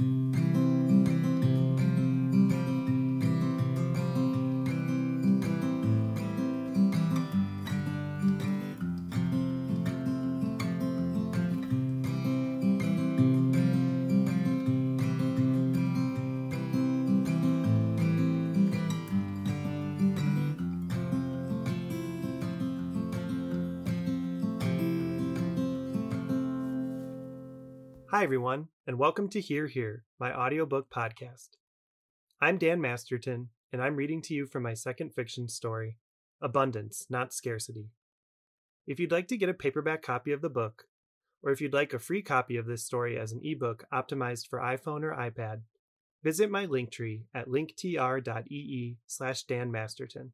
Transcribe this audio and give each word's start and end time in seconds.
Hi, 0.00 0.04
everyone, 28.24 28.68
and 28.88 28.98
welcome 28.98 29.28
to 29.28 29.38
Hear 29.38 29.66
Here, 29.66 30.04
my 30.18 30.32
audiobook 30.32 30.88
podcast. 30.88 31.58
I'm 32.40 32.56
Dan 32.56 32.80
Masterton, 32.80 33.50
and 33.70 33.82
I'm 33.82 33.96
reading 33.96 34.22
to 34.22 34.32
you 34.32 34.46
from 34.46 34.62
my 34.62 34.72
second 34.72 35.12
fiction 35.14 35.46
story, 35.46 35.98
Abundance, 36.40 37.04
Not 37.10 37.34
Scarcity. 37.34 37.90
If 38.86 38.98
you'd 38.98 39.12
like 39.12 39.28
to 39.28 39.36
get 39.36 39.50
a 39.50 39.52
paperback 39.52 40.00
copy 40.00 40.32
of 40.32 40.40
the 40.40 40.48
book, 40.48 40.84
or 41.42 41.52
if 41.52 41.60
you'd 41.60 41.74
like 41.74 41.92
a 41.92 41.98
free 41.98 42.22
copy 42.22 42.56
of 42.56 42.64
this 42.64 42.82
story 42.82 43.18
as 43.18 43.30
an 43.30 43.42
ebook 43.44 43.84
optimized 43.92 44.48
for 44.48 44.58
iPhone 44.58 45.02
or 45.02 45.14
iPad, 45.14 45.60
visit 46.24 46.50
my 46.50 46.66
Linktree 46.66 47.24
at 47.34 47.46
linktr.ee 47.46 48.96
slash 49.06 49.42
Dan 49.42 49.70
Masterton. 49.70 50.32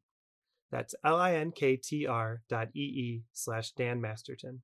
That's 0.71 0.95
L-I-N-K-T-R 1.03 2.41
dot 2.47 2.69
E-E 2.73 3.23
slash 3.33 3.71
Dan 3.71 3.99
Masterton. 3.99 4.61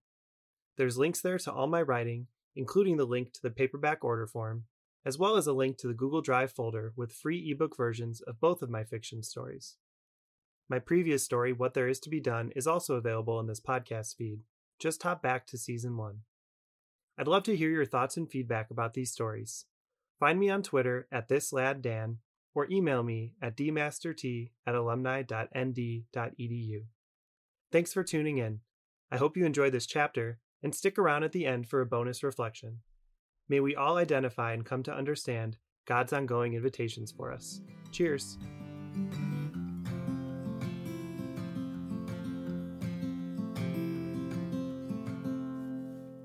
There's 0.77 0.98
links 0.98 1.20
there 1.20 1.40
to 1.40 1.52
all 1.52 1.68
my 1.68 1.82
writing 1.82 2.27
including 2.55 2.98
the 2.98 3.05
link 3.05 3.34
to 3.34 3.41
the 3.41 3.50
paperback 3.50 4.04
order 4.04 4.28
form, 4.28 4.66
as 5.05 5.18
well 5.18 5.36
as 5.36 5.48
a 5.48 5.54
link 5.54 5.78
to 5.78 5.88
the 5.88 5.94
Google 5.94 6.22
Drive 6.22 6.52
folder 6.52 6.94
with 6.96 7.14
free 7.14 7.52
ebook 7.52 7.76
versions 7.76 8.22
of 8.22 8.40
both 8.40 8.62
of 8.62 8.70
my 8.70 8.84
fiction 8.84 9.24
stories. 9.24 9.77
My 10.70 10.79
previous 10.79 11.24
story, 11.24 11.52
What 11.52 11.74
There 11.74 11.90
Is 11.90 11.99
to 12.02 12.10
Be 12.10 12.20
Done, 12.20 12.52
is 12.55 12.68
also 12.68 12.96
available 12.96 13.40
in 13.40 13.48
this 13.48 13.60
podcast 13.60 14.16
feed. 14.16 14.41
Just 14.79 15.04
hop 15.04 15.22
back 15.22 15.46
to 15.48 15.57
season 15.57 15.98
one. 15.98 16.20
I'd 17.18 17.27
love 17.27 17.44
to 17.44 17.55
hear 17.55 17.70
your 17.70 17.85
thoughts 17.85 18.16
and 18.16 18.29
feedback 18.29 18.72
about 18.72 18.94
these 18.94 19.12
stories. 19.12 19.66
Find 20.20 20.40
me 20.40 20.49
on 20.49 20.63
Twitter 20.63 21.07
at 21.12 21.27
thisladdan 21.27 22.18
or 22.54 22.68
email 22.70 23.04
me 23.04 23.34
at 23.41 23.57
dmastert 23.57 24.49
at 24.66 24.76
alumni.nd.edu. 24.76 26.84
Thanks 27.72 27.94
for 27.94 28.04
tuning 28.04 28.38
in. 28.38 28.60
I 29.12 29.18
hope 29.18 29.35
you 29.35 29.46
enjoyed 29.46 29.74
this 29.74 29.85
chapter 29.85 30.40
and 30.63 30.76
stick 30.76 30.98
around 30.98 31.23
at 31.23 31.31
the 31.31 31.45
end 31.45 31.67
for 31.67 31.81
a 31.81 31.85
bonus 31.85 32.23
reflection. 32.23 32.79
May 33.49 33.59
we 33.59 33.76
all 33.76 33.98
identify 33.98 34.54
and 34.54 34.65
come 34.65 34.84
to 34.84 34.93
understand 34.93 35.57
God's 35.85 36.13
ongoing 36.13 36.54
invitations 36.54 37.12
for 37.12 37.31
us. 37.31 37.62
Cheers. 37.91 38.37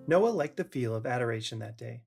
Noah 0.09 0.29
liked 0.29 0.57
the 0.57 0.65
feel 0.65 0.95
of 0.95 1.05
adoration 1.05 1.59
that 1.59 1.77
day. 1.77 2.03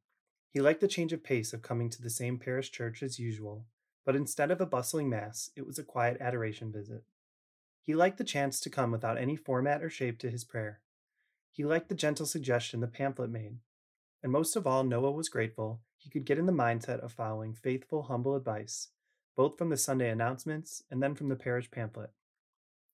He 0.52 0.62
liked 0.62 0.80
the 0.80 0.88
change 0.88 1.12
of 1.12 1.24
pace 1.24 1.52
of 1.52 1.62
coming 1.62 1.90
to 1.90 2.02
the 2.02 2.10
same 2.10 2.40
parish 2.40 2.72
church 2.72 3.04
as 3.04 3.20
usual, 3.20 3.66
but 4.06 4.16
instead 4.16 4.52
of 4.52 4.62
a 4.62 4.66
bustling 4.66 5.10
mass, 5.10 5.52
it 5.58 5.66
was 5.68 5.78
a 5.78 5.84
quiet 5.84 6.18
adoration 6.22 6.72
visit. 6.72 7.04
He 7.82 7.94
liked 7.94 8.18
the 8.18 8.24
chance 8.24 8.60
to 8.62 8.70
come 8.70 8.92
without 8.92 9.18
any 9.18 9.36
format 9.36 9.84
or 9.84 9.90
shape 9.90 10.18
to 10.20 10.30
his 10.30 10.46
prayer. 10.46 10.80
He 11.52 11.64
liked 11.66 11.90
the 11.90 11.96
gentle 11.96 12.26
suggestion 12.26 12.80
the 12.80 12.88
pamphlet 12.88 13.30
made. 13.30 13.58
And 14.22 14.32
most 14.32 14.56
of 14.56 14.68
all, 14.68 14.84
Noah 14.84 15.12
was 15.12 15.30
grateful 15.30 15.82
he 16.00 16.10
could 16.10 16.26
get 16.26 16.40
in 16.40 16.46
the 16.46 16.54
mindset 16.54 17.00
of 17.02 17.12
following 17.12 17.54
faithful, 17.54 18.04
humble 18.04 18.36
advice, 18.36 18.88
both 19.36 19.58
from 19.58 19.70
the 19.70 19.78
Sunday 19.78 20.10
announcements 20.10 20.82
and 20.90 21.04
then 21.04 21.14
from 21.14 21.28
the 21.28 21.36
parish 21.36 21.70
pamphlet. 21.70 22.12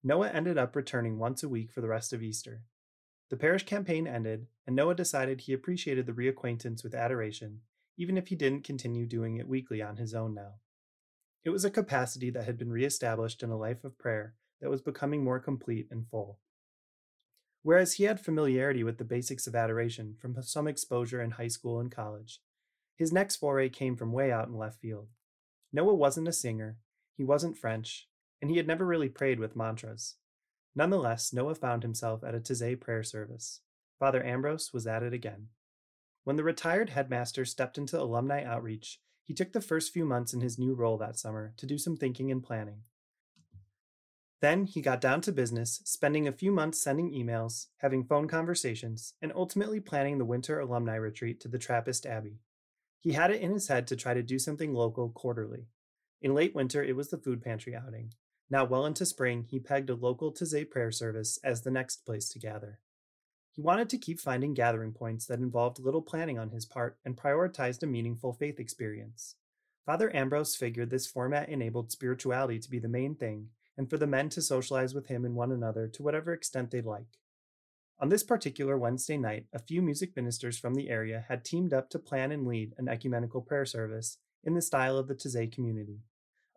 Noah 0.03 0.29
ended 0.29 0.57
up 0.57 0.75
returning 0.75 1.19
once 1.19 1.43
a 1.43 1.49
week 1.49 1.71
for 1.71 1.81
the 1.81 1.87
rest 1.87 2.13
of 2.13 2.23
Easter. 2.23 2.63
The 3.29 3.37
parish 3.37 3.63
campaign 3.63 4.07
ended, 4.07 4.47
and 4.65 4.75
Noah 4.75 4.95
decided 4.95 5.41
he 5.41 5.53
appreciated 5.53 6.05
the 6.05 6.13
reacquaintance 6.13 6.83
with 6.83 6.95
adoration, 6.95 7.61
even 7.97 8.17
if 8.17 8.27
he 8.27 8.35
didn't 8.35 8.63
continue 8.63 9.05
doing 9.05 9.37
it 9.37 9.47
weekly 9.47 9.81
on 9.81 9.97
his 9.97 10.13
own 10.13 10.33
now. 10.33 10.55
It 11.43 11.51
was 11.51 11.65
a 11.65 11.71
capacity 11.71 12.31
that 12.31 12.45
had 12.45 12.57
been 12.57 12.71
reestablished 12.71 13.43
in 13.43 13.51
a 13.51 13.57
life 13.57 13.83
of 13.83 13.97
prayer 13.97 14.35
that 14.61 14.69
was 14.69 14.81
becoming 14.81 15.23
more 15.23 15.39
complete 15.39 15.87
and 15.91 16.07
full. 16.07 16.39
Whereas 17.65 17.93
he 17.93 18.03
had 18.03 18.19
familiarity 18.19 18.83
with 18.83 18.99
the 18.99 19.03
basics 19.03 19.47
of 19.47 19.55
adoration 19.55 20.13
from 20.19 20.39
some 20.43 20.67
exposure 20.67 21.19
in 21.19 21.31
high 21.31 21.47
school 21.47 21.79
and 21.79 21.91
college, 21.91 22.39
his 22.95 23.11
next 23.11 23.37
foray 23.37 23.69
came 23.69 23.95
from 23.95 24.11
way 24.11 24.31
out 24.31 24.47
in 24.47 24.55
left 24.55 24.79
field. 24.79 25.07
Noah 25.73 25.95
wasn't 25.95 26.27
a 26.27 26.31
singer, 26.31 26.77
he 27.17 27.23
wasn't 27.23 27.57
French, 27.57 28.07
and 28.39 28.51
he 28.51 28.57
had 28.57 28.67
never 28.67 28.85
really 28.85 29.09
prayed 29.09 29.39
with 29.39 29.55
mantras. 29.55 30.17
Nonetheless, 30.75 31.33
Noah 31.33 31.55
found 31.55 31.81
himself 31.81 32.23
at 32.23 32.35
a 32.35 32.39
Taizé 32.39 32.79
prayer 32.79 33.01
service. 33.01 33.61
Father 33.97 34.23
Ambrose 34.23 34.71
was 34.71 34.85
at 34.85 35.01
it 35.01 35.11
again. 35.11 35.47
When 36.23 36.35
the 36.35 36.43
retired 36.43 36.91
headmaster 36.91 37.45
stepped 37.45 37.79
into 37.79 37.99
alumni 37.99 38.43
outreach, 38.43 38.99
he 39.23 39.33
took 39.33 39.53
the 39.53 39.59
first 39.59 39.91
few 39.91 40.05
months 40.05 40.35
in 40.35 40.41
his 40.41 40.59
new 40.59 40.75
role 40.75 40.99
that 40.99 41.17
summer 41.17 41.55
to 41.57 41.65
do 41.65 41.79
some 41.79 41.97
thinking 41.97 42.29
and 42.29 42.43
planning. 42.43 42.81
Then 44.41 44.65
he 44.65 44.81
got 44.81 45.01
down 45.01 45.21
to 45.21 45.31
business, 45.31 45.81
spending 45.85 46.27
a 46.27 46.31
few 46.31 46.51
months 46.51 46.81
sending 46.81 47.11
emails, 47.11 47.67
having 47.77 48.03
phone 48.03 48.27
conversations, 48.27 49.13
and 49.21 49.31
ultimately 49.33 49.79
planning 49.79 50.17
the 50.17 50.25
winter 50.25 50.59
alumni 50.59 50.95
retreat 50.95 51.39
to 51.41 51.47
the 51.47 51.57
Trappist 51.57 52.05
Abbey. 52.05 52.41
He 52.99 53.13
had 53.13 53.31
it 53.31 53.41
in 53.41 53.51
his 53.51 53.67
head 53.67 53.87
to 53.87 53.95
try 53.95 54.13
to 54.13 54.23
do 54.23 54.37
something 54.37 54.73
local 54.73 55.09
quarterly. 55.09 55.67
In 56.21 56.33
late 56.33 56.55
winter, 56.55 56.83
it 56.83 56.95
was 56.95 57.09
the 57.09 57.17
food 57.17 57.41
pantry 57.43 57.75
outing. 57.75 58.13
Now, 58.49 58.65
well 58.65 58.85
into 58.85 59.05
spring, 59.05 59.45
he 59.49 59.59
pegged 59.59 59.89
a 59.89 59.95
local 59.95 60.33
Taizé 60.33 60.69
prayer 60.69 60.91
service 60.91 61.39
as 61.43 61.61
the 61.61 61.71
next 61.71 62.05
place 62.05 62.29
to 62.29 62.39
gather. 62.39 62.79
He 63.51 63.61
wanted 63.61 63.89
to 63.89 63.97
keep 63.97 64.19
finding 64.19 64.53
gathering 64.53 64.91
points 64.91 65.25
that 65.27 65.39
involved 65.39 65.79
little 65.79 66.01
planning 66.01 66.37
on 66.37 66.49
his 66.49 66.65
part 66.65 66.97
and 67.05 67.15
prioritized 67.15 67.81
a 67.83 67.87
meaningful 67.87 68.33
faith 68.33 68.59
experience. 68.59 69.35
Father 69.85 70.13
Ambrose 70.15 70.55
figured 70.55 70.89
this 70.89 71.07
format 71.07 71.47
enabled 71.47 71.91
spirituality 71.91 72.59
to 72.59 72.69
be 72.69 72.79
the 72.79 72.89
main 72.89 73.15
thing 73.15 73.49
and 73.77 73.89
for 73.89 73.97
the 73.97 74.07
men 74.07 74.29
to 74.29 74.41
socialize 74.41 74.93
with 74.93 75.07
him 75.07 75.25
and 75.25 75.35
one 75.35 75.51
another 75.51 75.87
to 75.87 76.03
whatever 76.03 76.33
extent 76.33 76.71
they'd 76.71 76.85
like. 76.85 77.17
On 77.99 78.09
this 78.09 78.23
particular 78.23 78.77
Wednesday 78.77 79.17
night, 79.17 79.45
a 79.53 79.59
few 79.59 79.81
music 79.81 80.15
ministers 80.15 80.57
from 80.57 80.75
the 80.75 80.89
area 80.89 81.25
had 81.29 81.45
teamed 81.45 81.73
up 81.73 81.89
to 81.89 81.99
plan 81.99 82.31
and 82.31 82.45
lead 82.45 82.73
an 82.77 82.89
ecumenical 82.89 83.41
prayer 83.41 83.65
service 83.65 84.17
in 84.43 84.53
the 84.53 84.61
style 84.61 84.97
of 84.97 85.07
the 85.07 85.15
Taizé 85.15 85.51
community. 85.51 86.01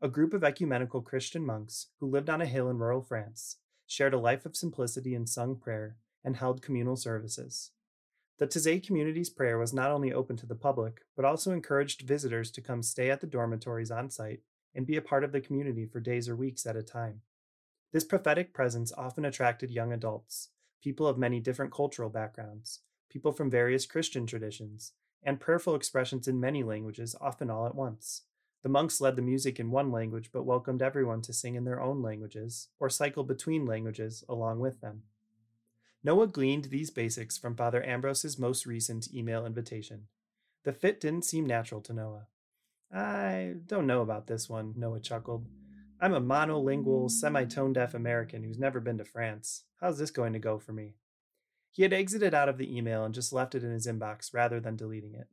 A 0.02 0.08
group 0.08 0.32
of 0.34 0.42
ecumenical 0.42 1.00
Christian 1.00 1.44
monks 1.44 1.88
who 2.00 2.10
lived 2.10 2.28
on 2.28 2.40
a 2.40 2.46
hill 2.46 2.68
in 2.68 2.78
rural 2.78 3.02
France 3.02 3.56
shared 3.86 4.14
a 4.14 4.18
life 4.18 4.44
of 4.46 4.56
simplicity 4.56 5.14
and 5.14 5.28
sung 5.28 5.56
prayer 5.56 5.96
and 6.24 6.36
held 6.36 6.60
communal 6.60 6.96
services. 6.96 7.70
The 8.38 8.46
Taizé 8.46 8.84
community's 8.84 9.30
prayer 9.30 9.58
was 9.58 9.72
not 9.72 9.90
only 9.90 10.12
open 10.12 10.36
to 10.36 10.46
the 10.46 10.54
public, 10.54 11.00
but 11.16 11.24
also 11.24 11.52
encouraged 11.52 12.02
visitors 12.02 12.50
to 12.52 12.60
come 12.60 12.82
stay 12.82 13.10
at 13.10 13.20
the 13.20 13.26
dormitories 13.26 13.90
on 13.90 14.10
site 14.10 14.40
and 14.74 14.86
be 14.86 14.96
a 14.96 15.02
part 15.02 15.24
of 15.24 15.32
the 15.32 15.40
community 15.40 15.86
for 15.86 16.00
days 16.00 16.28
or 16.28 16.36
weeks 16.36 16.66
at 16.66 16.76
a 16.76 16.82
time. 16.82 17.22
This 17.92 18.04
prophetic 18.04 18.52
presence 18.52 18.92
often 18.96 19.24
attracted 19.24 19.70
young 19.70 19.92
adults, 19.92 20.50
people 20.82 21.06
of 21.06 21.18
many 21.18 21.40
different 21.40 21.72
cultural 21.72 22.10
backgrounds, 22.10 22.80
people 23.10 23.32
from 23.32 23.50
various 23.50 23.86
Christian 23.86 24.26
traditions, 24.26 24.92
and 25.22 25.40
prayerful 25.40 25.74
expressions 25.74 26.28
in 26.28 26.38
many 26.38 26.62
languages, 26.62 27.16
often 27.20 27.50
all 27.50 27.66
at 27.66 27.74
once. 27.74 28.22
The 28.62 28.68
monks 28.68 29.00
led 29.00 29.16
the 29.16 29.22
music 29.22 29.58
in 29.58 29.70
one 29.70 29.90
language 29.90 30.30
but 30.32 30.44
welcomed 30.44 30.82
everyone 30.82 31.22
to 31.22 31.32
sing 31.32 31.54
in 31.54 31.64
their 31.64 31.80
own 31.80 32.02
languages, 32.02 32.68
or 32.78 32.90
cycle 32.90 33.24
between 33.24 33.66
languages 33.66 34.24
along 34.28 34.60
with 34.60 34.80
them. 34.80 35.04
Noah 36.04 36.28
gleaned 36.28 36.66
these 36.66 36.90
basics 36.90 37.36
from 37.36 37.56
Father 37.56 37.84
Ambrose's 37.84 38.38
most 38.38 38.66
recent 38.66 39.12
email 39.12 39.44
invitation. 39.44 40.06
The 40.64 40.72
fit 40.72 41.00
didn't 41.00 41.24
seem 41.24 41.46
natural 41.46 41.80
to 41.82 41.92
Noah. 41.92 42.26
I 42.92 43.54
don't 43.66 43.86
know 43.86 44.00
about 44.00 44.26
this 44.26 44.48
one, 44.48 44.74
Noah 44.76 45.00
chuckled. 45.00 45.46
I'm 46.00 46.14
a 46.14 46.20
monolingual, 46.20 47.10
semi 47.10 47.44
tone 47.44 47.72
deaf 47.72 47.92
American 47.92 48.44
who's 48.44 48.58
never 48.58 48.80
been 48.80 48.98
to 48.98 49.04
France. 49.04 49.64
How's 49.80 49.98
this 49.98 50.10
going 50.10 50.32
to 50.32 50.38
go 50.38 50.58
for 50.58 50.72
me? 50.72 50.94
He 51.70 51.82
had 51.82 51.92
exited 51.92 52.34
out 52.34 52.48
of 52.48 52.56
the 52.56 52.76
email 52.76 53.04
and 53.04 53.14
just 53.14 53.32
left 53.32 53.54
it 53.54 53.62
in 53.62 53.70
his 53.70 53.86
inbox 53.86 54.32
rather 54.32 54.58
than 54.58 54.76
deleting 54.76 55.14
it. 55.14 55.28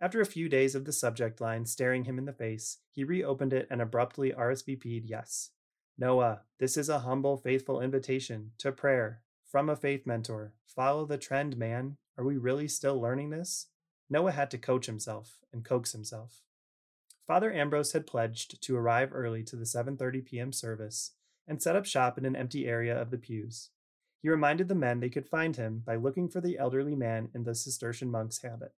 After 0.00 0.20
a 0.20 0.26
few 0.26 0.48
days 0.48 0.74
of 0.74 0.84
the 0.84 0.92
subject 0.92 1.40
line 1.40 1.66
staring 1.66 2.04
him 2.04 2.18
in 2.18 2.24
the 2.24 2.32
face, 2.32 2.78
he 2.90 3.04
reopened 3.04 3.52
it 3.52 3.66
and 3.70 3.80
abruptly 3.80 4.32
RSVP'd 4.32 5.04
yes. 5.04 5.50
Noah, 5.98 6.42
this 6.58 6.76
is 6.76 6.88
a 6.88 7.00
humble, 7.00 7.36
faithful 7.36 7.80
invitation 7.80 8.52
to 8.58 8.72
prayer 8.72 9.20
from 9.44 9.68
a 9.68 9.76
faith 9.76 10.06
mentor. 10.06 10.54
Follow 10.66 11.04
the 11.04 11.18
trend, 11.18 11.56
man. 11.56 11.96
Are 12.16 12.24
we 12.24 12.36
really 12.36 12.68
still 12.68 13.00
learning 13.00 13.30
this? 13.30 13.66
Noah 14.08 14.32
had 14.32 14.50
to 14.52 14.58
coach 14.58 14.86
himself 14.86 15.38
and 15.52 15.64
coax 15.64 15.92
himself. 15.92 16.42
Father 17.26 17.52
Ambrose 17.52 17.92
had 17.92 18.06
pledged 18.06 18.60
to 18.62 18.76
arrive 18.76 19.10
early 19.12 19.42
to 19.44 19.56
the 19.56 19.64
7:30 19.64 20.24
p.m. 20.24 20.52
service 20.52 21.12
and 21.46 21.62
set 21.62 21.76
up 21.76 21.86
shop 21.86 22.18
in 22.18 22.24
an 22.24 22.36
empty 22.36 22.66
area 22.66 23.00
of 23.00 23.10
the 23.10 23.18
pews. 23.18 23.70
He 24.20 24.28
reminded 24.28 24.68
the 24.68 24.74
men 24.74 25.00
they 25.00 25.10
could 25.10 25.28
find 25.28 25.56
him 25.56 25.82
by 25.84 25.96
looking 25.96 26.28
for 26.28 26.40
the 26.40 26.58
elderly 26.58 26.94
man 26.94 27.28
in 27.34 27.44
the 27.44 27.54
Cistercian 27.54 28.10
monk's 28.10 28.42
habit. 28.42 28.72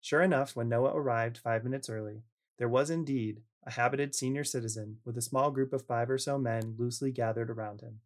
Sure 0.00 0.22
enough, 0.22 0.56
when 0.56 0.68
Noah 0.68 0.96
arrived 0.96 1.38
five 1.38 1.62
minutes 1.62 1.88
early, 1.88 2.24
there 2.58 2.68
was 2.68 2.90
indeed 2.90 3.42
a 3.64 3.70
habited 3.70 4.14
senior 4.14 4.42
citizen 4.42 4.98
with 5.04 5.16
a 5.16 5.22
small 5.22 5.52
group 5.52 5.72
of 5.72 5.86
five 5.86 6.10
or 6.10 6.18
so 6.18 6.38
men 6.38 6.74
loosely 6.76 7.12
gathered 7.12 7.50
around 7.50 7.80
him. 7.80 8.00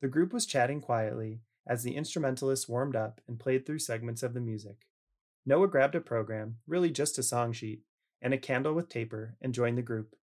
The 0.00 0.08
group 0.08 0.32
was 0.32 0.46
chatting 0.46 0.80
quietly 0.80 1.40
as 1.66 1.82
the 1.82 1.96
instrumentalist 1.96 2.68
warmed 2.68 2.94
up 2.94 3.20
and 3.26 3.40
played 3.40 3.66
through 3.66 3.80
segments 3.80 4.22
of 4.22 4.34
the 4.34 4.40
music. 4.40 4.86
Noah 5.46 5.68
grabbed 5.68 5.94
a 5.94 6.00
program, 6.00 6.58
really 6.66 6.90
just 6.90 7.18
a 7.18 7.22
song 7.22 7.52
sheet, 7.52 7.82
and 8.24 8.32
a 8.32 8.38
candle 8.38 8.72
with 8.72 8.88
taper 8.88 9.36
and 9.42 9.52
joined 9.52 9.76
the 9.76 9.82
group. 9.82 10.16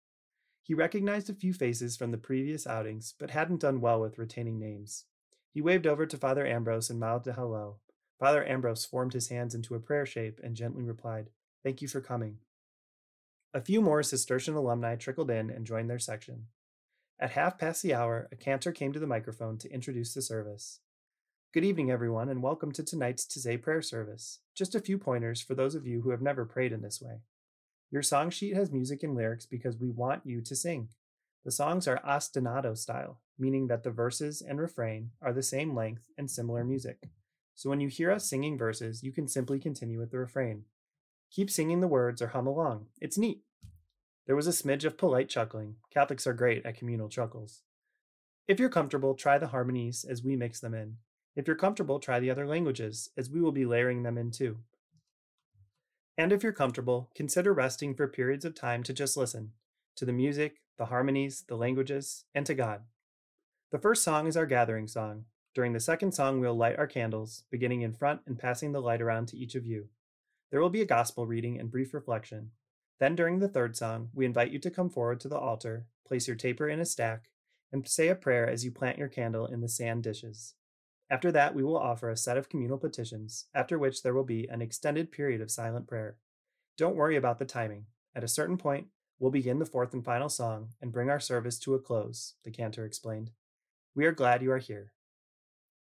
He 0.63 0.73
recognized 0.73 1.29
a 1.29 1.35
few 1.35 1.53
faces 1.53 1.95
from 1.95 2.09
the 2.09 2.17
previous 2.17 2.65
outings, 2.65 3.13
but 3.19 3.29
hadn't 3.29 3.61
done 3.61 3.79
well 3.79 4.01
with 4.01 4.17
retaining 4.17 4.57
names. 4.59 5.05
He 5.53 5.61
waved 5.61 5.85
over 5.85 6.07
to 6.07 6.17
Father 6.17 6.45
Ambrose 6.45 6.89
and 6.89 6.99
mouthed 6.99 7.27
a 7.27 7.33
hello. 7.33 7.77
Father 8.19 8.43
Ambrose 8.43 8.85
formed 8.85 9.13
his 9.13 9.29
hands 9.29 9.53
into 9.53 9.75
a 9.75 9.79
prayer 9.79 10.07
shape 10.07 10.39
and 10.43 10.55
gently 10.55 10.83
replied, 10.83 11.29
Thank 11.63 11.81
you 11.81 11.87
for 11.87 12.01
coming. 12.01 12.37
A 13.53 13.61
few 13.61 13.81
more 13.81 14.01
Cistercian 14.01 14.55
alumni 14.55 14.95
trickled 14.95 15.29
in 15.29 15.51
and 15.51 15.65
joined 15.65 15.89
their 15.89 15.99
section. 15.99 16.47
At 17.19 17.31
half 17.31 17.59
past 17.59 17.83
the 17.83 17.93
hour, 17.93 18.27
a 18.31 18.35
cantor 18.35 18.71
came 18.71 18.93
to 18.93 18.99
the 18.99 19.05
microphone 19.05 19.59
to 19.59 19.71
introduce 19.71 20.15
the 20.15 20.23
service. 20.23 20.79
Good 21.53 21.65
evening, 21.65 21.91
everyone, 21.91 22.29
and 22.29 22.41
welcome 22.41 22.71
to 22.71 22.83
tonight's 22.83 23.25
Taizé 23.25 23.61
prayer 23.61 23.83
service. 23.83 24.39
Just 24.55 24.73
a 24.73 24.79
few 24.79 24.97
pointers 24.97 25.41
for 25.41 25.53
those 25.53 25.75
of 25.75 25.85
you 25.85 26.01
who 26.01 26.09
have 26.09 26.21
never 26.21 26.45
prayed 26.45 26.71
in 26.71 26.81
this 26.81 26.99
way. 26.99 27.19
Your 27.91 28.01
song 28.01 28.29
sheet 28.29 28.55
has 28.55 28.71
music 28.71 29.03
and 29.03 29.15
lyrics 29.15 29.45
because 29.45 29.75
we 29.75 29.89
want 29.89 30.25
you 30.25 30.41
to 30.41 30.55
sing. 30.55 30.87
The 31.43 31.51
songs 31.51 31.89
are 31.89 32.01
ostinato 32.07 32.77
style, 32.77 33.19
meaning 33.37 33.67
that 33.67 33.83
the 33.83 33.91
verses 33.91 34.41
and 34.41 34.61
refrain 34.61 35.11
are 35.21 35.33
the 35.33 35.43
same 35.43 35.75
length 35.75 36.03
and 36.17 36.31
similar 36.31 36.63
music. 36.63 37.09
So 37.53 37.69
when 37.69 37.81
you 37.81 37.89
hear 37.89 38.09
us 38.09 38.29
singing 38.29 38.57
verses, 38.57 39.03
you 39.03 39.11
can 39.11 39.27
simply 39.27 39.59
continue 39.59 39.99
with 39.99 40.11
the 40.11 40.19
refrain. 40.19 40.63
Keep 41.31 41.49
singing 41.51 41.81
the 41.81 41.87
words 41.87 42.21
or 42.21 42.27
hum 42.27 42.47
along. 42.47 42.85
It's 43.01 43.17
neat. 43.17 43.41
There 44.25 44.37
was 44.37 44.47
a 44.47 44.51
smidge 44.51 44.85
of 44.85 44.97
polite 44.97 45.27
chuckling. 45.27 45.75
Catholics 45.93 46.25
are 46.25 46.33
great 46.33 46.65
at 46.65 46.77
communal 46.77 47.09
chuckles. 47.09 47.63
If 48.47 48.57
you're 48.57 48.69
comfortable, 48.69 49.15
try 49.15 49.37
the 49.37 49.47
harmonies 49.47 50.05
as 50.09 50.23
we 50.23 50.37
mix 50.37 50.61
them 50.61 50.73
in. 50.73 50.97
If 51.35 51.47
you're 51.47 51.57
comfortable, 51.57 51.99
try 51.99 52.19
the 52.19 52.31
other 52.31 52.47
languages, 52.47 53.09
as 53.17 53.29
we 53.29 53.41
will 53.41 53.51
be 53.51 53.65
layering 53.65 54.03
them 54.03 54.17
in 54.17 54.31
too. 54.31 54.59
And 56.17 56.31
if 56.31 56.43
you're 56.43 56.51
comfortable, 56.51 57.09
consider 57.15 57.53
resting 57.53 57.95
for 57.95 58.07
periods 58.07 58.45
of 58.45 58.53
time 58.53 58.83
to 58.83 58.93
just 58.93 59.17
listen 59.17 59.51
to 59.95 60.05
the 60.05 60.13
music, 60.13 60.61
the 60.77 60.85
harmonies, 60.85 61.43
the 61.47 61.55
languages, 61.55 62.25
and 62.33 62.45
to 62.45 62.53
God. 62.53 62.81
The 63.71 63.79
first 63.79 64.03
song 64.03 64.27
is 64.27 64.35
our 64.35 64.45
gathering 64.45 64.87
song. 64.87 65.25
During 65.53 65.73
the 65.73 65.79
second 65.79 66.13
song, 66.13 66.39
we'll 66.39 66.55
light 66.55 66.77
our 66.77 66.87
candles, 66.87 67.43
beginning 67.51 67.81
in 67.81 67.93
front 67.93 68.21
and 68.25 68.39
passing 68.39 68.71
the 68.71 68.81
light 68.81 69.01
around 69.01 69.27
to 69.27 69.37
each 69.37 69.55
of 69.55 69.65
you. 69.65 69.89
There 70.49 70.61
will 70.61 70.69
be 70.69 70.81
a 70.81 70.85
gospel 70.85 71.27
reading 71.27 71.59
and 71.59 71.71
brief 71.71 71.93
reflection. 71.93 72.51
Then, 72.99 73.15
during 73.15 73.39
the 73.39 73.47
third 73.47 73.75
song, 73.75 74.09
we 74.13 74.25
invite 74.25 74.51
you 74.51 74.59
to 74.59 74.69
come 74.69 74.89
forward 74.89 75.19
to 75.21 75.27
the 75.27 75.37
altar, 75.37 75.87
place 76.05 76.27
your 76.27 76.35
taper 76.35 76.69
in 76.69 76.79
a 76.79 76.85
stack, 76.85 77.29
and 77.71 77.87
say 77.87 78.09
a 78.09 78.15
prayer 78.15 78.47
as 78.47 78.63
you 78.63 78.71
plant 78.71 78.97
your 78.97 79.07
candle 79.07 79.47
in 79.47 79.61
the 79.61 79.69
sand 79.69 80.03
dishes. 80.03 80.55
After 81.11 81.29
that, 81.33 81.53
we 81.53 81.61
will 81.61 81.77
offer 81.77 82.09
a 82.09 82.15
set 82.15 82.37
of 82.37 82.47
communal 82.47 82.77
petitions, 82.77 83.47
after 83.53 83.77
which 83.77 84.01
there 84.01 84.13
will 84.13 84.23
be 84.23 84.47
an 84.47 84.61
extended 84.61 85.11
period 85.11 85.41
of 85.41 85.51
silent 85.51 85.85
prayer. 85.85 86.15
Don't 86.77 86.95
worry 86.95 87.17
about 87.17 87.37
the 87.37 87.43
timing. 87.43 87.87
At 88.15 88.23
a 88.23 88.29
certain 88.29 88.57
point, 88.57 88.87
we'll 89.19 89.29
begin 89.29 89.59
the 89.59 89.65
fourth 89.65 89.93
and 89.93 90.05
final 90.05 90.29
song 90.29 90.69
and 90.81 90.93
bring 90.93 91.09
our 91.09 91.19
service 91.19 91.59
to 91.59 91.75
a 91.75 91.79
close, 91.79 92.35
the 92.45 92.49
cantor 92.49 92.85
explained. 92.85 93.31
We 93.93 94.05
are 94.05 94.13
glad 94.13 94.41
you 94.41 94.53
are 94.53 94.57
here. 94.57 94.93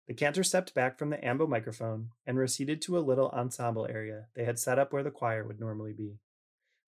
The 0.08 0.14
cantor 0.14 0.42
stepped 0.42 0.74
back 0.74 0.98
from 0.98 1.10
the 1.10 1.24
ambo 1.24 1.46
microphone 1.46 2.08
and 2.26 2.36
receded 2.36 2.82
to 2.82 2.98
a 2.98 3.06
little 3.06 3.28
ensemble 3.28 3.86
area 3.88 4.26
they 4.34 4.44
had 4.44 4.58
set 4.58 4.76
up 4.76 4.92
where 4.92 5.04
the 5.04 5.12
choir 5.12 5.44
would 5.44 5.60
normally 5.60 5.92
be. 5.92 6.18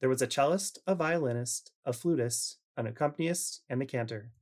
There 0.00 0.08
was 0.08 0.20
a 0.20 0.26
cellist, 0.26 0.80
a 0.88 0.96
violinist, 0.96 1.70
a 1.84 1.92
flutist, 1.92 2.56
an 2.76 2.88
accompanist, 2.88 3.62
and 3.70 3.80
the 3.80 3.86
cantor. 3.86 4.32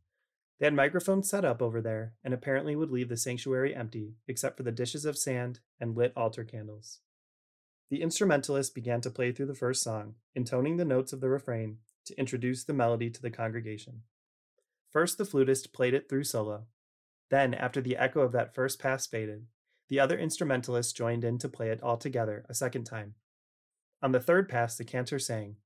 They 0.59 0.67
had 0.67 0.75
microphones 0.75 1.29
set 1.29 1.45
up 1.45 1.61
over 1.61 1.81
there 1.81 2.15
and 2.23 2.33
apparently 2.33 2.77
would 2.77 2.91
leave 2.91 3.09
the 3.09 3.17
sanctuary 3.17 3.75
empty, 3.75 4.15
except 4.29 4.57
for 4.57 4.63
the 4.63 4.71
dishes 4.71 5.05
of 5.05 5.19
sand 5.19 5.61
and 5.81 5.97
lit 5.97 6.13
altar 6.17 6.45
candles. 6.45 7.01
The 7.91 8.03
instrumentalist 8.03 8.75
began 8.75 9.01
to 9.03 9.11
play 9.11 9.33
through 9.33 9.47
the 9.47 9.55
first 9.55 9.83
song, 9.83 10.15
intoning 10.35 10.77
the 10.77 10.85
notes 10.85 11.13
of 11.13 11.21
the 11.21 11.29
refrain 11.29 11.79
to 12.07 12.19
introduce 12.19 12.65
the 12.65 12.73
melody 12.73 13.11
to 13.11 13.21
the 13.21 13.31
congregation. 13.31 14.03
First, 14.91 15.19
the 15.19 15.25
flutist 15.25 15.73
played 15.73 15.95
it 15.95 16.09
through 16.09 16.25
solo. 16.25 16.67
Then, 17.31 17.55
after 17.55 17.81
the 17.81 17.97
echo 17.97 18.21
of 18.21 18.33
that 18.33 18.55
first 18.55 18.79
pass 18.79 19.07
faded, 19.07 19.47
the 19.89 20.01
other 20.01 20.19
instrumentalists 20.19 20.93
joined 20.93 21.25
in 21.25 21.39
to 21.39 21.49
play 21.49 21.71
it 21.71 21.83
all 21.83 21.97
together 21.97 22.47
a 22.49 22.55
second 22.55 22.85
time. 22.85 23.15
On 24.03 24.13
the 24.13 24.21
third 24.21 24.49
pass, 24.49 24.77
the 24.77 24.85
cantor 24.85 25.19
sang, 25.19 25.57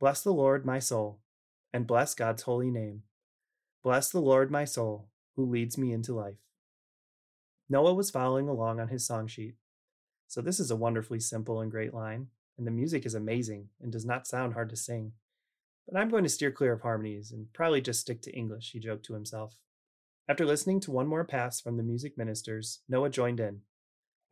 Bless 0.00 0.22
the 0.22 0.32
Lord, 0.32 0.66
my 0.66 0.78
soul, 0.78 1.20
and 1.72 1.86
bless 1.86 2.14
God's 2.14 2.42
holy 2.42 2.70
name 2.70 3.04
Bless 3.84 4.08
the 4.08 4.18
Lord, 4.18 4.50
my 4.50 4.64
soul, 4.64 5.10
who 5.36 5.44
leads 5.44 5.76
me 5.76 5.92
into 5.92 6.14
life. 6.14 6.38
Noah 7.68 7.92
was 7.92 8.10
following 8.10 8.48
along 8.48 8.80
on 8.80 8.88
his 8.88 9.06
song 9.06 9.26
sheet. 9.26 9.56
So, 10.26 10.40
this 10.40 10.58
is 10.58 10.70
a 10.70 10.76
wonderfully 10.76 11.20
simple 11.20 11.60
and 11.60 11.70
great 11.70 11.92
line, 11.92 12.28
and 12.56 12.66
the 12.66 12.70
music 12.70 13.04
is 13.04 13.14
amazing 13.14 13.68
and 13.82 13.92
does 13.92 14.06
not 14.06 14.26
sound 14.26 14.54
hard 14.54 14.70
to 14.70 14.76
sing. 14.76 15.12
But 15.86 15.98
I'm 15.98 16.08
going 16.08 16.22
to 16.22 16.30
steer 16.30 16.50
clear 16.50 16.72
of 16.72 16.80
harmonies 16.80 17.30
and 17.30 17.52
probably 17.52 17.82
just 17.82 18.00
stick 18.00 18.22
to 18.22 18.34
English, 18.34 18.70
he 18.72 18.80
joked 18.80 19.04
to 19.04 19.12
himself. 19.14 19.58
After 20.26 20.46
listening 20.46 20.80
to 20.80 20.90
one 20.90 21.06
more 21.06 21.24
pass 21.24 21.60
from 21.60 21.76
the 21.76 21.82
music 21.82 22.16
ministers, 22.16 22.80
Noah 22.88 23.10
joined 23.10 23.38
in. 23.38 23.60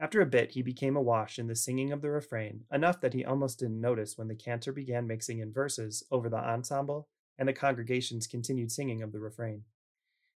After 0.00 0.22
a 0.22 0.26
bit, 0.26 0.52
he 0.52 0.62
became 0.62 0.96
awash 0.96 1.38
in 1.38 1.46
the 1.46 1.54
singing 1.54 1.92
of 1.92 2.00
the 2.00 2.10
refrain, 2.10 2.64
enough 2.72 3.02
that 3.02 3.12
he 3.12 3.22
almost 3.22 3.58
didn't 3.58 3.82
notice 3.82 4.16
when 4.16 4.28
the 4.28 4.34
cantor 4.34 4.72
began 4.72 5.06
mixing 5.06 5.40
in 5.40 5.52
verses 5.52 6.04
over 6.10 6.30
the 6.30 6.38
ensemble 6.38 7.08
and 7.42 7.48
the 7.48 7.52
congregation's 7.52 8.28
continued 8.28 8.70
singing 8.70 9.02
of 9.02 9.10
the 9.10 9.18
refrain. 9.18 9.64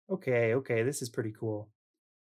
Okay, 0.10 0.56
okay, 0.56 0.82
this 0.82 1.04
is 1.04 1.10
pretty 1.10 1.32
cool. 1.32 1.70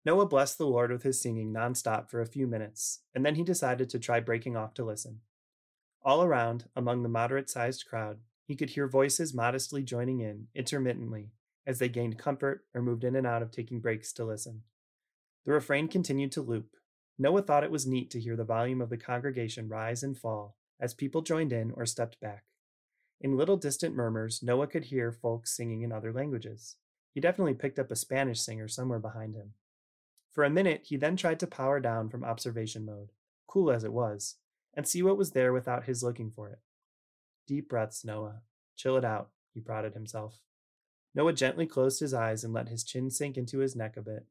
Noah 0.03 0.25
blessed 0.25 0.57
the 0.57 0.67
Lord 0.67 0.91
with 0.91 1.03
his 1.03 1.21
singing 1.21 1.53
nonstop 1.53 2.09
for 2.09 2.19
a 2.19 2.25
few 2.25 2.47
minutes, 2.47 2.99
and 3.15 3.25
then 3.25 3.35
he 3.35 3.45
decided 3.45 3.89
to 3.89 3.97
try 3.97 4.19
breaking 4.19 4.57
off 4.57 4.73
to 4.73 4.83
listen. 4.83 5.21
All 6.03 6.21
around, 6.21 6.65
among 6.75 7.01
the 7.01 7.07
moderate 7.07 7.49
sized 7.49 7.85
crowd, 7.89 8.17
he 8.45 8.57
could 8.57 8.71
hear 8.71 8.89
voices 8.89 9.33
modestly 9.33 9.83
joining 9.83 10.19
in, 10.19 10.47
intermittently, 10.53 11.31
as 11.65 11.79
they 11.79 11.87
gained 11.87 12.17
comfort 12.17 12.65
or 12.73 12.81
moved 12.81 13.05
in 13.05 13.15
and 13.15 13.25
out 13.25 13.41
of 13.41 13.51
taking 13.51 13.79
breaks 13.79 14.11
to 14.11 14.25
listen. 14.25 14.63
The 15.45 15.53
refrain 15.53 15.87
continued 15.87 16.33
to 16.33 16.41
loop. 16.41 16.75
Noah 17.17 17.43
thought 17.43 17.63
it 17.63 17.71
was 17.71 17.87
neat 17.87 18.11
to 18.11 18.19
hear 18.19 18.35
the 18.35 18.43
volume 18.43 18.81
of 18.81 18.89
the 18.89 18.97
congregation 18.97 19.69
rise 19.69 20.03
and 20.03 20.17
fall 20.17 20.57
as 20.77 20.93
people 20.93 21.21
joined 21.21 21.53
in 21.53 21.71
or 21.71 21.85
stepped 21.85 22.19
back. 22.19 22.43
In 23.19 23.35
little 23.35 23.57
distant 23.57 23.95
murmurs, 23.95 24.43
Noah 24.43 24.67
could 24.67 24.85
hear 24.85 25.11
folks 25.11 25.55
singing 25.55 25.81
in 25.81 25.91
other 25.91 26.13
languages. 26.13 26.75
He 27.11 27.19
definitely 27.19 27.55
picked 27.55 27.79
up 27.79 27.89
a 27.89 27.95
Spanish 27.95 28.41
singer 28.41 28.67
somewhere 28.67 28.99
behind 28.99 29.33
him. 29.33 29.53
For 30.29 30.43
a 30.43 30.51
minute, 30.51 30.81
he 30.83 30.97
then 30.97 31.17
tried 31.17 31.39
to 31.39 31.47
power 31.47 31.79
down 31.79 32.09
from 32.09 32.23
observation 32.23 32.85
mode, 32.85 33.09
cool 33.47 33.71
as 33.71 33.83
it 33.83 33.91
was, 33.91 34.35
and 34.75 34.87
see 34.87 35.01
what 35.01 35.17
was 35.17 35.31
there 35.31 35.51
without 35.51 35.85
his 35.85 36.03
looking 36.03 36.29
for 36.29 36.49
it. 36.49 36.59
Deep 37.47 37.67
breaths, 37.69 38.05
Noah. 38.05 38.41
Chill 38.75 38.97
it 38.97 39.05
out, 39.05 39.31
he 39.51 39.61
prodded 39.61 39.95
himself. 39.95 40.43
Noah 41.15 41.33
gently 41.33 41.65
closed 41.65 41.99
his 41.99 42.13
eyes 42.13 42.43
and 42.43 42.53
let 42.53 42.69
his 42.69 42.83
chin 42.83 43.09
sink 43.09 43.35
into 43.35 43.59
his 43.59 43.75
neck 43.75 43.97
a 43.97 44.03
bit. 44.03 44.27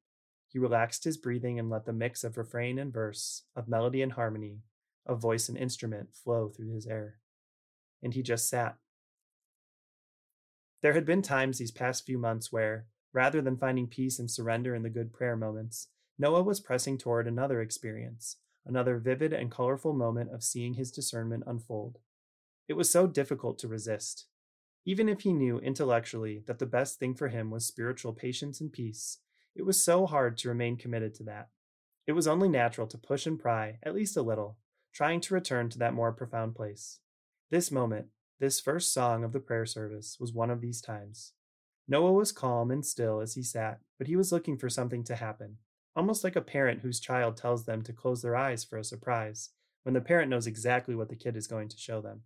He 0.46 0.60
relaxed 0.60 1.02
his 1.02 1.16
breathing 1.16 1.58
and 1.58 1.68
let 1.68 1.86
the 1.86 1.92
mix 1.92 2.22
of 2.22 2.38
refrain 2.38 2.78
and 2.78 2.92
verse, 2.92 3.42
of 3.56 3.66
melody 3.66 4.00
and 4.00 4.12
harmony, 4.12 4.60
of 5.04 5.20
voice 5.20 5.48
and 5.48 5.58
instrument 5.58 6.14
flow 6.14 6.48
through 6.48 6.72
his 6.72 6.86
air 6.86 7.18
and 8.06 8.14
he 8.14 8.22
just 8.22 8.48
sat. 8.48 8.76
There 10.80 10.92
had 10.92 11.04
been 11.04 11.22
times 11.22 11.58
these 11.58 11.72
past 11.72 12.06
few 12.06 12.18
months 12.18 12.52
where, 12.52 12.86
rather 13.12 13.42
than 13.42 13.56
finding 13.56 13.88
peace 13.88 14.20
and 14.20 14.30
surrender 14.30 14.76
in 14.76 14.84
the 14.84 14.90
good 14.90 15.12
prayer 15.12 15.34
moments, 15.34 15.88
Noah 16.16 16.44
was 16.44 16.60
pressing 16.60 16.98
toward 16.98 17.26
another 17.26 17.60
experience, 17.60 18.36
another 18.64 18.98
vivid 18.98 19.32
and 19.32 19.50
colorful 19.50 19.92
moment 19.92 20.32
of 20.32 20.44
seeing 20.44 20.74
his 20.74 20.92
discernment 20.92 21.42
unfold. 21.48 21.98
It 22.68 22.74
was 22.74 22.92
so 22.92 23.08
difficult 23.08 23.58
to 23.58 23.68
resist. 23.68 24.26
Even 24.84 25.08
if 25.08 25.22
he 25.22 25.32
knew 25.32 25.58
intellectually 25.58 26.44
that 26.46 26.60
the 26.60 26.64
best 26.64 27.00
thing 27.00 27.16
for 27.16 27.26
him 27.26 27.50
was 27.50 27.66
spiritual 27.66 28.12
patience 28.12 28.60
and 28.60 28.72
peace, 28.72 29.18
it 29.56 29.66
was 29.66 29.84
so 29.84 30.06
hard 30.06 30.38
to 30.38 30.48
remain 30.48 30.76
committed 30.76 31.12
to 31.14 31.24
that. 31.24 31.48
It 32.06 32.12
was 32.12 32.28
only 32.28 32.48
natural 32.48 32.86
to 32.86 32.98
push 32.98 33.26
and 33.26 33.36
pry, 33.36 33.80
at 33.82 33.96
least 33.96 34.16
a 34.16 34.22
little, 34.22 34.58
trying 34.94 35.20
to 35.22 35.34
return 35.34 35.70
to 35.70 35.78
that 35.78 35.92
more 35.92 36.12
profound 36.12 36.54
place. 36.54 37.00
This 37.48 37.70
moment, 37.70 38.06
this 38.40 38.58
first 38.58 38.92
song 38.92 39.22
of 39.22 39.32
the 39.32 39.38
prayer 39.38 39.66
service, 39.66 40.16
was 40.18 40.32
one 40.32 40.50
of 40.50 40.60
these 40.60 40.80
times. 40.80 41.32
Noah 41.86 42.12
was 42.12 42.32
calm 42.32 42.72
and 42.72 42.84
still 42.84 43.20
as 43.20 43.34
he 43.34 43.42
sat, 43.44 43.78
but 43.98 44.08
he 44.08 44.16
was 44.16 44.32
looking 44.32 44.58
for 44.58 44.68
something 44.68 45.04
to 45.04 45.14
happen, 45.14 45.58
almost 45.94 46.24
like 46.24 46.34
a 46.34 46.40
parent 46.40 46.80
whose 46.80 46.98
child 46.98 47.36
tells 47.36 47.64
them 47.64 47.82
to 47.82 47.92
close 47.92 48.20
their 48.20 48.34
eyes 48.34 48.64
for 48.64 48.78
a 48.78 48.84
surprise, 48.84 49.50
when 49.84 49.94
the 49.94 50.00
parent 50.00 50.28
knows 50.28 50.48
exactly 50.48 50.96
what 50.96 51.08
the 51.08 51.14
kid 51.14 51.36
is 51.36 51.46
going 51.46 51.68
to 51.68 51.78
show 51.78 52.00
them. 52.00 52.22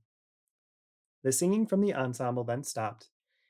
The 1.22 1.32
singing 1.32 1.66
from 1.66 1.82
the 1.82 1.94
ensemble 1.94 2.44
then 2.44 2.64
stopped, 2.64 3.08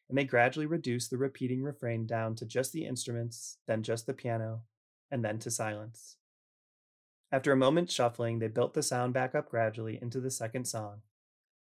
and 0.08 0.18
they 0.18 0.24
gradually 0.24 0.66
reduced 0.66 1.10
the 1.10 1.18
repeating 1.18 1.62
refrain 1.62 2.04
down 2.04 2.34
to 2.34 2.44
just 2.44 2.72
the 2.72 2.84
instruments, 2.84 3.58
then 3.68 3.84
just 3.84 4.06
the 4.06 4.12
piano, 4.12 4.62
and 5.08 5.24
then 5.24 5.38
to 5.38 5.52
silence. 5.52 6.16
After 7.30 7.52
a 7.52 7.56
moment's 7.56 7.94
shuffling, 7.94 8.40
they 8.40 8.48
built 8.48 8.74
the 8.74 8.82
sound 8.82 9.14
back 9.14 9.36
up 9.36 9.48
gradually 9.48 10.00
into 10.02 10.20
the 10.20 10.32
second 10.32 10.64
song. 10.64 11.02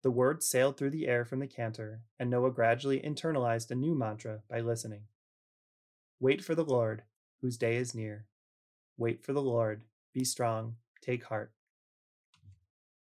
The 0.04 0.12
words 0.12 0.46
sailed 0.46 0.78
through 0.78 0.92
the 0.92 1.08
air 1.08 1.26
from 1.26 1.40
the 1.40 1.48
cantor, 1.48 2.02
and 2.20 2.30
Noah 2.30 2.52
gradually 2.52 3.00
internalized 3.00 3.72
a 3.72 3.76
new 3.76 3.96
mantra 3.96 4.42
by 4.50 4.60
listening. 4.60 5.04
Wait 6.20 6.44
for 6.44 6.56
the 6.56 6.66
Lord, 6.66 7.04
whose 7.42 7.58
day 7.58 7.76
is 7.76 7.96
near. 7.96 8.26
Wait 8.98 9.24
for 9.24 9.34
the 9.34 9.42
Lord, 9.42 9.82
be 10.14 10.24
strong, 10.24 10.76
take 11.02 11.26
heart. 11.26 11.52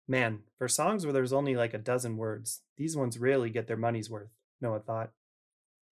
Man, 0.06 0.40
for 0.58 0.68
songs 0.68 1.04
where 1.04 1.12
there's 1.12 1.32
only 1.32 1.56
like 1.56 1.72
a 1.72 1.78
dozen 1.78 2.16
words, 2.18 2.60
these 2.76 2.96
ones 2.96 3.18
really 3.18 3.48
get 3.48 3.66
their 3.66 3.76
money's 3.76 4.10
worth, 4.10 4.30
Noah 4.60 4.80
thought. 4.80 5.12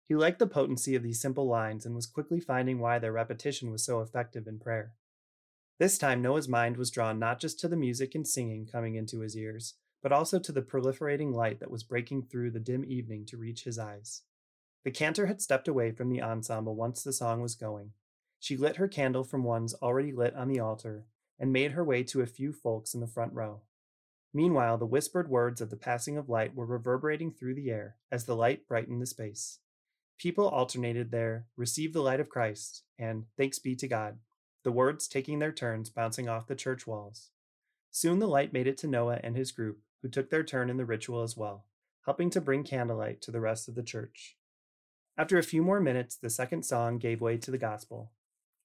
He 0.07 0.15
liked 0.15 0.39
the 0.39 0.47
potency 0.47 0.95
of 0.95 1.03
these 1.03 1.21
simple 1.21 1.47
lines 1.47 1.85
and 1.85 1.93
was 1.93 2.07
quickly 2.07 2.39
finding 2.39 2.79
why 2.79 2.97
their 2.97 3.11
repetition 3.11 3.71
was 3.71 3.83
so 3.83 4.01
effective 4.01 4.47
in 4.47 4.57
prayer. 4.57 4.93
This 5.77 5.99
time, 5.99 6.23
Noah's 6.23 6.47
mind 6.47 6.77
was 6.77 6.89
drawn 6.89 7.19
not 7.19 7.39
just 7.39 7.59
to 7.59 7.67
the 7.67 7.77
music 7.77 8.15
and 8.15 8.27
singing 8.27 8.65
coming 8.65 8.95
into 8.95 9.19
his 9.19 9.37
ears, 9.37 9.75
but 10.01 10.11
also 10.11 10.39
to 10.39 10.51
the 10.51 10.61
proliferating 10.61 11.33
light 11.33 11.59
that 11.59 11.71
was 11.71 11.83
breaking 11.83 12.23
through 12.23 12.51
the 12.51 12.59
dim 12.59 12.85
evening 12.85 13.25
to 13.25 13.37
reach 13.37 13.63
his 13.63 13.77
eyes. 13.77 14.23
The 14.83 14.91
cantor 14.91 15.25
had 15.25 15.41
stepped 15.41 15.67
away 15.67 15.91
from 15.91 16.09
the 16.09 16.21
ensemble 16.21 16.75
once 16.75 17.03
the 17.03 17.13
song 17.13 17.41
was 17.41 17.55
going. 17.55 17.91
She 18.39 18.55
lit 18.55 18.77
her 18.77 18.87
candle 18.87 19.23
from 19.23 19.43
ones 19.43 19.73
already 19.75 20.11
lit 20.11 20.35
on 20.35 20.47
the 20.47 20.59
altar 20.59 21.05
and 21.37 21.51
made 21.51 21.71
her 21.71 21.83
way 21.83 22.03
to 22.03 22.21
a 22.21 22.27
few 22.27 22.53
folks 22.53 22.93
in 22.93 23.01
the 23.01 23.07
front 23.07 23.33
row. 23.33 23.61
Meanwhile, 24.33 24.77
the 24.77 24.85
whispered 24.85 25.29
words 25.29 25.59
of 25.59 25.69
the 25.69 25.75
passing 25.75 26.17
of 26.17 26.29
light 26.29 26.55
were 26.55 26.65
reverberating 26.65 27.31
through 27.31 27.55
the 27.55 27.71
air 27.71 27.97
as 28.11 28.25
the 28.25 28.35
light 28.35 28.67
brightened 28.67 29.01
the 29.01 29.07
space. 29.07 29.59
People 30.17 30.47
alternated 30.47 31.11
there, 31.11 31.47
receive 31.55 31.93
the 31.93 32.01
light 32.01 32.19
of 32.19 32.29
Christ, 32.29 32.83
and 32.97 33.25
thanks 33.37 33.57
be 33.57 33.75
to 33.77 33.87
God, 33.87 34.19
the 34.63 34.71
words 34.71 35.07
taking 35.07 35.39
their 35.39 35.51
turns 35.51 35.89
bouncing 35.89 36.29
off 36.29 36.47
the 36.47 36.55
church 36.55 36.85
walls. 36.85 37.31
Soon 37.89 38.19
the 38.19 38.27
light 38.27 38.53
made 38.53 38.67
it 38.67 38.77
to 38.79 38.87
Noah 38.87 39.19
and 39.23 39.35
his 39.35 39.51
group, 39.51 39.79
who 40.01 40.09
took 40.09 40.29
their 40.29 40.43
turn 40.43 40.69
in 40.69 40.77
the 40.77 40.85
ritual 40.85 41.21
as 41.21 41.35
well, 41.35 41.65
helping 42.05 42.29
to 42.31 42.41
bring 42.41 42.63
candlelight 42.63 43.21
to 43.21 43.31
the 43.31 43.41
rest 43.41 43.67
of 43.67 43.75
the 43.75 43.83
church. 43.83 44.37
After 45.17 45.37
a 45.37 45.43
few 45.43 45.61
more 45.61 45.81
minutes, 45.81 46.15
the 46.15 46.29
second 46.29 46.63
song 46.63 46.97
gave 46.97 47.19
way 47.19 47.37
to 47.37 47.51
the 47.51 47.57
gospel. 47.57 48.11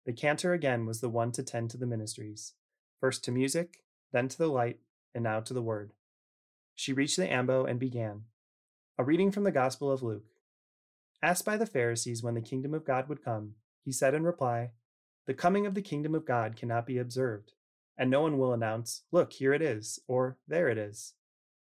The 0.06 0.12
cantor 0.12 0.52
again 0.52 0.86
was 0.86 1.00
the 1.00 1.08
one 1.08 1.32
to 1.32 1.42
tend 1.42 1.70
to 1.70 1.76
the 1.76 1.86
ministries, 1.86 2.52
first 3.00 3.24
to 3.24 3.32
music, 3.32 3.82
then 4.12 4.28
to 4.28 4.38
the 4.38 4.46
light, 4.46 4.78
and 5.14 5.24
now 5.24 5.40
to 5.40 5.54
the 5.54 5.62
word. 5.62 5.92
She 6.74 6.92
reached 6.92 7.16
the 7.16 7.32
ambo 7.32 7.64
and 7.64 7.80
began. 7.80 8.22
A 8.98 9.04
reading 9.04 9.32
from 9.32 9.44
the 9.44 9.50
Gospel 9.50 9.90
of 9.90 10.02
Luke. 10.02 10.26
Asked 11.22 11.44
by 11.44 11.56
the 11.56 11.66
Pharisees 11.66 12.22
when 12.22 12.34
the 12.34 12.40
kingdom 12.40 12.74
of 12.74 12.84
God 12.84 13.08
would 13.08 13.24
come, 13.24 13.54
he 13.84 13.90
said 13.92 14.14
in 14.14 14.22
reply, 14.22 14.70
The 15.26 15.34
coming 15.34 15.66
of 15.66 15.74
the 15.74 15.82
kingdom 15.82 16.14
of 16.14 16.26
God 16.26 16.54
cannot 16.54 16.86
be 16.86 16.98
observed, 16.98 17.52
and 17.96 18.10
no 18.10 18.20
one 18.20 18.38
will 18.38 18.52
announce, 18.52 19.02
Look, 19.10 19.32
here 19.32 19.52
it 19.52 19.62
is, 19.62 19.98
or 20.06 20.38
There 20.46 20.68
it 20.68 20.78
is. 20.78 21.14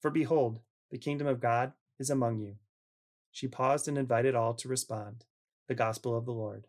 For 0.00 0.10
behold, 0.10 0.60
the 0.90 0.98
kingdom 0.98 1.26
of 1.26 1.40
God 1.40 1.72
is 1.98 2.10
among 2.10 2.38
you. 2.38 2.56
She 3.32 3.48
paused 3.48 3.88
and 3.88 3.98
invited 3.98 4.34
all 4.34 4.54
to 4.54 4.68
respond. 4.68 5.24
The 5.68 5.74
Gospel 5.74 6.16
of 6.16 6.24
the 6.24 6.32
Lord. 6.32 6.66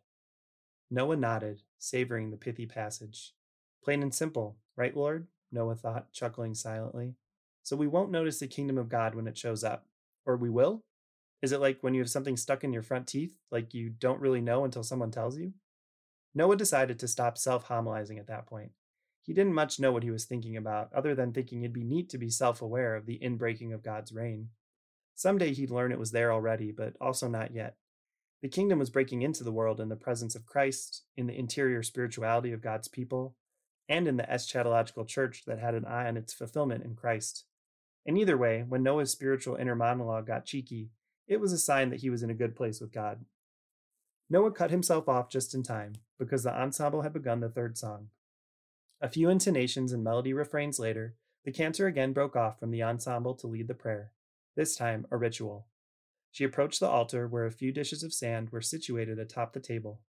Noah 0.91 1.15
nodded, 1.15 1.61
savoring 1.77 2.31
the 2.31 2.37
pithy 2.37 2.65
passage. 2.65 3.33
Plain 3.83 4.01
and 4.01 4.13
simple, 4.13 4.57
right, 4.75 4.95
Lord? 4.95 5.27
Noah 5.51 5.75
thought, 5.75 6.11
chuckling 6.11 6.53
silently. 6.53 7.15
So 7.63 7.75
we 7.75 7.87
won't 7.87 8.11
notice 8.11 8.39
the 8.39 8.47
kingdom 8.47 8.77
of 8.77 8.89
God 8.89 9.15
when 9.15 9.27
it 9.27 9.37
shows 9.37 9.63
up. 9.63 9.85
Or 10.25 10.35
we 10.35 10.49
will? 10.49 10.83
Is 11.41 11.51
it 11.51 11.61
like 11.61 11.77
when 11.81 11.93
you 11.93 12.01
have 12.01 12.09
something 12.09 12.35
stuck 12.35 12.63
in 12.63 12.73
your 12.73 12.81
front 12.81 13.07
teeth, 13.07 13.37
like 13.51 13.73
you 13.73 13.89
don't 13.89 14.19
really 14.19 14.41
know 14.41 14.65
until 14.65 14.83
someone 14.83 15.11
tells 15.11 15.37
you? 15.37 15.53
Noah 16.35 16.57
decided 16.57 16.99
to 16.99 17.07
stop 17.07 17.37
self 17.37 17.67
homilizing 17.67 18.19
at 18.19 18.27
that 18.27 18.45
point. 18.45 18.71
He 19.21 19.33
didn't 19.33 19.53
much 19.53 19.79
know 19.79 19.91
what 19.91 20.03
he 20.03 20.11
was 20.11 20.25
thinking 20.25 20.57
about, 20.57 20.91
other 20.93 21.13
than 21.13 21.33
thinking 21.33 21.61
it'd 21.61 21.73
be 21.73 21.83
neat 21.83 22.09
to 22.09 22.17
be 22.17 22.29
self 22.29 22.61
aware 22.61 22.95
of 22.95 23.05
the 23.05 23.19
inbreaking 23.19 23.73
of 23.73 23.83
God's 23.83 24.11
reign. 24.11 24.49
Someday 25.15 25.53
he'd 25.53 25.69
learn 25.71 25.91
it 25.91 25.99
was 25.99 26.11
there 26.11 26.31
already, 26.31 26.71
but 26.71 26.93
also 27.01 27.27
not 27.27 27.53
yet. 27.53 27.75
The 28.41 28.47
kingdom 28.47 28.79
was 28.79 28.89
breaking 28.89 29.21
into 29.21 29.43
the 29.43 29.51
world 29.51 29.81
in 29.81 29.89
the 29.89 29.97
presence 29.97 30.33
of 30.33 30.45
Christ, 30.45 31.03
in 31.17 31.27
the 31.27 31.37
interior 31.37 31.83
spirituality 31.83 32.53
of 32.53 32.61
God's 32.61 32.87
people, 32.87 33.35
and 33.89 34.07
in 34.07 34.15
the 34.17 34.23
eschatological 34.23 35.07
church 35.07 35.43
that 35.45 35.59
had 35.59 35.75
an 35.75 35.85
eye 35.85 36.07
on 36.07 36.15
its 36.15 36.33
fulfillment 36.33 36.85
in 36.85 36.95
Christ. 36.95 37.45
And 38.05 38.17
either 38.17 38.37
way, 38.37 38.63
when 38.67 38.81
Noah's 38.81 39.11
spiritual 39.11 39.57
inner 39.57 39.75
monologue 39.75 40.27
got 40.27 40.45
cheeky, 40.45 40.91
it 41.27 41.41
was 41.41 41.51
a 41.51 41.57
sign 41.57 41.89
that 41.89 41.99
he 41.99 42.09
was 42.09 42.23
in 42.23 42.29
a 42.29 42.35
good 42.35 42.55
place 42.55 42.79
with 42.79 42.93
God. 42.93 43.25
Noah 44.29 44.51
cut 44.51 44.71
himself 44.71 45.09
off 45.09 45.29
just 45.29 45.53
in 45.53 45.63
time, 45.63 45.93
because 46.17 46.43
the 46.43 46.57
ensemble 46.57 47.01
had 47.01 47.13
begun 47.13 47.41
the 47.41 47.49
third 47.49 47.77
song. 47.77 48.07
A 49.01 49.09
few 49.09 49.29
intonations 49.29 49.93
and 49.93 50.03
melody 50.03 50.33
refrains 50.33 50.79
later, 50.79 51.15
the 51.45 51.51
cantor 51.51 51.87
again 51.87 52.11
broke 52.11 52.35
off 52.35 52.59
from 52.59 52.71
the 52.71 52.83
ensemble 52.83 53.33
to 53.35 53.47
lead 53.47 53.67
the 53.67 53.73
prayer, 53.73 54.11
this 54.55 54.75
time 54.75 55.07
a 55.09 55.17
ritual. 55.17 55.67
She 56.31 56.43
approached 56.43 56.79
the 56.79 56.89
altar 56.89 57.27
where 57.27 57.45
a 57.45 57.51
few 57.51 57.71
dishes 57.71 58.03
of 58.03 58.13
sand 58.13 58.49
were 58.49 58.61
situated 58.61 59.17
atop 59.17 59.53
the 59.53 59.59
table. 59.59 60.01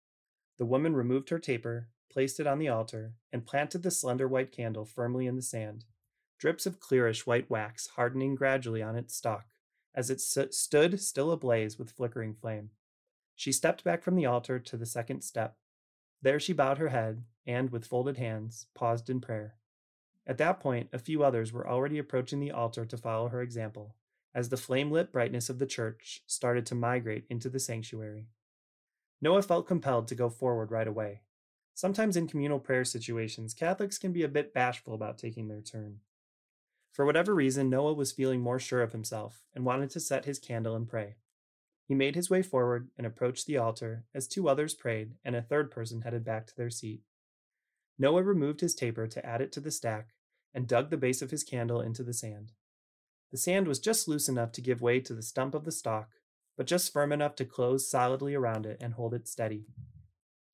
The 0.56 0.64
woman 0.64 0.96
removed 0.96 1.28
her 1.28 1.38
taper, 1.38 1.88
placed 2.10 2.40
it 2.40 2.46
on 2.46 2.58
the 2.58 2.68
altar, 2.68 3.12
and 3.30 3.46
planted 3.46 3.82
the 3.82 3.90
slender 3.90 4.26
white 4.26 4.52
candle 4.52 4.86
firmly 4.86 5.26
in 5.26 5.36
the 5.36 5.42
sand, 5.42 5.84
drips 6.38 6.64
of 6.64 6.80
clearish 6.80 7.26
white 7.26 7.50
wax 7.50 7.88
hardening 7.88 8.34
gradually 8.34 8.82
on 8.82 8.96
its 8.96 9.14
stalk 9.14 9.46
as 9.94 10.10
it 10.10 10.20
st- 10.20 10.54
stood 10.54 11.00
still 11.00 11.32
ablaze 11.32 11.78
with 11.78 11.90
flickering 11.90 12.32
flame. 12.32 12.70
She 13.34 13.52
stepped 13.52 13.84
back 13.84 14.02
from 14.02 14.14
the 14.14 14.26
altar 14.26 14.58
to 14.58 14.76
the 14.76 14.86
second 14.86 15.22
step. 15.22 15.56
There 16.22 16.40
she 16.40 16.52
bowed 16.52 16.78
her 16.78 16.88
head 16.88 17.24
and, 17.48 17.70
with 17.70 17.86
folded 17.86 18.18
hands, 18.18 18.66
paused 18.74 19.10
in 19.10 19.20
prayer. 19.20 19.56
At 20.26 20.38
that 20.38 20.60
point, 20.60 20.90
a 20.92 20.98
few 20.98 21.24
others 21.24 21.52
were 21.52 21.66
already 21.66 21.98
approaching 21.98 22.38
the 22.38 22.50
altar 22.50 22.84
to 22.84 22.96
follow 22.98 23.28
her 23.28 23.40
example, 23.40 23.96
as 24.34 24.50
the 24.50 24.58
flame 24.58 24.92
lit 24.92 25.10
brightness 25.10 25.48
of 25.48 25.58
the 25.58 25.66
church 25.66 26.22
started 26.26 26.66
to 26.66 26.74
migrate 26.74 27.24
into 27.30 27.48
the 27.48 27.58
sanctuary. 27.58 28.28
Noah 29.20 29.42
felt 29.42 29.66
compelled 29.66 30.06
to 30.08 30.14
go 30.14 30.28
forward 30.28 30.70
right 30.70 30.86
away. 30.86 31.22
Sometimes 31.74 32.16
in 32.16 32.28
communal 32.28 32.58
prayer 32.58 32.84
situations, 32.84 33.54
Catholics 33.54 33.98
can 33.98 34.12
be 34.12 34.22
a 34.22 34.28
bit 34.28 34.52
bashful 34.52 34.94
about 34.94 35.16
taking 35.16 35.48
their 35.48 35.62
turn. 35.62 36.00
For 36.92 37.06
whatever 37.06 37.34
reason, 37.34 37.70
Noah 37.70 37.94
was 37.94 38.12
feeling 38.12 38.40
more 38.40 38.58
sure 38.58 38.82
of 38.82 38.92
himself 38.92 39.44
and 39.54 39.64
wanted 39.64 39.90
to 39.90 40.00
set 40.00 40.24
his 40.24 40.38
candle 40.38 40.76
and 40.76 40.88
pray. 40.88 41.16
He 41.86 41.94
made 41.94 42.16
his 42.16 42.28
way 42.28 42.42
forward 42.42 42.90
and 42.98 43.06
approached 43.06 43.46
the 43.46 43.56
altar 43.56 44.04
as 44.14 44.28
two 44.28 44.48
others 44.48 44.74
prayed 44.74 45.14
and 45.24 45.34
a 45.34 45.40
third 45.40 45.70
person 45.70 46.02
headed 46.02 46.24
back 46.24 46.46
to 46.48 46.56
their 46.56 46.68
seat. 46.68 47.02
Noah 47.98 48.22
removed 48.22 48.60
his 48.60 48.74
taper 48.74 49.06
to 49.06 49.26
add 49.26 49.40
it 49.40 49.52
to 49.52 49.60
the 49.60 49.70
stack 49.70 50.14
and 50.54 50.66
dug 50.66 50.90
the 50.90 50.96
base 50.96 51.20
of 51.20 51.30
his 51.30 51.44
candle 51.44 51.80
into 51.80 52.02
the 52.02 52.14
sand. 52.14 52.52
The 53.30 53.38
sand 53.38 53.66
was 53.66 53.78
just 53.78 54.08
loose 54.08 54.28
enough 54.28 54.52
to 54.52 54.60
give 54.60 54.80
way 54.80 55.00
to 55.00 55.14
the 55.14 55.22
stump 55.22 55.54
of 55.54 55.64
the 55.64 55.72
stalk, 55.72 56.10
but 56.56 56.66
just 56.66 56.92
firm 56.92 57.12
enough 57.12 57.34
to 57.36 57.44
close 57.44 57.90
solidly 57.90 58.34
around 58.34 58.66
it 58.66 58.78
and 58.80 58.94
hold 58.94 59.14
it 59.14 59.28
steady. 59.28 59.66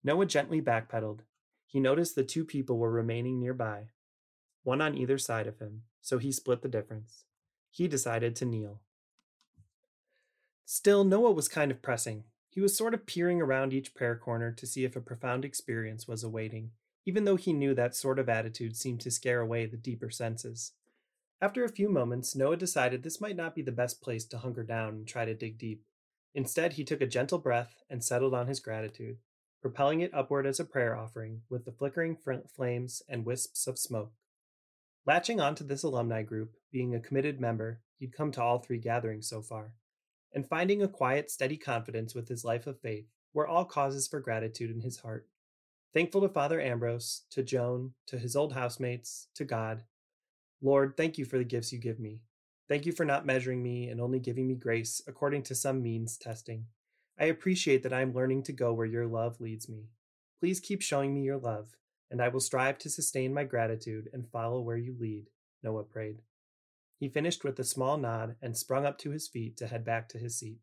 Noah 0.02 0.26
gently 0.26 0.60
backpedaled. 0.60 1.20
He 1.66 1.80
noticed 1.80 2.14
the 2.14 2.24
two 2.24 2.44
people 2.44 2.78
were 2.78 2.90
remaining 2.90 3.40
nearby, 3.40 3.88
one 4.62 4.80
on 4.80 4.96
either 4.96 5.18
side 5.18 5.46
of 5.46 5.58
him, 5.58 5.82
so 6.00 6.18
he 6.18 6.32
split 6.32 6.62
the 6.62 6.68
difference. 6.68 7.24
He 7.70 7.88
decided 7.88 8.36
to 8.36 8.44
kneel. 8.44 8.80
Still, 10.64 11.04
Noah 11.04 11.32
was 11.32 11.48
kind 11.48 11.70
of 11.70 11.82
pressing. 11.82 12.24
He 12.48 12.60
was 12.60 12.76
sort 12.76 12.94
of 12.94 13.06
peering 13.06 13.40
around 13.40 13.72
each 13.72 13.94
prayer 13.94 14.16
corner 14.16 14.52
to 14.52 14.66
see 14.66 14.84
if 14.84 14.94
a 14.96 15.00
profound 15.00 15.44
experience 15.44 16.06
was 16.06 16.22
awaiting, 16.22 16.70
even 17.06 17.24
though 17.24 17.36
he 17.36 17.52
knew 17.52 17.74
that 17.74 17.94
sort 17.94 18.18
of 18.18 18.28
attitude 18.28 18.76
seemed 18.76 19.00
to 19.00 19.10
scare 19.10 19.40
away 19.40 19.66
the 19.66 19.76
deeper 19.76 20.10
senses. 20.10 20.72
After 21.40 21.64
a 21.64 21.68
few 21.68 21.88
moments, 21.88 22.34
Noah 22.34 22.56
decided 22.56 23.02
this 23.02 23.20
might 23.20 23.36
not 23.36 23.54
be 23.54 23.62
the 23.62 23.72
best 23.72 24.00
place 24.00 24.24
to 24.26 24.38
hunker 24.38 24.62
down 24.62 24.94
and 24.94 25.06
try 25.06 25.24
to 25.24 25.34
dig 25.34 25.58
deep. 25.58 25.84
Instead, 26.34 26.74
he 26.74 26.84
took 26.84 27.00
a 27.00 27.06
gentle 27.06 27.38
breath 27.38 27.82
and 27.90 28.02
settled 28.02 28.34
on 28.34 28.46
his 28.46 28.60
gratitude, 28.60 29.18
propelling 29.60 30.00
it 30.00 30.14
upward 30.14 30.46
as 30.46 30.58
a 30.58 30.64
prayer 30.64 30.96
offering 30.96 31.42
with 31.48 31.64
the 31.64 31.72
flickering 31.72 32.16
flames 32.54 33.02
and 33.08 33.24
wisps 33.24 33.66
of 33.66 33.78
smoke. 33.78 34.12
Latching 35.06 35.40
onto 35.40 35.64
this 35.64 35.82
alumni 35.82 36.22
group, 36.22 36.54
being 36.72 36.94
a 36.94 37.00
committed 37.00 37.40
member, 37.40 37.80
he'd 37.98 38.16
come 38.16 38.32
to 38.32 38.42
all 38.42 38.58
three 38.58 38.78
gatherings 38.78 39.28
so 39.28 39.42
far, 39.42 39.74
and 40.32 40.48
finding 40.48 40.82
a 40.82 40.88
quiet, 40.88 41.30
steady 41.30 41.56
confidence 41.56 42.14
with 42.14 42.28
his 42.28 42.44
life 42.44 42.66
of 42.66 42.80
faith 42.80 43.06
were 43.34 43.46
all 43.46 43.64
causes 43.64 44.08
for 44.08 44.18
gratitude 44.20 44.70
in 44.70 44.80
his 44.80 44.98
heart. 44.98 45.28
Thankful 45.94 46.22
to 46.22 46.28
Father 46.28 46.60
Ambrose, 46.60 47.22
to 47.30 47.44
Joan, 47.44 47.92
to 48.08 48.18
his 48.18 48.34
old 48.34 48.52
housemates, 48.52 49.28
to 49.36 49.44
God, 49.44 49.84
Lord, 50.60 50.96
thank 50.96 51.18
you 51.18 51.24
for 51.24 51.38
the 51.38 51.44
gifts 51.44 51.72
you 51.72 51.78
give 51.78 52.00
me. 52.00 52.18
Thank 52.68 52.84
you 52.84 52.90
for 52.90 53.04
not 53.04 53.26
measuring 53.26 53.62
me 53.62 53.88
and 53.88 54.00
only 54.00 54.18
giving 54.18 54.48
me 54.48 54.56
grace 54.56 55.00
according 55.06 55.44
to 55.44 55.54
some 55.54 55.82
means 55.82 56.16
testing. 56.18 56.66
I 57.16 57.26
appreciate 57.26 57.84
that 57.84 57.92
I 57.92 58.00
am 58.00 58.12
learning 58.12 58.42
to 58.44 58.52
go 58.52 58.72
where 58.72 58.86
your 58.86 59.06
love 59.06 59.40
leads 59.40 59.68
me. 59.68 59.90
Please 60.40 60.58
keep 60.58 60.82
showing 60.82 61.14
me 61.14 61.22
your 61.22 61.38
love, 61.38 61.76
and 62.10 62.20
I 62.20 62.26
will 62.26 62.40
strive 62.40 62.78
to 62.78 62.90
sustain 62.90 63.32
my 63.32 63.44
gratitude 63.44 64.08
and 64.12 64.28
follow 64.28 64.60
where 64.60 64.76
you 64.76 64.96
lead, 64.98 65.30
Noah 65.62 65.84
prayed. 65.84 66.22
He 66.98 67.08
finished 67.08 67.44
with 67.44 67.56
a 67.60 67.64
small 67.64 67.98
nod 67.98 68.34
and 68.42 68.56
sprung 68.56 68.84
up 68.84 68.98
to 68.98 69.10
his 69.10 69.28
feet 69.28 69.56
to 69.58 69.68
head 69.68 69.84
back 69.84 70.08
to 70.08 70.18
his 70.18 70.36
seat. 70.36 70.58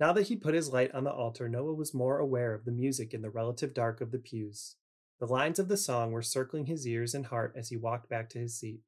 Now 0.00 0.12
that 0.12 0.28
he 0.28 0.36
put 0.36 0.54
his 0.54 0.72
light 0.72 0.92
on 0.92 1.04
the 1.04 1.12
altar, 1.12 1.48
Noah 1.48 1.74
was 1.74 1.94
more 1.94 2.18
aware 2.18 2.52
of 2.52 2.64
the 2.64 2.72
music 2.72 3.14
in 3.14 3.22
the 3.22 3.30
relative 3.30 3.72
dark 3.72 4.00
of 4.00 4.10
the 4.10 4.18
pews. 4.18 4.76
The 5.20 5.26
lines 5.26 5.58
of 5.58 5.68
the 5.68 5.76
song 5.76 6.10
were 6.10 6.22
circling 6.22 6.66
his 6.66 6.86
ears 6.86 7.14
and 7.14 7.26
heart 7.26 7.54
as 7.56 7.68
he 7.68 7.76
walked 7.76 8.08
back 8.08 8.28
to 8.30 8.38
his 8.38 8.58
seat. 8.58 8.80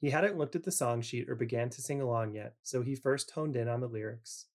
He 0.00 0.10
hadn't 0.10 0.38
looked 0.38 0.56
at 0.56 0.64
the 0.64 0.72
song 0.72 1.02
sheet 1.02 1.28
or 1.28 1.34
began 1.34 1.70
to 1.70 1.82
sing 1.82 2.00
along 2.00 2.34
yet, 2.34 2.54
so 2.62 2.82
he 2.82 2.94
first 2.94 3.30
honed 3.30 3.54
in 3.54 3.68
on 3.68 3.80
the 3.80 3.86
lyrics. 3.86 4.46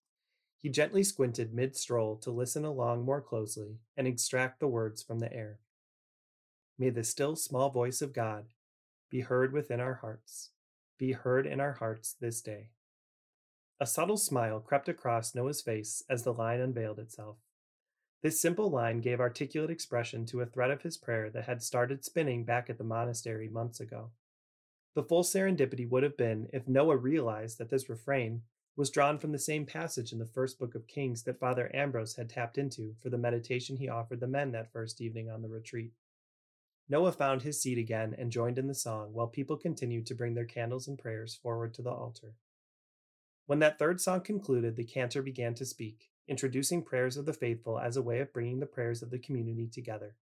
He 0.60 0.68
gently 0.68 1.02
squinted 1.02 1.54
mid 1.54 1.76
stroll 1.76 2.16
to 2.18 2.30
listen 2.30 2.64
along 2.64 3.04
more 3.04 3.20
closely 3.20 3.78
and 3.96 4.06
extract 4.06 4.60
the 4.60 4.68
words 4.68 5.02
from 5.02 5.20
the 5.20 5.32
air. 5.32 5.60
May 6.78 6.90
the 6.90 7.04
still 7.04 7.36
small 7.36 7.70
voice 7.70 8.02
of 8.02 8.12
God 8.12 8.46
be 9.08 9.20
heard 9.20 9.52
within 9.52 9.80
our 9.80 9.94
hearts, 9.94 10.50
be 10.98 11.12
heard 11.12 11.46
in 11.46 11.60
our 11.60 11.74
hearts 11.74 12.14
this 12.20 12.40
day. 12.40 12.70
A 13.82 13.86
subtle 13.86 14.18
smile 14.18 14.60
crept 14.60 14.90
across 14.90 15.34
Noah's 15.34 15.62
face 15.62 16.02
as 16.10 16.22
the 16.22 16.34
line 16.34 16.60
unveiled 16.60 16.98
itself. 16.98 17.38
This 18.22 18.38
simple 18.38 18.68
line 18.68 19.00
gave 19.00 19.20
articulate 19.20 19.70
expression 19.70 20.26
to 20.26 20.42
a 20.42 20.46
thread 20.46 20.70
of 20.70 20.82
his 20.82 20.98
prayer 20.98 21.30
that 21.30 21.46
had 21.46 21.62
started 21.62 22.04
spinning 22.04 22.44
back 22.44 22.68
at 22.68 22.76
the 22.76 22.84
monastery 22.84 23.48
months 23.48 23.80
ago. 23.80 24.10
The 24.94 25.02
full 25.02 25.22
serendipity 25.22 25.88
would 25.88 26.02
have 26.02 26.18
been 26.18 26.48
if 26.52 26.68
Noah 26.68 26.98
realized 26.98 27.56
that 27.56 27.70
this 27.70 27.88
refrain 27.88 28.42
was 28.76 28.90
drawn 28.90 29.18
from 29.18 29.32
the 29.32 29.38
same 29.38 29.64
passage 29.64 30.12
in 30.12 30.18
the 30.18 30.26
first 30.26 30.58
book 30.58 30.74
of 30.74 30.86
Kings 30.86 31.22
that 31.22 31.40
Father 31.40 31.74
Ambrose 31.74 32.16
had 32.16 32.28
tapped 32.28 32.58
into 32.58 32.96
for 33.00 33.08
the 33.08 33.16
meditation 33.16 33.78
he 33.78 33.88
offered 33.88 34.20
the 34.20 34.26
men 34.26 34.52
that 34.52 34.72
first 34.72 35.00
evening 35.00 35.30
on 35.30 35.40
the 35.40 35.48
retreat. 35.48 35.92
Noah 36.90 37.12
found 37.12 37.42
his 37.42 37.62
seat 37.62 37.78
again 37.78 38.14
and 38.18 38.30
joined 38.30 38.58
in 38.58 38.66
the 38.66 38.74
song 38.74 39.14
while 39.14 39.26
people 39.26 39.56
continued 39.56 40.04
to 40.06 40.14
bring 40.14 40.34
their 40.34 40.44
candles 40.44 40.86
and 40.86 40.98
prayers 40.98 41.34
forward 41.34 41.72
to 41.72 41.82
the 41.82 41.90
altar. 41.90 42.34
When 43.50 43.58
that 43.58 43.80
third 43.80 44.00
song 44.00 44.20
concluded, 44.20 44.76
the 44.76 44.84
cantor 44.84 45.22
began 45.22 45.54
to 45.54 45.64
speak, 45.64 46.08
introducing 46.28 46.84
prayers 46.84 47.16
of 47.16 47.26
the 47.26 47.32
faithful 47.32 47.80
as 47.80 47.96
a 47.96 48.02
way 48.02 48.20
of 48.20 48.32
bringing 48.32 48.60
the 48.60 48.64
prayers 48.66 49.02
of 49.02 49.10
the 49.10 49.18
community 49.18 49.66
together. 49.66 50.14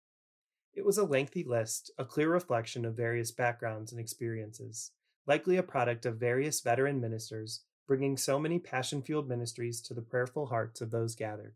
It 0.73 0.87
was 0.87 0.97
a 0.97 1.05
lengthy 1.05 1.45
list, 1.45 1.91
a 1.99 2.07
clear 2.07 2.31
reflection 2.31 2.87
of 2.87 2.97
various 2.97 3.31
backgrounds 3.31 3.93
and 3.93 4.01
experiences, 4.01 4.93
likely 5.27 5.59
a 5.59 5.63
product 5.63 6.07
of 6.07 6.17
various 6.17 6.63
veteran 6.63 7.03
ministers 7.03 7.65
bringing 7.87 8.17
so 8.17 8.39
many 8.39 8.59
passion 8.59 9.03
fueled 9.03 9.29
ministries 9.29 9.83
to 9.83 9.93
the 9.93 10.01
prayerful 10.01 10.47
hearts 10.47 10.81
of 10.81 10.91
those 10.91 11.15
gathered. 11.15 11.53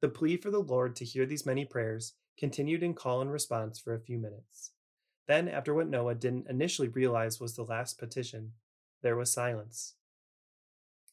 The 0.00 0.08
plea 0.08 0.36
for 0.36 0.50
the 0.50 0.58
Lord 0.58 0.96
to 0.96 1.04
hear 1.04 1.26
these 1.26 1.46
many 1.46 1.64
prayers 1.64 2.14
continued 2.36 2.82
in 2.82 2.94
call 2.94 3.20
and 3.20 3.30
response 3.30 3.78
for 3.78 3.94
a 3.94 4.00
few 4.00 4.18
minutes. 4.18 4.72
Then, 5.28 5.48
after 5.48 5.74
what 5.74 5.88
Noah 5.88 6.16
didn't 6.16 6.50
initially 6.50 6.88
realize 6.88 7.38
was 7.38 7.54
the 7.54 7.62
last 7.62 8.00
petition, 8.00 8.54
there 9.02 9.14
was 9.14 9.32
silence. 9.32 9.94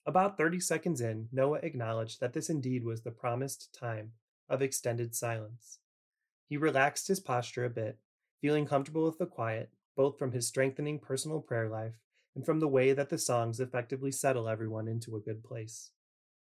About 0.09 0.37
30 0.37 0.59
seconds 0.61 1.01
in, 1.01 1.29
Noah 1.31 1.59
acknowledged 1.61 2.19
that 2.19 2.33
this 2.33 2.49
indeed 2.49 2.83
was 2.83 3.03
the 3.03 3.11
promised 3.11 3.71
time 3.71 4.13
of 4.49 4.59
extended 4.59 5.13
silence. 5.13 5.77
He 6.47 6.57
relaxed 6.57 7.07
his 7.07 7.19
posture 7.19 7.63
a 7.63 7.69
bit, 7.69 7.99
feeling 8.41 8.65
comfortable 8.65 9.05
with 9.05 9.19
the 9.19 9.27
quiet, 9.27 9.69
both 9.95 10.17
from 10.17 10.31
his 10.31 10.47
strengthening 10.47 10.97
personal 10.97 11.41
prayer 11.41 11.69
life 11.69 11.99
and 12.33 12.43
from 12.43 12.59
the 12.59 12.67
way 12.67 12.91
that 12.91 13.09
the 13.09 13.19
songs 13.19 13.59
effectively 13.59 14.11
settle 14.11 14.49
everyone 14.49 14.87
into 14.87 15.15
a 15.15 15.19
good 15.19 15.43
place. 15.43 15.91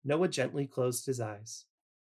Noah 0.04 0.28
gently 0.28 0.68
closed 0.68 1.06
his 1.06 1.22
eyes. 1.22 1.64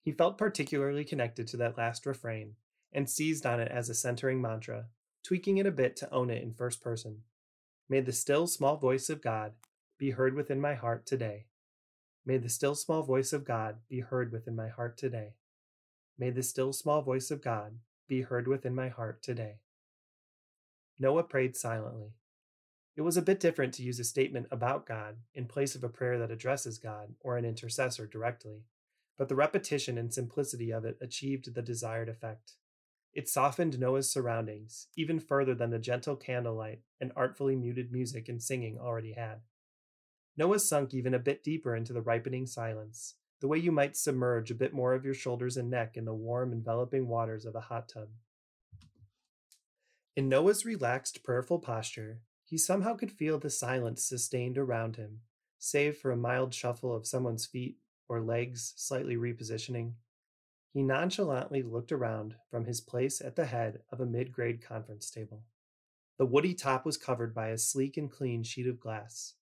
He 0.04 0.12
felt 0.12 0.38
particularly 0.38 1.04
connected 1.04 1.48
to 1.48 1.58
that 1.58 1.76
last 1.76 2.06
refrain 2.06 2.54
and 2.94 3.10
seized 3.10 3.48
on 3.48 3.60
it 3.60 3.72
as 3.72 3.90
a 3.90 3.96
centering 3.96 4.44
mantra, 4.44 4.90
tweaking 5.24 5.58
it 5.58 5.66
a 5.66 5.72
bit 5.72 5.96
to 5.96 6.14
own 6.14 6.30
it 6.30 6.44
in 6.44 6.54
first 6.54 6.84
person. 6.84 7.24
May 7.90 8.02
the 8.02 8.14
still 8.14 8.46
small 8.46 8.78
voice 8.78 9.10
of 9.10 9.24
God 9.24 9.54
be 10.02 10.10
heard 10.10 10.34
within 10.34 10.60
my 10.60 10.74
heart 10.74 11.06
today. 11.06 11.46
May 12.26 12.38
the 12.38 12.50
still 12.50 12.74
small 12.74 13.04
voice 13.04 13.34
of 13.34 13.46
God 13.46 13.76
be 13.88 14.00
heard 14.00 14.32
within 14.32 14.56
my 14.56 14.68
heart 14.68 14.98
today. 14.98 15.36
May 16.18 16.32
the 16.32 16.42
still 16.42 16.74
small 16.74 17.04
voice 17.04 17.30
of 17.30 17.44
God 17.44 17.78
be 18.08 18.24
heard 18.24 18.48
within 18.48 18.74
my 18.74 18.90
heart 18.90 19.22
today. 19.22 19.60
Noah 20.98 21.22
prayed 21.22 21.56
silently. 21.56 22.16
It 22.98 23.02
was 23.02 23.16
a 23.16 23.22
bit 23.22 23.40
different 23.40 23.76
to 23.76 23.84
use 23.84 24.00
a 24.00 24.04
statement 24.04 24.48
about 24.50 24.88
God 24.88 25.18
in 25.36 25.46
place 25.46 25.76
of 25.76 25.84
a 25.84 25.90
prayer 25.90 26.18
that 26.18 26.32
addresses 26.32 26.80
God 26.80 27.14
or 27.20 27.38
an 27.38 27.46
intercessor 27.46 28.08
directly, 28.08 28.64
but 29.20 29.30
the 29.30 29.36
repetition 29.36 30.00
and 30.00 30.12
simplicity 30.12 30.72
of 30.72 30.84
it 30.84 30.98
achieved 31.00 31.54
the 31.54 31.62
desired 31.62 32.10
effect. 32.10 32.54
It 33.14 33.30
softened 33.30 33.78
Noah's 33.78 34.12
surroundings 34.12 34.88
even 34.98 35.20
further 35.20 35.54
than 35.54 35.70
the 35.70 35.78
gentle 35.78 36.16
candlelight 36.16 36.80
and 37.00 37.12
artfully 37.16 37.56
muted 37.56 37.92
music 37.92 38.28
and 38.30 38.42
singing 38.42 38.80
already 38.80 39.14
had. 39.14 39.42
Noah 40.38 40.60
sunk 40.60 40.94
even 40.94 41.14
a 41.14 41.20
bit 41.20 41.44
deeper 41.44 41.76
into 41.76 41.94
the 41.94 42.02
ripening 42.02 42.48
silence, 42.48 43.16
the 43.42 43.48
way 43.48 43.58
you 43.58 43.72
might 43.72 43.98
submerge 43.98 44.52
a 44.52 44.56
bit 44.56 44.74
more 44.74 44.94
of 44.94 45.04
your 45.04 45.14
shoulders 45.14 45.58
and 45.58 45.70
neck 45.70 45.98
in 45.98 46.06
the 46.06 46.14
warm, 46.14 46.54
enveloping 46.54 47.08
waters 47.08 47.46
of 47.46 47.56
a 47.56 47.62
hot 47.62 47.90
tub. 47.90 48.10
In 50.16 50.30
Noah's 50.30 50.66
relaxed, 50.66 51.24
prayerful 51.24 51.60
posture, 51.60 52.22
he 52.44 52.58
somehow 52.58 52.96
could 52.96 53.12
feel 53.12 53.40
the 53.40 53.50
silence 53.50 54.04
sustained 54.04 54.58
around 54.58 54.98
him, 54.98 55.22
save 55.58 55.98
for 55.98 56.12
a 56.12 56.18
mild 56.18 56.54
shuffle 56.54 56.94
of 56.96 57.08
someone's 57.08 57.46
feet 57.46 57.78
or 58.10 58.22
legs 58.22 58.74
slightly 58.76 59.16
repositioning. 59.16 59.94
He 60.74 60.82
nonchalantly 60.82 61.64
looked 61.64 61.92
around 61.92 62.36
from 62.50 62.66
his 62.66 62.82
place 62.82 63.22
at 63.22 63.36
the 63.36 63.46
head 63.46 63.84
of 63.92 64.00
a 64.00 64.06
mid 64.06 64.32
grade 64.32 64.62
conference 64.62 65.10
table. 65.10 65.44
The 66.18 66.26
woody 66.26 66.54
top 66.54 66.86
was 66.86 66.98
covered 66.98 67.34
by 67.34 67.50
a 67.50 67.58
sleek 67.58 67.98
and 67.98 68.12
clean 68.12 68.44
sheet 68.44 68.68
of 68.68 68.80
glass, 68.80 69.36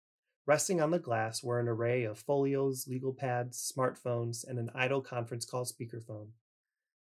Resting 0.49 0.81
on 0.81 0.89
the 0.89 0.97
glass 0.97 1.43
were 1.43 1.59
an 1.59 1.67
array 1.67 2.03
of 2.05 2.17
folios, 2.17 2.87
legal 2.87 3.13
pads, 3.13 3.71
smartphones, 3.71 4.43
and 4.43 4.57
an 4.57 4.71
idle 4.73 4.99
conference 4.99 5.45
call 5.45 5.63
speakerphone. 5.63 6.29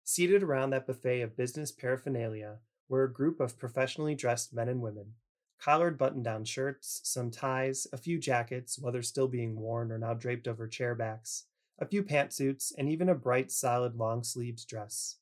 Seated 0.03 0.43
around 0.43 0.71
that 0.71 0.85
buffet 0.85 1.21
of 1.21 1.37
business 1.37 1.71
paraphernalia 1.71 2.59
were 2.89 3.05
a 3.05 3.13
group 3.13 3.39
of 3.39 3.57
professionally 3.57 4.17
dressed 4.17 4.53
men 4.53 4.69
and 4.69 4.83
women. 4.83 5.13
Collared 5.61 5.97
button 5.97 6.25
down 6.25 6.45
shirts, 6.45 7.01
some 7.05 7.31
ties, 7.31 7.87
a 7.93 7.97
few 7.97 8.19
jackets, 8.19 8.81
whether 8.81 9.01
still 9.01 9.29
being 9.29 9.55
worn 9.55 9.93
or 9.93 9.99
now 9.99 10.13
draped 10.13 10.49
over 10.49 10.67
chair 10.67 10.97
backs, 10.97 11.45
a 11.79 11.87
few 11.87 12.03
pantsuits, 12.03 12.73
and 12.77 12.89
even 12.89 13.09
a 13.09 13.15
bright, 13.15 13.53
solid, 13.53 13.95
long 13.95 14.25
sleeved 14.25 14.67
dress. 14.67 15.19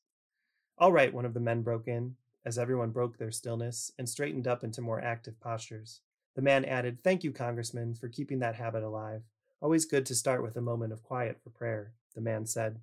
All 0.79 0.91
right, 0.91 1.13
one 1.13 1.25
of 1.25 1.35
the 1.35 1.39
men 1.39 1.61
broke 1.61 1.87
in, 1.87 2.15
as 2.43 2.57
everyone 2.57 2.89
broke 2.89 3.19
their 3.19 3.29
stillness 3.29 3.91
and 3.99 4.09
straightened 4.09 4.47
up 4.47 4.63
into 4.63 4.81
more 4.81 4.99
active 4.99 5.39
postures. 5.39 6.01
The 6.35 6.41
man 6.41 6.65
added, 6.65 6.99
Thank 7.03 7.23
you, 7.23 7.31
Congressman, 7.31 7.95
for 7.95 8.09
keeping 8.09 8.39
that 8.39 8.55
habit 8.55 8.83
alive. 8.83 9.21
Always 9.61 9.85
good 9.85 10.05
to 10.07 10.15
start 10.15 10.43
with 10.43 10.57
a 10.57 10.61
moment 10.61 10.91
of 10.91 11.01
quiet 11.01 11.39
for 11.41 11.49
prayer, 11.49 11.93
the 12.13 12.21
man 12.21 12.45
said, 12.45 12.81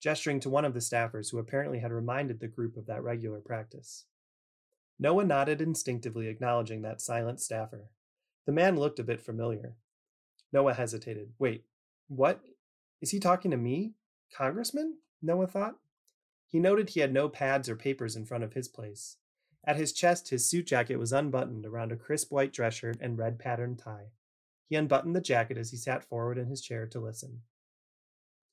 gesturing 0.00 0.40
to 0.40 0.50
one 0.50 0.64
of 0.64 0.74
the 0.74 0.80
staffers 0.80 1.30
who 1.30 1.38
apparently 1.38 1.80
had 1.80 1.92
reminded 1.92 2.40
the 2.40 2.48
group 2.48 2.76
of 2.76 2.86
that 2.86 3.02
regular 3.02 3.40
practice. 3.40 4.06
Noah 4.98 5.24
nodded 5.24 5.60
instinctively, 5.60 6.28
acknowledging 6.28 6.82
that 6.82 7.00
silent 7.00 7.40
staffer. 7.40 7.90
The 8.46 8.52
man 8.52 8.76
looked 8.76 8.98
a 8.98 9.04
bit 9.04 9.20
familiar. 9.20 9.76
Noah 10.52 10.74
hesitated. 10.74 11.32
Wait, 11.38 11.64
what? 12.08 12.40
Is 13.00 13.10
he 13.10 13.20
talking 13.20 13.50
to 13.50 13.56
me? 13.56 13.92
Congressman? 14.32 14.98
Noah 15.20 15.46
thought. 15.46 15.76
He 16.46 16.58
noted 16.58 16.90
he 16.90 17.00
had 17.00 17.12
no 17.12 17.28
pads 17.28 17.68
or 17.68 17.76
papers 17.76 18.16
in 18.16 18.24
front 18.24 18.44
of 18.44 18.52
his 18.52 18.68
place. 18.68 19.16
At 19.66 19.76
his 19.76 19.92
chest, 19.92 20.28
his 20.28 20.48
suit 20.48 20.66
jacket 20.66 20.96
was 20.96 21.12
unbuttoned 21.12 21.64
around 21.64 21.90
a 21.90 21.96
crisp 21.96 22.30
white 22.30 22.52
dress 22.52 22.74
shirt 22.74 22.98
and 23.00 23.18
red 23.18 23.38
patterned 23.38 23.78
tie. 23.78 24.10
He 24.68 24.76
unbuttoned 24.76 25.16
the 25.16 25.20
jacket 25.20 25.56
as 25.56 25.70
he 25.70 25.76
sat 25.76 26.04
forward 26.04 26.38
in 26.38 26.48
his 26.48 26.60
chair 26.60 26.86
to 26.86 27.00
listen. 27.00 27.40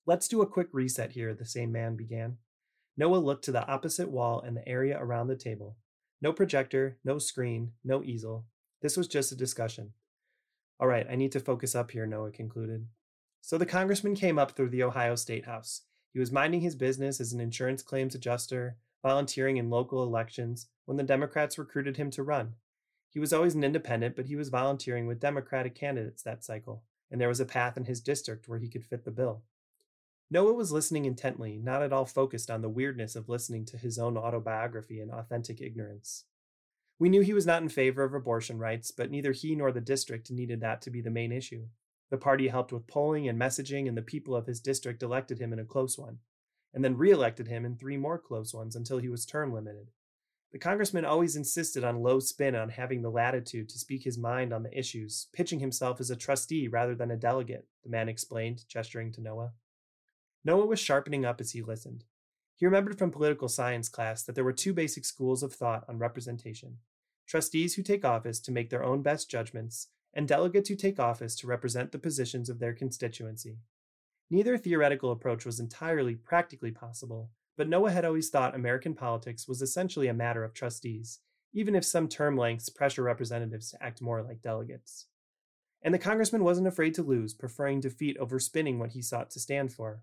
Let's 0.06 0.28
do 0.28 0.42
a 0.42 0.48
quick 0.48 0.68
reset 0.72 1.12
here, 1.12 1.34
the 1.34 1.46
same 1.46 1.72
man 1.72 1.96
began. 1.96 2.38
Noah 2.98 3.18
looked 3.18 3.46
to 3.46 3.52
the 3.52 3.68
opposite 3.68 4.10
wall 4.10 4.42
and 4.42 4.56
the 4.56 4.68
area 4.68 4.98
around 5.00 5.28
the 5.28 5.36
table. 5.36 5.78
No 6.22 6.32
projector, 6.32 6.98
no 7.04 7.18
screen, 7.18 7.72
no 7.84 8.04
easel. 8.04 8.46
This 8.82 8.98
was 8.98 9.08
just 9.08 9.32
a 9.32 9.36
discussion. 9.36 9.94
All 10.80 10.88
right, 10.88 11.08
I 11.10 11.16
need 11.16 11.32
to 11.34 11.40
focus 11.40 11.76
up 11.76 11.92
here, 11.92 12.08
Noah 12.08 12.32
concluded. 12.32 12.88
So 13.42 13.58
the 13.58 13.66
congressman 13.66 14.16
came 14.16 14.40
up 14.40 14.52
through 14.52 14.70
the 14.70 14.84
Ohio 14.84 15.16
State 15.16 15.46
House. 15.46 15.84
He 16.14 16.20
was 16.20 16.32
minding 16.32 16.62
his 16.62 16.76
business 16.76 17.20
as 17.20 17.34
an 17.34 17.40
insurance 17.40 17.82
claims 17.82 18.16
adjuster, 18.16 18.78
volunteering 19.02 19.58
in 19.58 19.70
local 19.70 20.04
elections 20.04 20.68
when 20.86 20.98
the 20.98 21.04
Democrats 21.04 21.58
recruited 21.58 21.98
him 21.98 22.12
to 22.12 22.24
run. 22.24 22.54
He 23.10 23.20
was 23.20 23.34
always 23.34 23.56
an 23.56 23.64
independent, 23.64 24.16
but 24.16 24.28
he 24.28 24.36
was 24.36 24.50
volunteering 24.50 25.06
with 25.08 25.20
Democratic 25.20 25.76
candidates 25.76 26.24
that 26.24 26.44
cycle, 26.44 26.84
and 27.10 27.20
there 27.20 27.28
was 27.28 27.40
a 27.40 27.46
path 27.46 27.78
in 27.78 27.86
his 27.86 28.00
district 28.00 28.48
where 28.48 28.60
he 28.60 28.70
could 28.70 28.86
fit 28.86 29.04
the 29.04 29.12
bill. 29.12 29.44
Noah 30.30 30.54
was 30.54 30.72
listening 30.72 31.04
intently, 31.04 31.58
not 31.58 31.82
at 31.82 31.92
all 31.92 32.06
focused 32.06 32.50
on 32.50 32.62
the 32.62 32.70
weirdness 32.70 33.18
of 33.18 33.28
listening 33.28 33.66
to 33.66 33.78
his 33.78 34.00
own 34.00 34.16
autobiography 34.16 35.02
in 35.02 35.12
authentic 35.12 35.60
ignorance. 35.60 36.24
We 37.00 37.10
knew 37.10 37.22
he 37.22 37.34
was 37.34 37.46
not 37.46 37.62
in 37.62 37.70
favor 37.70 38.04
of 38.04 38.14
abortion 38.14 38.58
rights, 38.58 38.92
but 38.92 39.12
neither 39.12 39.34
he 39.34 39.56
nor 39.56 39.74
the 39.74 39.82
district 39.82 40.32
needed 40.32 40.62
that 40.62 40.82
to 40.84 40.90
be 40.90 41.02
the 41.02 41.10
main 41.10 41.34
issue. 41.34 41.68
The 42.12 42.18
party 42.18 42.48
helped 42.48 42.72
with 42.72 42.88
polling 42.88 43.28
and 43.28 43.40
messaging, 43.40 43.90
and 43.90 43.98
the 43.98 44.02
people 44.02 44.36
of 44.36 44.46
his 44.46 44.62
district 44.62 45.04
elected 45.04 45.40
him 45.40 45.52
in 45.52 45.60
a 45.60 45.66
close 45.66 45.98
one 45.98 46.20
and 46.74 46.84
then 46.84 46.98
re-elected 46.98 47.48
him 47.48 47.66
in 47.66 47.76
three 47.76 47.98
more 47.98 48.18
close 48.18 48.54
ones 48.54 48.76
until 48.76 48.98
he 48.98 49.10
was 49.10 49.26
term 49.26 49.54
limited. 49.54 49.92
The 50.52 50.60
congressman 50.60 51.06
always 51.06 51.36
insisted 51.36 51.84
on 51.84 52.02
low 52.02 52.20
spin 52.20 52.56
on 52.56 52.70
having 52.70 53.02
the 53.02 53.10
latitude 53.10 53.70
to 53.70 53.80
speak 53.80 54.04
his 54.04 54.18
mind 54.18 54.52
on 54.52 54.64
the 54.64 54.78
issues, 54.78 55.28
pitching 55.34 55.60
himself 55.60 56.00
as 56.02 56.12
a 56.12 56.16
trustee 56.16 56.68
rather 56.68 56.94
than 56.94 57.12
a 57.12 57.18
delegate, 57.18 57.68
the 57.84 57.90
man 57.90 58.10
explained, 58.10 58.66
gesturing 58.68 59.12
to 59.14 59.22
Noah. 59.22 59.54
Noah 60.44 60.66
was 60.66 60.80
sharpening 60.80 61.26
up 61.26 61.40
as 61.40 61.52
he 61.52 61.62
listened. 61.62 62.04
He 62.56 62.66
remembered 62.66 62.98
from 62.98 63.12
political 63.12 63.48
science 63.48 63.88
class 63.88 64.24
that 64.24 64.36
there 64.36 64.44
were 64.44 64.54
two 64.54 64.74
basic 64.74 65.06
schools 65.06 65.42
of 65.42 65.54
thought 65.54 65.86
on 65.88 65.98
representation 66.00 66.78
trustees 67.32 67.76
who 67.76 67.82
take 67.82 68.04
office 68.04 68.42
to 68.42 68.52
make 68.52 68.70
their 68.70 68.84
own 68.84 69.02
best 69.02 69.30
judgments, 69.30 69.88
and 70.14 70.28
delegates 70.28 70.68
who 70.68 70.76
take 70.76 71.00
office 71.00 71.34
to 71.34 71.48
represent 71.48 71.94
the 71.94 71.98
positions 71.98 72.50
of 72.50 72.60
their 72.60 72.74
constituency. 72.74 73.60
Neither 74.32 74.58
theoretical 74.58 75.12
approach 75.12 75.46
was 75.46 75.60
entirely 75.60 76.16
practically 76.16 76.72
possible, 76.72 77.32
but 77.58 77.68
Noah 77.68 77.92
had 77.92 78.06
always 78.06 78.30
thought 78.30 78.56
American 78.56 78.94
politics 78.94 79.46
was 79.46 79.62
essentially 79.62 80.08
a 80.08 80.14
matter 80.14 80.46
of 80.46 80.54
trustees, 80.54 81.20
even 81.54 81.76
if 81.76 81.84
some 81.84 82.08
term 82.08 82.38
lengths 82.38 82.70
pressure 82.70 83.04
representatives 83.04 83.72
to 83.72 83.84
act 83.84 84.02
more 84.02 84.24
like 84.24 84.42
delegates. 84.42 85.08
And 85.82 85.94
the 85.94 86.00
congressman 86.00 86.46
wasn't 86.46 86.68
afraid 86.68 86.94
to 86.94 87.04
lose, 87.04 87.34
preferring 87.34 87.82
defeat 87.82 88.16
over 88.20 88.40
spinning 88.40 88.80
what 88.80 88.92
he 88.92 89.02
sought 89.02 89.32
to 89.32 89.40
stand 89.42 89.74
for. 89.74 90.02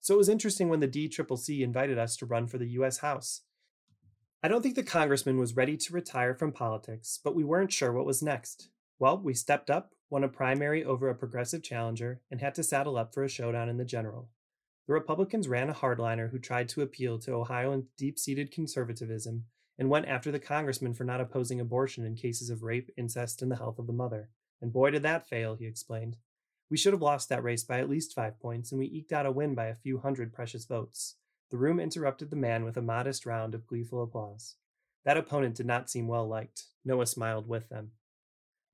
So 0.00 0.14
it 0.14 0.18
was 0.18 0.28
interesting 0.28 0.68
when 0.68 0.78
the 0.78 0.86
DCCC 0.86 1.62
invited 1.62 1.98
us 1.98 2.16
to 2.18 2.26
run 2.26 2.46
for 2.46 2.58
the 2.58 2.68
US 2.78 2.98
House. 2.98 3.40
I 4.40 4.46
don't 4.46 4.62
think 4.62 4.76
the 4.76 4.84
congressman 4.84 5.38
was 5.38 5.56
ready 5.56 5.76
to 5.78 5.92
retire 5.92 6.34
from 6.34 6.52
politics, 6.52 7.18
but 7.24 7.34
we 7.34 7.42
weren't 7.42 7.72
sure 7.72 7.92
what 7.92 8.06
was 8.06 8.22
next. 8.22 8.68
Well, 9.00 9.18
we 9.18 9.34
stepped 9.34 9.68
up, 9.68 9.94
won 10.14 10.22
a 10.22 10.28
primary 10.28 10.84
over 10.84 11.08
a 11.08 11.14
progressive 11.16 11.60
challenger, 11.60 12.20
and 12.30 12.40
had 12.40 12.54
to 12.54 12.62
saddle 12.62 12.96
up 12.96 13.12
for 13.12 13.24
a 13.24 13.28
showdown 13.28 13.68
in 13.68 13.78
the 13.78 13.84
general. 13.84 14.28
The 14.86 14.92
Republicans 14.92 15.48
ran 15.48 15.68
a 15.68 15.74
hardliner 15.74 16.30
who 16.30 16.38
tried 16.38 16.68
to 16.68 16.82
appeal 16.82 17.18
to 17.18 17.32
Ohioans' 17.32 17.88
deep 17.98 18.16
seated 18.20 18.52
conservatism 18.52 19.46
and 19.76 19.90
went 19.90 20.06
after 20.06 20.30
the 20.30 20.38
congressman 20.38 20.94
for 20.94 21.02
not 21.02 21.20
opposing 21.20 21.58
abortion 21.58 22.06
in 22.06 22.14
cases 22.14 22.48
of 22.48 22.62
rape, 22.62 22.92
incest, 22.96 23.42
and 23.42 23.50
the 23.50 23.56
health 23.56 23.80
of 23.80 23.88
the 23.88 23.92
mother. 23.92 24.28
And 24.62 24.72
boy, 24.72 24.92
did 24.92 25.02
that 25.02 25.28
fail, 25.28 25.56
he 25.56 25.66
explained. 25.66 26.16
We 26.70 26.76
should 26.76 26.92
have 26.92 27.02
lost 27.02 27.28
that 27.30 27.42
race 27.42 27.64
by 27.64 27.80
at 27.80 27.90
least 27.90 28.14
five 28.14 28.38
points, 28.38 28.70
and 28.70 28.78
we 28.78 28.86
eked 28.86 29.12
out 29.12 29.26
a 29.26 29.32
win 29.32 29.56
by 29.56 29.66
a 29.66 29.74
few 29.74 29.98
hundred 29.98 30.32
precious 30.32 30.64
votes. 30.64 31.16
The 31.50 31.56
room 31.56 31.80
interrupted 31.80 32.30
the 32.30 32.36
man 32.36 32.64
with 32.64 32.76
a 32.76 32.82
modest 32.82 33.26
round 33.26 33.52
of 33.52 33.66
gleeful 33.66 34.00
applause. 34.00 34.54
That 35.04 35.16
opponent 35.16 35.56
did 35.56 35.66
not 35.66 35.90
seem 35.90 36.06
well 36.06 36.28
liked. 36.28 36.66
Noah 36.84 37.06
smiled 37.06 37.48
with 37.48 37.68
them. 37.68 37.90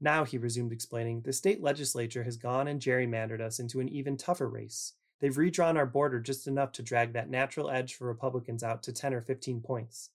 Now, 0.00 0.24
he 0.24 0.38
resumed 0.38 0.72
explaining, 0.72 1.22
the 1.22 1.32
state 1.32 1.62
legislature 1.62 2.22
has 2.22 2.36
gone 2.36 2.66
and 2.68 2.80
gerrymandered 2.80 3.40
us 3.40 3.58
into 3.58 3.80
an 3.80 3.88
even 3.88 4.16
tougher 4.16 4.48
race. 4.48 4.94
They've 5.20 5.36
redrawn 5.36 5.76
our 5.76 5.84
border 5.84 6.20
just 6.20 6.46
enough 6.46 6.72
to 6.72 6.82
drag 6.82 7.12
that 7.12 7.28
natural 7.28 7.68
edge 7.70 7.94
for 7.94 8.06
Republicans 8.06 8.64
out 8.64 8.82
to 8.84 8.92
10 8.92 9.12
or 9.12 9.20
15 9.20 9.60
points. 9.60 10.10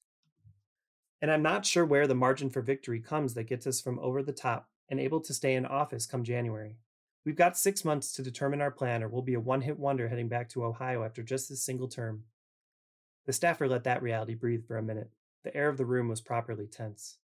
And 1.21 1.31
I'm 1.31 1.43
not 1.43 1.65
sure 1.65 1.85
where 1.85 2.07
the 2.07 2.15
margin 2.15 2.49
for 2.49 2.61
victory 2.61 2.99
comes 2.99 3.35
that 3.35 3.47
gets 3.47 3.67
us 3.67 3.79
from 3.79 3.99
over 3.99 4.23
the 4.23 4.33
top 4.33 4.69
and 4.89 4.99
able 4.99 5.19
to 5.21 5.33
stay 5.33 5.53
in 5.53 5.65
office 5.65 6.07
come 6.07 6.23
January. 6.23 6.77
We've 7.23 7.35
got 7.35 7.57
six 7.57 7.85
months 7.85 8.11
to 8.13 8.23
determine 8.23 8.61
our 8.61 8.71
plan, 8.71 9.03
or 9.03 9.07
we'll 9.07 9.23
be 9.23 9.33
a 9.33 9.39
one 9.39 9.61
hit 9.61 9.79
wonder 9.79 10.07
heading 10.07 10.27
back 10.27 10.49
to 10.49 10.63
Ohio 10.63 11.03
after 11.03 11.23
just 11.23 11.49
this 11.49 11.63
single 11.63 11.87
term. 11.87 12.23
The 13.25 13.33
staffer 13.33 13.67
let 13.67 13.83
that 13.85 14.03
reality 14.03 14.35
breathe 14.35 14.65
for 14.67 14.77
a 14.77 14.83
minute. 14.83 15.09
The 15.43 15.55
air 15.55 15.69
of 15.69 15.77
the 15.77 15.85
room 15.85 16.07
was 16.07 16.21
properly 16.21 16.67
tense. 16.67 17.17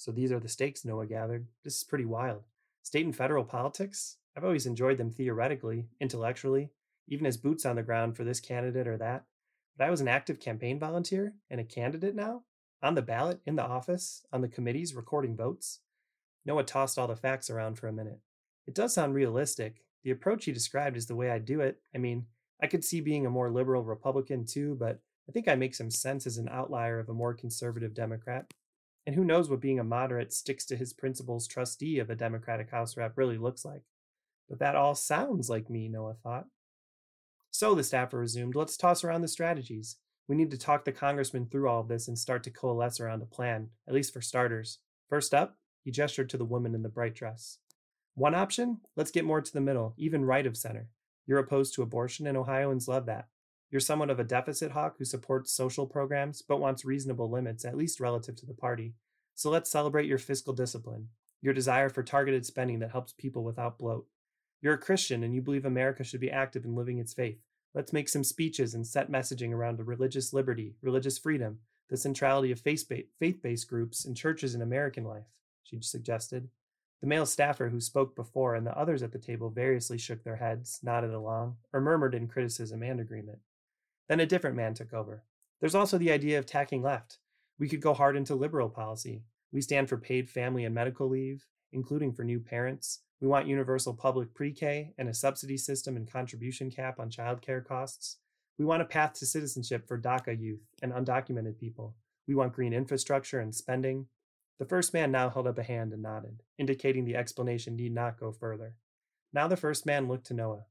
So 0.00 0.12
these 0.12 0.32
are 0.32 0.40
the 0.40 0.48
stakes, 0.48 0.82
Noah 0.82 1.04
gathered. 1.04 1.48
This 1.62 1.76
is 1.76 1.84
pretty 1.84 2.06
wild. 2.06 2.44
State 2.82 3.04
and 3.04 3.14
federal 3.14 3.44
politics? 3.44 4.16
I've 4.34 4.44
always 4.44 4.64
enjoyed 4.64 4.96
them 4.96 5.10
theoretically, 5.10 5.88
intellectually, 6.00 6.70
even 7.06 7.26
as 7.26 7.36
boots 7.36 7.66
on 7.66 7.76
the 7.76 7.82
ground 7.82 8.16
for 8.16 8.24
this 8.24 8.40
candidate 8.40 8.88
or 8.88 8.96
that. 8.96 9.26
But 9.76 9.88
I 9.88 9.90
was 9.90 10.00
an 10.00 10.08
active 10.08 10.40
campaign 10.40 10.78
volunteer 10.78 11.34
and 11.50 11.60
a 11.60 11.64
candidate 11.64 12.14
now? 12.14 12.44
On 12.82 12.94
the 12.94 13.02
ballot, 13.02 13.42
in 13.44 13.56
the 13.56 13.62
office, 13.62 14.24
on 14.32 14.40
the 14.40 14.48
committees, 14.48 14.94
recording 14.94 15.36
votes? 15.36 15.80
Noah 16.46 16.64
tossed 16.64 16.98
all 16.98 17.06
the 17.06 17.14
facts 17.14 17.50
around 17.50 17.74
for 17.74 17.86
a 17.86 17.92
minute. 17.92 18.20
It 18.66 18.74
does 18.74 18.94
sound 18.94 19.14
realistic. 19.14 19.84
The 20.02 20.12
approach 20.12 20.46
he 20.46 20.52
described 20.52 20.96
is 20.96 21.08
the 21.08 21.14
way 21.14 21.30
I 21.30 21.38
do 21.38 21.60
it. 21.60 21.82
I 21.94 21.98
mean, 21.98 22.24
I 22.62 22.68
could 22.68 22.86
see 22.86 23.02
being 23.02 23.26
a 23.26 23.30
more 23.30 23.50
liberal 23.50 23.84
Republican 23.84 24.46
too, 24.46 24.78
but 24.80 25.00
I 25.28 25.32
think 25.32 25.46
I 25.46 25.56
make 25.56 25.74
some 25.74 25.90
sense 25.90 26.26
as 26.26 26.38
an 26.38 26.48
outlier 26.48 26.98
of 27.00 27.10
a 27.10 27.12
more 27.12 27.34
conservative 27.34 27.92
Democrat. 27.92 28.50
And 29.06 29.14
who 29.14 29.24
knows 29.24 29.48
what 29.48 29.60
being 29.60 29.80
a 29.80 29.84
moderate 29.84 30.32
sticks 30.32 30.64
to 30.66 30.76
his 30.76 30.92
principles 30.92 31.46
trustee 31.46 31.98
of 31.98 32.10
a 32.10 32.14
Democratic 32.14 32.70
House 32.70 32.96
rep 32.96 33.16
really 33.16 33.38
looks 33.38 33.64
like. 33.64 33.82
But 34.48 34.58
that 34.58 34.76
all 34.76 34.94
sounds 34.94 35.48
like 35.48 35.70
me, 35.70 35.88
Noah 35.88 36.16
thought. 36.22 36.46
So, 37.50 37.74
the 37.74 37.82
staffer 37.82 38.18
resumed, 38.18 38.54
let's 38.54 38.76
toss 38.76 39.02
around 39.02 39.22
the 39.22 39.28
strategies. 39.28 39.96
We 40.28 40.36
need 40.36 40.52
to 40.52 40.58
talk 40.58 40.84
the 40.84 40.92
congressman 40.92 41.46
through 41.46 41.68
all 41.68 41.82
this 41.82 42.06
and 42.06 42.16
start 42.16 42.44
to 42.44 42.50
coalesce 42.50 43.00
around 43.00 43.22
a 43.22 43.26
plan, 43.26 43.70
at 43.88 43.94
least 43.94 44.12
for 44.12 44.20
starters. 44.20 44.78
First 45.08 45.34
up, 45.34 45.56
he 45.82 45.90
gestured 45.90 46.30
to 46.30 46.36
the 46.36 46.44
woman 46.44 46.74
in 46.74 46.82
the 46.82 46.88
bright 46.88 47.14
dress. 47.14 47.58
One 48.14 48.34
option? 48.34 48.80
Let's 48.96 49.10
get 49.10 49.24
more 49.24 49.40
to 49.40 49.52
the 49.52 49.60
middle, 49.60 49.94
even 49.96 50.24
right 50.24 50.46
of 50.46 50.56
center. 50.56 50.88
You're 51.26 51.38
opposed 51.38 51.74
to 51.74 51.82
abortion, 51.82 52.26
and 52.26 52.36
Ohioans 52.36 52.86
love 52.86 53.06
that. 53.06 53.26
You're 53.70 53.80
somewhat 53.80 54.10
of 54.10 54.18
a 54.18 54.24
deficit 54.24 54.72
hawk 54.72 54.96
who 54.98 55.04
supports 55.04 55.52
social 55.52 55.86
programs 55.86 56.42
but 56.42 56.60
wants 56.60 56.84
reasonable 56.84 57.30
limits, 57.30 57.64
at 57.64 57.76
least 57.76 58.00
relative 58.00 58.36
to 58.36 58.46
the 58.46 58.54
party. 58.54 58.94
So 59.34 59.48
let's 59.50 59.70
celebrate 59.70 60.06
your 60.06 60.18
fiscal 60.18 60.52
discipline, 60.52 61.08
your 61.40 61.54
desire 61.54 61.88
for 61.88 62.02
targeted 62.02 62.44
spending 62.44 62.80
that 62.80 62.90
helps 62.90 63.12
people 63.12 63.44
without 63.44 63.78
bloat. 63.78 64.06
You're 64.60 64.74
a 64.74 64.78
Christian 64.78 65.22
and 65.22 65.34
you 65.34 65.40
believe 65.40 65.64
America 65.64 66.04
should 66.04 66.20
be 66.20 66.30
active 66.30 66.64
in 66.64 66.74
living 66.74 66.98
its 66.98 67.14
faith. 67.14 67.38
Let's 67.72 67.92
make 67.92 68.08
some 68.08 68.24
speeches 68.24 68.74
and 68.74 68.86
set 68.86 69.10
messaging 69.10 69.52
around 69.52 69.86
religious 69.86 70.32
liberty, 70.32 70.74
religious 70.82 71.18
freedom, 71.18 71.60
the 71.88 71.96
centrality 71.96 72.50
of 72.50 72.60
faith 72.60 72.88
based 73.42 73.68
groups 73.68 74.04
and 74.04 74.16
churches 74.16 74.54
in 74.54 74.62
American 74.62 75.04
life 75.04 75.26
she 75.62 75.80
suggested. 75.80 76.48
The 77.00 77.06
male 77.06 77.26
staffer 77.26 77.68
who 77.68 77.80
spoke 77.80 78.14
before 78.14 78.54
and 78.54 78.66
the 78.66 78.76
others 78.76 79.02
at 79.02 79.12
the 79.12 79.18
table 79.18 79.50
variously 79.50 79.96
shook 79.96 80.22
their 80.22 80.36
heads, 80.36 80.80
nodded 80.82 81.14
along, 81.14 81.56
or 81.72 81.80
murmured 81.80 82.14
in 82.14 82.28
criticism 82.28 82.82
and 82.82 83.00
agreement. 83.00 83.38
Then 84.10 84.18
a 84.18 84.26
different 84.26 84.56
man 84.56 84.74
took 84.74 84.92
over. 84.92 85.22
There's 85.60 85.76
also 85.76 85.96
the 85.96 86.10
idea 86.10 86.36
of 86.36 86.44
tacking 86.44 86.82
left. 86.82 87.18
We 87.60 87.68
could 87.68 87.80
go 87.80 87.94
hard 87.94 88.16
into 88.16 88.34
liberal 88.34 88.68
policy. 88.68 89.22
We 89.52 89.60
stand 89.60 89.88
for 89.88 89.98
paid 89.98 90.28
family 90.28 90.64
and 90.64 90.74
medical 90.74 91.08
leave, 91.08 91.46
including 91.72 92.12
for 92.12 92.24
new 92.24 92.40
parents. 92.40 93.02
We 93.20 93.28
want 93.28 93.46
universal 93.46 93.94
public 93.94 94.34
pre 94.34 94.52
K 94.52 94.94
and 94.98 95.08
a 95.08 95.14
subsidy 95.14 95.56
system 95.56 95.96
and 95.96 96.10
contribution 96.10 96.72
cap 96.72 96.98
on 96.98 97.08
childcare 97.08 97.64
costs. 97.64 98.16
We 98.58 98.64
want 98.64 98.82
a 98.82 98.84
path 98.84 99.12
to 99.20 99.26
citizenship 99.26 99.86
for 99.86 99.96
DACA 99.96 100.36
youth 100.36 100.66
and 100.82 100.92
undocumented 100.92 101.56
people. 101.56 101.94
We 102.26 102.34
want 102.34 102.52
green 102.52 102.72
infrastructure 102.72 103.38
and 103.38 103.54
spending. 103.54 104.06
The 104.58 104.66
first 104.66 104.92
man 104.92 105.12
now 105.12 105.30
held 105.30 105.46
up 105.46 105.58
a 105.58 105.62
hand 105.62 105.92
and 105.92 106.02
nodded, 106.02 106.42
indicating 106.58 107.04
the 107.04 107.14
explanation 107.14 107.76
need 107.76 107.94
not 107.94 108.18
go 108.18 108.32
further. 108.32 108.74
Now 109.32 109.46
the 109.46 109.56
first 109.56 109.86
man 109.86 110.08
looked 110.08 110.26
to 110.26 110.34
Noah. 110.34 110.64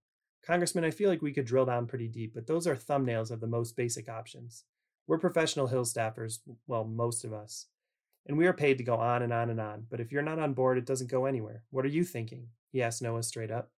Congressman, 0.45 0.83
I 0.83 0.91
feel 0.91 1.09
like 1.09 1.21
we 1.21 1.33
could 1.33 1.45
drill 1.45 1.65
down 1.65 1.87
pretty 1.87 2.07
deep, 2.07 2.33
but 2.33 2.47
those 2.47 2.65
are 2.65 2.75
thumbnails 2.75 3.31
of 3.31 3.39
the 3.39 3.47
most 3.47 3.75
basic 3.75 4.09
options. 4.09 4.63
We're 5.07 5.17
professional 5.17 5.67
Hill 5.67 5.85
staffers, 5.85 6.39
well, 6.67 6.85
most 6.85 7.23
of 7.23 7.33
us. 7.33 7.67
And 8.25 8.37
we 8.37 8.47
are 8.47 8.53
paid 8.53 8.77
to 8.77 8.83
go 8.83 8.95
on 8.95 9.21
and 9.21 9.33
on 9.33 9.49
and 9.49 9.59
on, 9.59 9.85
but 9.89 9.99
if 9.99 10.11
you're 10.11 10.21
not 10.21 10.39
on 10.39 10.53
board, 10.53 10.77
it 10.77 10.85
doesn't 10.85 11.09
go 11.09 11.25
anywhere. 11.25 11.63
What 11.71 11.85
are 11.85 11.89
you 11.89 12.03
thinking? 12.03 12.49
He 12.71 12.81
asked 12.81 13.01
Noah 13.01 13.23
straight 13.23 13.51
up. 13.51 13.71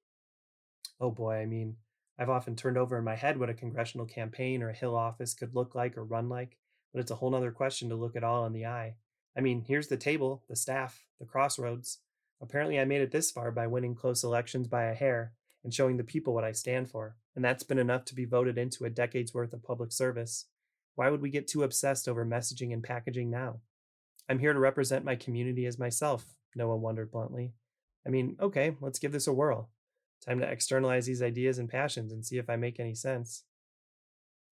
Oh 1.01 1.11
boy, 1.11 1.37
I 1.37 1.47
mean, 1.47 1.77
I've 2.19 2.31
often 2.31 2.57
turned 2.57 2.77
over 2.77 2.99
in 2.99 3.05
my 3.05 3.17
head 3.17 3.39
what 3.39 3.49
a 3.49 3.55
congressional 3.55 4.07
campaign 4.07 4.63
or 4.63 4.69
a 4.69 4.75
Hill 4.75 4.97
office 4.97 5.35
could 5.35 5.55
look 5.55 5.75
like 5.75 5.97
or 5.97 6.05
run 6.05 6.29
like, 6.29 6.59
but 6.93 7.01
it's 7.01 7.11
a 7.11 7.17
whole 7.17 7.35
other 7.35 7.53
question 7.53 7.89
to 7.89 7.95
look 7.95 8.17
it 8.17 8.25
all 8.25 8.45
in 8.45 8.53
the 8.53 8.67
eye. 8.67 8.97
I 9.37 9.41
mean, 9.41 9.65
here's 9.67 9.89
the 9.89 9.97
table, 9.97 10.43
the 10.49 10.57
staff, 10.57 11.05
the 11.19 11.27
crossroads. 11.27 11.99
Apparently, 12.43 12.81
I 12.81 12.85
made 12.85 13.01
it 13.01 13.13
this 13.13 13.31
far 13.31 13.51
by 13.51 13.67
winning 13.67 13.95
close 13.95 14.25
elections 14.25 14.67
by 14.67 14.85
a 14.85 14.95
hair 14.95 15.33
and 15.63 15.75
showing 15.75 15.97
the 15.97 16.05
people 16.05 16.35
what 16.35 16.45
I 16.45 16.53
stand 16.53 16.91
for, 16.91 17.17
and 17.37 17.45
that's 17.45 17.63
been 17.63 17.79
enough 17.79 18.05
to 18.07 18.15
be 18.15 18.25
voted 18.25 18.59
into 18.59 18.85
a 18.85 18.91
decade's 18.91 19.35
worth 19.35 19.53
of 19.53 19.63
public 19.63 19.93
service. 19.93 20.47
Why 20.95 21.11
would 21.11 21.21
we 21.21 21.31
get 21.31 21.49
too 21.49 21.63
obsessed 21.63 22.09
over 22.09 22.25
messaging 22.25 22.73
and 22.73 22.83
packaging 22.83 23.31
now? 23.31 23.61
I'm 24.29 24.39
here 24.39 24.53
to 24.53 24.59
represent 24.59 25.05
my 25.05 25.17
community 25.17 25.67
as 25.67 25.79
myself, 25.79 26.25
Noah 26.55 26.77
wondered 26.77 27.11
bluntly. 27.11 27.53
I 28.07 28.11
mean, 28.11 28.37
okay, 28.41 28.77
let's 28.81 28.99
give 28.99 29.13
this 29.13 29.27
a 29.27 29.33
whirl. 29.33 29.71
Time 30.25 30.41
to 30.41 30.51
externalize 30.51 31.07
these 31.07 31.23
ideas 31.23 31.59
and 31.59 31.69
passions 31.69 32.13
and 32.13 32.25
see 32.25 32.39
if 32.39 32.49
I 32.49 32.57
make 32.57 32.79
any 32.79 32.95
sense. 32.95 33.45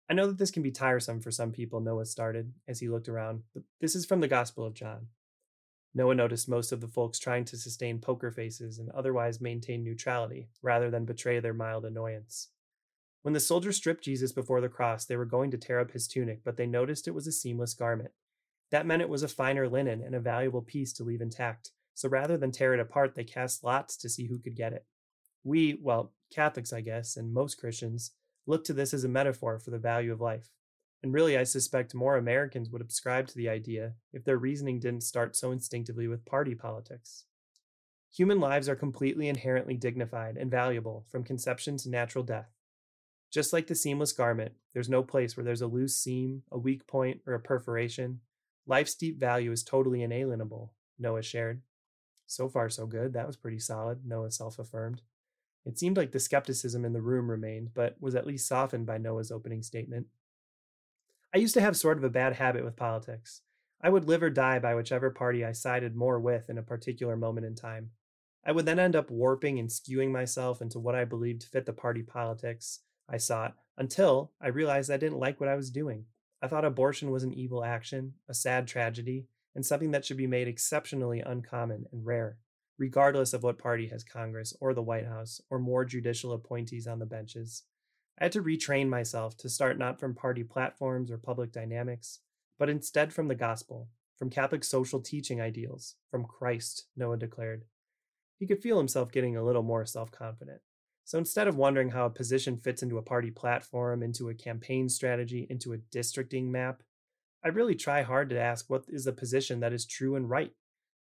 I 0.09 0.15
know 0.15 0.29
that 0.29 0.39
this 0.39 0.53
can 0.53 0.63
be 0.63 0.71
tiresome 0.71 1.21
for 1.21 1.33
some 1.33 1.51
people, 1.51 1.81
Noah 1.81 2.07
started 2.07 2.53
as 2.69 2.79
he 2.79 2.89
looked 2.89 3.09
around, 3.09 3.43
but 3.53 3.65
this 3.81 3.97
is 3.97 4.07
from 4.07 4.21
the 4.21 4.29
Gospel 4.29 4.65
of 4.65 4.75
John. 4.75 5.09
Noah 5.97 6.15
noticed 6.15 6.47
most 6.47 6.73
of 6.73 6.83
the 6.83 6.89
folks 6.89 7.19
trying 7.19 7.47
to 7.47 7.57
sustain 7.57 7.99
poker 7.99 8.31
faces 8.31 8.79
and 8.79 8.91
otherwise 8.91 9.41
maintain 9.41 9.83
neutrality 9.83 10.51
rather 10.61 10.91
than 10.91 11.07
betray 11.07 11.41
their 11.41 11.55
mild 11.55 11.87
annoyance. 11.87 12.51
When 13.23 13.33
the 13.33 13.41
soldiers 13.41 13.77
stripped 13.77 14.05
Jesus 14.05 14.31
before 14.31 14.61
the 14.61 14.69
cross, 14.69 15.07
they 15.07 15.17
were 15.17 15.25
going 15.25 15.51
to 15.53 15.57
tear 15.57 15.81
up 15.81 15.93
his 15.93 16.07
tunic, 16.07 16.41
but 16.45 16.59
they 16.59 16.67
noticed 16.67 17.09
it 17.09 17.15
was 17.15 17.27
a 17.27 17.33
seamless 17.33 17.73
garment. 17.73 18.11
That 18.71 18.85
meant 18.85 19.01
it 19.01 19.09
was 19.09 19.23
a 19.23 19.29
finer 19.29 19.71
linen 19.71 20.03
and 20.03 20.15
a 20.15 20.21
valuable 20.21 20.61
piece 20.61 20.93
to 20.93 21.03
leave 21.03 21.23
intact, 21.23 21.71
so 21.95 22.11
rather 22.11 22.37
than 22.37 22.53
tear 22.53 22.75
it 22.75 22.81
apart, 22.81 23.15
they 23.15 23.25
cast 23.25 23.65
lots 23.65 23.97
to 23.97 24.11
see 24.11 24.27
who 24.27 24.39
could 24.39 24.55
get 24.55 24.75
it. 24.75 24.85
We, 25.45 25.79
well, 25.81 26.13
Catholics, 26.31 26.75
I 26.75 26.83
guess, 26.83 27.17
and 27.17 27.33
most 27.33 27.55
Christians, 27.55 28.11
look 28.47 28.65
to 28.65 28.75
this 28.75 28.93
as 28.93 29.05
a 29.05 29.09
metaphor 29.09 29.59
for 29.59 29.71
the 29.71 29.79
value 29.79 30.13
of 30.13 30.21
life. 30.21 30.51
And 31.03 31.13
really, 31.13 31.37
I 31.37 31.45
suspect 31.45 31.95
more 31.95 32.17
Americans 32.17 32.71
would 32.71 32.83
subscribe 32.83 33.29
to 33.29 33.37
the 33.37 33.49
idea 33.49 33.93
if 34.13 34.25
their 34.25 34.39
reasoning 34.39 34.81
didn't 34.81 35.03
start 35.03 35.37
so 35.37 35.53
instinctively 35.53 36.09
with 36.09 36.25
party 36.25 36.55
politics. 36.55 37.25
Human 38.17 38.41
lives 38.41 38.69
are 38.69 38.77
completely 38.77 39.29
inherently 39.29 39.77
dignified 39.77 40.37
and 40.37 40.51
valuable 40.51 41.05
from 41.11 41.23
conception 41.23 41.77
to 41.79 41.91
natural 41.91 42.25
death. 42.25 42.49
Just 43.31 43.53
like 43.53 43.67
the 43.67 43.75
seamless 43.75 44.13
garment, 44.13 44.53
there's 44.73 44.89
no 44.89 45.03
place 45.03 45.37
where 45.37 45.45
there's 45.45 45.61
a 45.61 45.67
loose 45.67 45.97
seam, 45.97 46.43
a 46.51 46.59
weak 46.59 46.87
point, 46.87 47.21
or 47.27 47.35
a 47.35 47.41
perforation. 47.41 48.21
Life's 48.67 48.95
deep 48.95 49.21
value 49.21 49.53
is 49.53 49.63
totally 49.63 50.03
inalienable, 50.03 50.73
Noah 50.99 51.23
shared. 51.23 51.61
So 52.27 52.49
far, 52.49 52.69
so 52.71 52.87
good. 52.87 53.13
That 53.13 53.27
was 53.27 53.37
pretty 53.37 53.59
solid, 53.59 54.07
Noah 54.07 54.31
self 54.31 54.59
affirmed. 54.59 55.03
It 55.65 55.79
seemed 55.79 55.97
like 55.97 56.13
the 56.13 56.21
skepticism 56.21 56.85
in 56.85 56.93
the 56.93 57.03
room 57.03 57.31
remained, 57.31 57.71
but 57.75 57.97
was 58.01 58.15
at 58.15 58.27
least 58.27 58.49
softened 58.49 58.87
by 58.87 58.99
Noah's 58.99 59.31
opening 59.31 59.63
statement. 59.63 60.07
I 61.35 61.39
used 61.39 61.55
to 61.55 61.61
have 61.61 61.77
sort 61.77 61.99
of 61.99 62.05
a 62.05 62.11
bad 62.11 62.35
habit 62.35 62.65
with 62.65 62.77
politics. 62.77 63.43
I 63.83 63.91
would 63.91 64.07
live 64.07 64.23
or 64.23 64.31
die 64.31 64.59
by 64.59 64.75
whichever 64.75 65.11
party 65.11 65.45
I 65.45 65.53
sided 65.53 65.95
more 65.95 66.19
with 66.19 66.49
in 66.49 66.59
a 66.59 66.63
particular 66.63 67.17
moment 67.17 67.47
in 67.47 67.55
time. 67.55 67.91
I 68.45 68.53
would 68.53 68.65
then 68.65 68.79
end 68.79 68.97
up 68.97 69.11
warping 69.11 69.59
and 69.59 69.69
skewing 69.69 70.11
myself 70.13 70.63
into 70.63 70.79
what 70.79 70.95
I 70.95 71.05
believed 71.05 71.43
fit 71.43 71.67
the 71.67 71.73
party 71.73 72.03
politics 72.03 72.81
I 73.09 73.19
sought 73.19 73.55
until 73.77 74.33
I 74.41 74.49
realized 74.49 74.91
I 74.91 74.97
didn't 74.97 75.19
like 75.19 75.41
what 75.41 75.49
I 75.49 75.57
was 75.57 75.71
doing. 75.71 76.07
I 76.41 76.49
thought 76.49 76.65
abortion 76.65 77.11
was 77.11 77.25
an 77.25 77.33
evil 77.33 77.65
action, 77.65 78.15
a 78.29 78.35
sad 78.35 78.67
tragedy, 78.67 79.27
and 79.55 79.65
something 79.65 79.91
that 79.91 80.05
should 80.05 80.17
be 80.17 80.27
made 80.27 80.49
exceptionally 80.49 81.21
uncommon 81.21 81.87
and 81.93 82.07
rare, 82.07 82.39
regardless 82.79 83.33
of 83.33 83.43
what 83.43 83.59
party 83.59 83.89
has 83.89 84.05
Congress 84.05 84.55
or 84.61 84.75
the 84.75 84.83
White 84.83 85.07
House 85.07 85.41
or 85.51 85.59
more 85.59 85.85
judicial 85.85 86.33
appointees 86.33 86.87
on 86.87 86.99
the 86.99 87.07
benches. 87.07 87.65
I 88.19 88.25
had 88.25 88.33
to 88.33 88.43
retrain 88.43 88.89
myself 88.89 89.37
to 89.39 89.49
start 89.49 89.79
not 89.79 90.01
from 90.01 90.15
party 90.15 90.43
platforms 90.43 91.11
or 91.11 91.19
public 91.19 91.53
dynamics, 91.53 92.21
but 92.59 92.71
instead 92.71 93.13
from 93.13 93.29
the 93.29 93.35
gospel, 93.35 93.89
from 94.19 94.31
Catholic 94.31 94.65
social 94.65 95.01
teaching 95.01 95.41
ideals, 95.41 95.97
from 96.11 96.25
Christ, 96.25 96.87
Noah 96.97 97.19
declared. 97.19 97.65
He 98.39 98.47
could 98.47 98.63
feel 98.63 98.79
himself 98.79 99.13
getting 99.13 99.37
a 99.37 99.45
little 99.45 99.63
more 99.63 99.85
self 99.85 100.11
confident. 100.11 100.61
So 101.05 101.19
instead 101.19 101.47
of 101.47 101.57
wondering 101.57 101.91
how 101.91 102.07
a 102.07 102.11
position 102.11 102.57
fits 102.57 102.83
into 102.83 102.99
a 102.99 103.03
party 103.03 103.31
platform, 103.31 104.03
into 104.03 104.29
a 104.29 104.35
campaign 104.35 104.89
strategy, 104.89 105.47
into 105.51 105.73
a 105.73 105.79
districting 105.93 106.51
map, 106.51 106.83
I 107.45 107.49
really 107.49 107.75
try 107.75 108.03
hard 108.03 108.31
to 108.31 108.41
ask 108.41 108.69
what 108.69 108.85
is 108.89 109.05
the 109.05 109.13
position 109.13 109.61
that 109.61 109.73
is 109.73 109.87
true 109.87 110.17
and 110.17 110.29
right. 110.29 110.53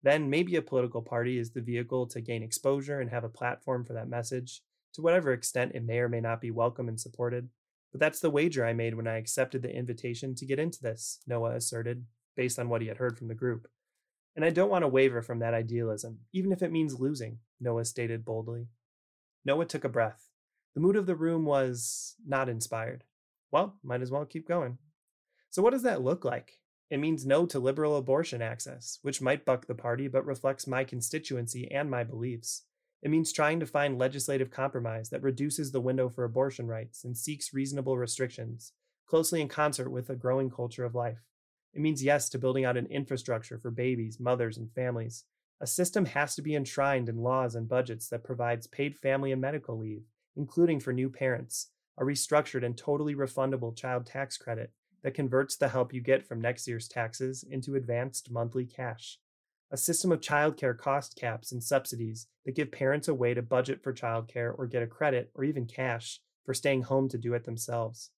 Then 0.03 0.29
maybe 0.29 0.55
a 0.55 0.61
political 0.61 1.01
party 1.01 1.39
is 1.39 1.51
the 1.51 1.61
vehicle 1.61 2.05
to 2.07 2.21
gain 2.21 2.43
exposure 2.43 2.99
and 2.99 3.09
have 3.09 3.23
a 3.23 3.29
platform 3.29 3.85
for 3.85 3.93
that 3.93 4.07
message, 4.07 4.61
to 4.97 5.01
whatever 5.03 5.31
extent 5.31 5.73
it 5.75 5.85
may 5.85 5.99
or 5.99 6.09
may 6.09 6.19
not 6.19 6.41
be 6.41 6.49
welcome 6.49 6.89
and 6.89 6.99
supported. 6.99 7.49
But 7.91 8.01
that's 8.01 8.19
the 8.19 8.31
wager 8.31 8.65
I 8.65 8.73
made 8.73 8.95
when 8.95 9.07
I 9.07 9.17
accepted 9.17 9.61
the 9.61 9.73
invitation 9.73 10.33
to 10.35 10.45
get 10.45 10.57
into 10.57 10.81
this, 10.81 11.19
Noah 11.27 11.55
asserted, 11.55 12.03
based 12.35 12.57
on 12.57 12.67
what 12.67 12.81
he 12.81 12.87
had 12.87 12.97
heard 12.97 13.15
from 13.15 13.27
the 13.27 13.35
group. 13.35 13.67
And 14.35 14.43
I 14.43 14.49
don't 14.49 14.71
want 14.71 14.83
to 14.83 14.87
waver 14.87 15.21
from 15.21 15.37
that 15.39 15.53
idealism, 15.53 16.21
even 16.33 16.51
if 16.51 16.63
it 16.63 16.71
means 16.71 16.99
losing, 16.99 17.37
Noah 17.61 17.85
stated 17.85 18.25
boldly. 18.25 18.69
Noah 19.45 19.65
took 19.65 19.83
a 19.83 19.89
breath. 19.89 20.29
The 20.73 20.81
mood 20.81 20.95
of 20.95 21.05
the 21.05 21.15
room 21.15 21.45
was 21.45 22.15
not 22.25 22.49
inspired. 22.49 23.03
Well, 23.51 23.75
might 23.83 24.01
as 24.01 24.09
well 24.09 24.25
keep 24.25 24.47
going. 24.47 24.79
So, 25.51 25.61
what 25.61 25.73
does 25.73 25.83
that 25.83 26.01
look 26.01 26.25
like? 26.25 26.53
It 26.89 26.97
means 26.97 27.25
no 27.25 27.45
to 27.45 27.59
liberal 27.59 27.97
abortion 27.97 28.41
access, 28.41 28.97
which 29.03 29.21
might 29.21 29.45
buck 29.45 29.67
the 29.67 29.75
party 29.75 30.07
but 30.07 30.25
reflects 30.25 30.65
my 30.65 30.83
constituency 30.83 31.69
and 31.71 31.89
my 31.89 32.03
beliefs. 32.03 32.63
It 33.01 33.11
means 33.11 33.31
trying 33.31 33.59
to 33.59 33.65
find 33.65 33.97
legislative 33.97 34.49
compromise 34.49 35.09
that 35.09 35.21
reduces 35.21 35.71
the 35.71 35.81
window 35.81 36.09
for 36.09 36.23
abortion 36.23 36.67
rights 36.67 37.03
and 37.03 37.15
seeks 37.15 37.53
reasonable 37.53 37.97
restrictions, 37.97 38.73
closely 39.05 39.39
in 39.39 39.47
concert 39.47 39.89
with 39.89 40.09
a 40.09 40.15
growing 40.15 40.49
culture 40.49 40.83
of 40.83 40.95
life. 40.95 41.19
It 41.73 41.81
means 41.81 42.03
yes 42.03 42.27
to 42.29 42.39
building 42.39 42.65
out 42.65 42.77
an 42.77 42.87
infrastructure 42.87 43.59
for 43.59 43.69
babies, 43.69 44.19
mothers, 44.19 44.57
and 44.57 44.71
families. 44.71 45.25
A 45.61 45.67
system 45.67 46.05
has 46.05 46.35
to 46.35 46.41
be 46.41 46.55
enshrined 46.55 47.07
in 47.07 47.17
laws 47.17 47.55
and 47.55 47.69
budgets 47.69 48.09
that 48.09 48.23
provides 48.23 48.67
paid 48.67 48.97
family 48.97 49.31
and 49.31 49.41
medical 49.41 49.77
leave, 49.77 50.03
including 50.35 50.79
for 50.79 50.91
new 50.91 51.09
parents, 51.09 51.69
a 51.97 52.03
restructured 52.03 52.65
and 52.65 52.77
totally 52.77 53.15
refundable 53.15 53.75
child 53.75 54.05
tax 54.05 54.37
credit 54.37 54.71
that 55.03 55.13
converts 55.13 55.55
the 55.55 55.69
help 55.69 55.93
you 55.93 56.01
get 56.01 56.27
from 56.27 56.41
next 56.41 56.67
year's 56.67 56.87
taxes 56.87 57.43
into 57.49 57.75
advanced 57.75 58.31
monthly 58.31 58.65
cash, 58.65 59.19
a 59.71 59.77
system 59.77 60.11
of 60.11 60.21
childcare 60.21 60.77
cost 60.77 61.15
caps 61.15 61.51
and 61.51 61.63
subsidies 61.63 62.27
that 62.45 62.55
give 62.55 62.71
parents 62.71 63.07
a 63.07 63.13
way 63.13 63.33
to 63.33 63.41
budget 63.41 63.83
for 63.83 63.93
childcare 63.93 64.53
or 64.57 64.67
get 64.67 64.83
a 64.83 64.87
credit 64.87 65.29
or 65.33 65.43
even 65.43 65.65
cash 65.65 66.21
for 66.45 66.53
staying 66.53 66.83
home 66.83 67.09
to 67.09 67.17
do 67.17 67.33
it 67.33 67.43
themselves. 67.43 68.11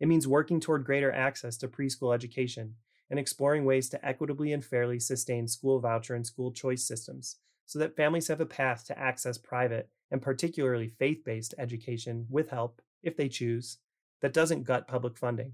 It 0.00 0.08
means 0.08 0.26
working 0.26 0.60
toward 0.60 0.84
greater 0.84 1.12
access 1.12 1.56
to 1.58 1.68
preschool 1.68 2.14
education 2.14 2.74
and 3.10 3.20
exploring 3.20 3.64
ways 3.64 3.88
to 3.90 4.04
equitably 4.04 4.52
and 4.52 4.64
fairly 4.64 4.98
sustain 4.98 5.46
school 5.46 5.78
voucher 5.80 6.14
and 6.14 6.26
school 6.26 6.52
choice 6.52 6.86
systems 6.86 7.36
so 7.66 7.78
that 7.78 7.96
families 7.96 8.28
have 8.28 8.40
a 8.40 8.46
path 8.46 8.84
to 8.86 8.98
access 8.98 9.38
private 9.38 9.88
and 10.10 10.22
particularly 10.22 10.88
faith 10.88 11.24
based 11.24 11.54
education 11.58 12.26
with 12.28 12.50
help, 12.50 12.80
if 13.02 13.16
they 13.16 13.28
choose, 13.28 13.78
that 14.20 14.32
doesn't 14.32 14.64
gut 14.64 14.88
public 14.88 15.18
funding. 15.18 15.52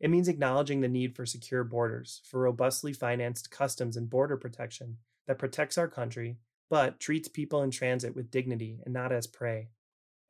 It 0.00 0.10
means 0.10 0.28
acknowledging 0.28 0.80
the 0.80 0.88
need 0.88 1.14
for 1.14 1.26
secure 1.26 1.62
borders, 1.62 2.22
for 2.24 2.40
robustly 2.40 2.92
financed 2.92 3.50
customs 3.50 3.96
and 3.96 4.08
border 4.08 4.36
protection 4.36 4.96
that 5.26 5.38
protects 5.38 5.76
our 5.76 5.88
country, 5.88 6.38
but 6.70 6.98
treats 6.98 7.28
people 7.28 7.62
in 7.62 7.70
transit 7.70 8.16
with 8.16 8.30
dignity 8.30 8.80
and 8.84 8.94
not 8.94 9.12
as 9.12 9.26
prey. 9.26 9.68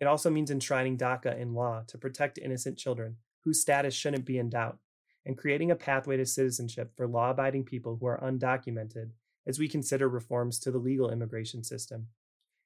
It 0.01 0.07
also 0.07 0.31
means 0.31 0.51
enshrining 0.51 0.97
DACA 0.97 1.39
in 1.39 1.55
law 1.55 1.85
to 1.87 1.99
protect 1.99 2.39
innocent 2.39 2.79
children 2.79 3.17
whose 3.45 3.61
status 3.61 3.95
shouldn't 3.95 4.25
be 4.25 4.39
in 4.39 4.51
doubt, 4.51 4.79
and 5.25 5.39
creating 5.39 5.71
a 5.71 5.77
pathway 5.77 6.17
to 6.17 6.27
citizenship 6.27 6.93
for 6.97 7.07
law 7.07 7.31
abiding 7.31 7.65
people 7.65 7.97
who 7.97 8.07
are 8.07 8.21
undocumented 8.21 9.11
as 9.47 9.59
we 9.59 9.69
consider 9.69 10.09
reforms 10.09 10.59
to 10.59 10.71
the 10.71 10.79
legal 10.79 11.11
immigration 11.11 11.63
system. 11.63 12.09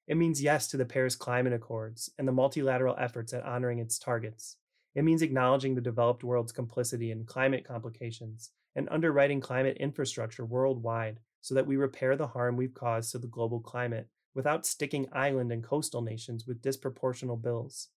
It 0.07 0.17
means 0.17 0.43
yes 0.43 0.67
to 0.69 0.77
the 0.77 0.85
Paris 0.85 1.17
Climate 1.17 1.53
Accords 1.53 2.11
and 2.19 2.27
the 2.27 2.33
multilateral 2.33 2.97
efforts 2.99 3.33
at 3.33 3.45
honoring 3.45 3.79
its 3.79 3.99
targets. 3.99 4.57
It 4.95 5.05
means 5.05 5.23
acknowledging 5.23 5.75
the 5.75 5.81
developed 5.81 6.23
world's 6.23 6.53
complicity 6.53 7.11
in 7.11 7.25
climate 7.25 7.65
complications 7.67 8.51
and 8.77 8.89
underwriting 8.91 9.41
climate 9.41 9.77
infrastructure 9.79 10.45
worldwide 10.45 11.21
so 11.41 11.55
that 11.55 11.67
we 11.67 11.77
repair 11.77 12.17
the 12.17 12.29
harm 12.29 12.57
we've 12.57 12.75
caused 12.75 13.13
to 13.13 13.19
the 13.19 13.27
global 13.27 13.61
climate 13.61 14.09
without 14.35 14.67
sticking 14.67 15.09
island 15.13 15.53
and 15.53 15.63
coastal 15.63 16.03
nations 16.03 16.47
with 16.47 16.63
disproportional 16.63 17.41
bills. 17.41 17.89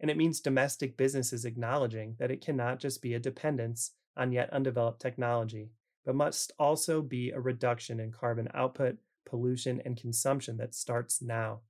And 0.00 0.10
it 0.10 0.16
means 0.16 0.40
domestic 0.40 0.96
businesses 0.96 1.44
acknowledging 1.44 2.16
that 2.18 2.30
it 2.30 2.44
cannot 2.44 2.80
just 2.80 3.02
be 3.02 3.14
a 3.14 3.20
dependence 3.20 3.92
on 4.16 4.32
yet 4.32 4.50
undeveloped 4.50 5.00
technology, 5.00 5.70
but 6.04 6.14
must 6.14 6.52
also 6.58 7.02
be 7.02 7.30
a 7.30 7.40
reduction 7.40 8.00
in 8.00 8.10
carbon 8.10 8.48
output, 8.52 8.96
pollution, 9.24 9.80
and 9.84 9.96
consumption 9.96 10.56
that 10.58 10.74
starts 10.74 11.22
now. 11.22 11.60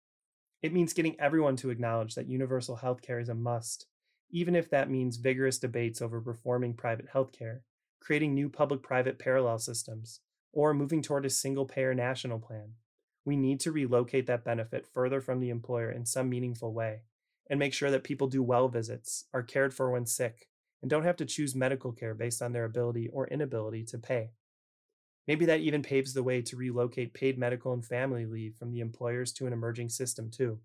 It 0.63 0.73
means 0.73 0.93
getting 0.93 1.19
everyone 1.21 1.57
to 1.57 1.71
acknowledge 1.71 2.15
that 2.15 2.29
universal 2.29 2.77
health 2.77 3.03
care 3.03 3.19
is 3.19 3.29
a 3.29 3.35
must, 3.35 3.87
even 4.33 4.57
if 4.57 4.71
that 4.71 4.91
means 4.91 5.19
vigorous 5.19 5.59
debates 5.59 6.03
over 6.03 6.19
reforming 6.19 6.75
private 6.75 7.07
healthcare, 7.13 7.61
creating 8.01 8.35
new 8.35 8.49
public 8.49 8.83
private 8.83 9.19
parallel 9.19 9.59
systems, 9.59 10.21
or 10.53 10.75
moving 10.75 11.03
toward 11.03 11.25
a 11.25 11.31
single 11.31 11.67
payer 11.67 11.95
national 11.95 12.39
plan. 12.39 12.73
We 13.25 13.37
need 13.37 13.61
to 13.61 13.73
relocate 13.73 14.27
that 14.27 14.45
benefit 14.45 14.87
further 14.93 15.21
from 15.21 15.39
the 15.39 15.51
employer 15.51 15.91
in 15.91 16.05
some 16.07 16.29
meaningful 16.29 16.73
way 16.73 17.03
and 17.49 17.59
make 17.59 17.75
sure 17.75 17.91
that 17.91 18.05
people 18.05 18.29
do 18.29 18.43
well 18.43 18.69
visits, 18.69 19.27
are 19.35 19.43
cared 19.43 19.75
for 19.75 19.91
when 19.91 20.07
sick, 20.07 20.49
and 20.81 20.91
don't 20.91 21.05
have 21.05 21.17
to 21.17 21.27
choose 21.27 21.55
medical 21.55 21.93
care 21.93 22.15
based 22.15 22.41
on 22.41 22.53
their 22.53 22.65
ability 22.65 23.09
or 23.13 23.29
inability 23.29 23.85
to 23.85 23.99
pay. 23.99 24.31
Maybe 25.29 25.45
that 25.47 25.61
even 25.61 25.83
paves 25.83 26.15
the 26.15 26.23
way 26.23 26.43
to 26.43 26.57
relocate 26.57 27.15
paid 27.15 27.39
medical 27.39 27.73
and 27.73 27.85
family 27.85 28.27
leave 28.27 28.57
from 28.57 28.73
the 28.73 28.81
employers 28.81 29.33
to 29.35 29.47
an 29.47 29.53
emerging 29.53 29.91
system, 29.91 30.31
too. 30.31 30.59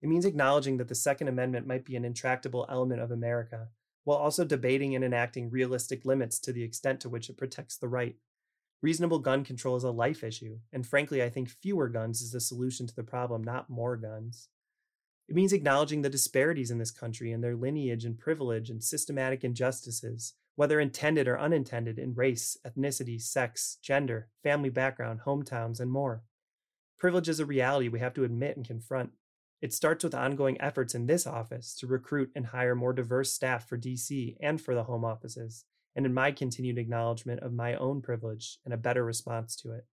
It 0.00 0.08
means 0.08 0.24
acknowledging 0.24 0.76
that 0.76 0.88
the 0.88 0.94
Second 0.94 1.28
Amendment 1.28 1.66
might 1.66 1.84
be 1.84 1.96
an 1.96 2.04
intractable 2.04 2.66
element 2.68 3.00
of 3.00 3.10
America, 3.10 3.68
while 4.04 4.18
also 4.18 4.44
debating 4.44 4.94
and 4.94 5.04
enacting 5.04 5.50
realistic 5.50 6.04
limits 6.04 6.38
to 6.40 6.52
the 6.52 6.62
extent 6.62 7.00
to 7.00 7.08
which 7.08 7.28
it 7.28 7.36
protects 7.36 7.76
the 7.76 7.88
right. 7.88 8.16
Reasonable 8.80 9.18
gun 9.18 9.44
control 9.44 9.76
is 9.76 9.82
a 9.82 9.90
life 9.90 10.22
issue, 10.22 10.58
and 10.72 10.86
frankly, 10.86 11.20
I 11.22 11.28
think 11.28 11.48
fewer 11.48 11.88
guns 11.88 12.22
is 12.22 12.30
the 12.30 12.40
solution 12.40 12.86
to 12.86 12.94
the 12.94 13.02
problem, 13.02 13.42
not 13.42 13.68
more 13.68 13.96
guns. 13.96 14.48
It 15.28 15.34
means 15.34 15.52
acknowledging 15.52 16.02
the 16.02 16.08
disparities 16.08 16.70
in 16.70 16.78
this 16.78 16.92
country 16.92 17.32
and 17.32 17.42
their 17.42 17.56
lineage 17.56 18.04
and 18.04 18.18
privilege 18.18 18.70
and 18.70 18.82
systematic 18.82 19.42
injustices, 19.42 20.34
whether 20.54 20.80
intended 20.80 21.28
or 21.28 21.38
unintended, 21.38 21.98
in 21.98 22.14
race, 22.14 22.56
ethnicity, 22.66 23.20
sex, 23.20 23.78
gender, 23.82 24.28
family 24.42 24.70
background, 24.70 25.20
hometowns, 25.26 25.80
and 25.80 25.90
more. 25.90 26.22
Privilege 26.98 27.28
is 27.28 27.40
a 27.40 27.46
reality 27.46 27.88
we 27.88 28.00
have 28.00 28.14
to 28.14 28.24
admit 28.24 28.56
and 28.56 28.66
confront. 28.66 29.10
It 29.60 29.72
starts 29.72 30.04
with 30.04 30.14
ongoing 30.14 30.60
efforts 30.60 30.94
in 30.94 31.06
this 31.06 31.26
office 31.26 31.74
to 31.76 31.86
recruit 31.86 32.30
and 32.34 32.46
hire 32.46 32.74
more 32.74 32.92
diverse 32.92 33.32
staff 33.32 33.68
for 33.68 33.76
DC 33.76 34.36
and 34.40 34.60
for 34.60 34.74
the 34.74 34.84
home 34.84 35.04
offices, 35.04 35.64
and 35.96 36.06
in 36.06 36.14
my 36.14 36.30
continued 36.30 36.78
acknowledgement 36.78 37.40
of 37.40 37.52
my 37.52 37.74
own 37.74 38.00
privilege 38.00 38.58
and 38.64 38.72
a 38.72 38.78
better 38.78 39.04
response 39.04 39.56
to 39.56 39.72
it. 39.72 39.86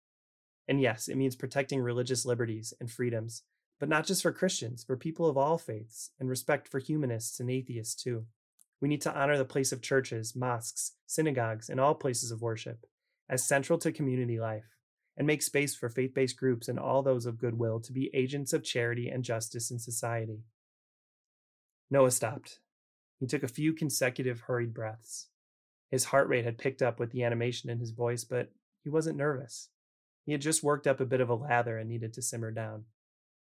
And 0.68 0.80
yes, 0.80 1.08
it 1.08 1.16
means 1.18 1.36
protecting 1.36 1.82
religious 1.82 2.26
liberties 2.26 2.74
and 2.80 2.92
freedoms 2.92 3.44
but 3.80 3.90
not 3.90 4.06
just 4.06 4.22
for 4.22 4.32
Christians, 4.32 4.84
for 4.84 4.96
people 4.96 5.28
of 5.28 5.38
all 5.38 5.58
faiths, 5.58 6.12
and 6.20 6.30
respect 6.30 6.68
for 6.68 6.80
humanists 6.80 7.40
and 7.40 7.50
atheists 7.50 8.02
too. 8.02 8.26
We 8.82 8.88
need 8.88 9.02
to 9.02 9.14
honor 9.14 9.38
the 9.38 9.46
place 9.46 9.72
of 9.72 9.82
churches, 9.82 10.36
mosques, 10.36 10.94
synagogues, 11.06 11.70
and 11.70 11.80
all 11.80 11.96
places 11.96 12.32
of 12.32 12.42
worship 12.42 12.86
as 13.28 13.48
central 13.48 13.80
to 13.80 13.92
community 13.92 14.40
life, 14.40 14.75
and 15.18 15.26
make 15.26 15.42
space 15.42 15.76
for 15.76 15.90
faith 15.90 16.14
based 16.14 16.38
groups 16.38 16.68
and 16.68 16.80
all 16.80 17.02
those 17.02 17.26
of 17.26 17.38
goodwill 17.38 17.80
to 17.80 17.94
be 17.94 18.10
agents 18.14 18.54
of 18.54 18.64
charity 18.64 19.10
and 19.10 19.24
justice 19.24 19.72
in 19.72 19.80
society. 19.80 20.44
Noah 21.90 22.12
stopped. 22.12 22.60
He 23.20 23.28
took 23.28 23.44
a 23.44 23.48
few 23.48 23.74
consecutive 23.74 24.42
hurried 24.42 24.74
breaths. 24.74 25.28
His 25.90 26.06
heart 26.06 26.28
rate 26.28 26.46
had 26.46 26.58
picked 26.58 26.82
up 26.82 27.00
with 27.00 27.12
the 27.12 27.24
animation 27.24 27.70
in 27.70 27.80
his 27.80 27.92
voice, 27.92 28.24
but 28.24 28.52
he 28.84 28.90
wasn't 28.90 29.18
nervous. 29.18 29.70
He 30.26 30.32
had 30.32 30.42
just 30.42 30.64
worked 30.64 30.88
up 30.88 31.00
a 31.00 31.06
bit 31.06 31.22
of 31.22 31.30
a 31.30 31.36
lather 31.36 31.78
and 31.78 31.90
needed 31.90 32.14
to 32.14 32.22
simmer 32.22 32.52
down. 32.52 32.86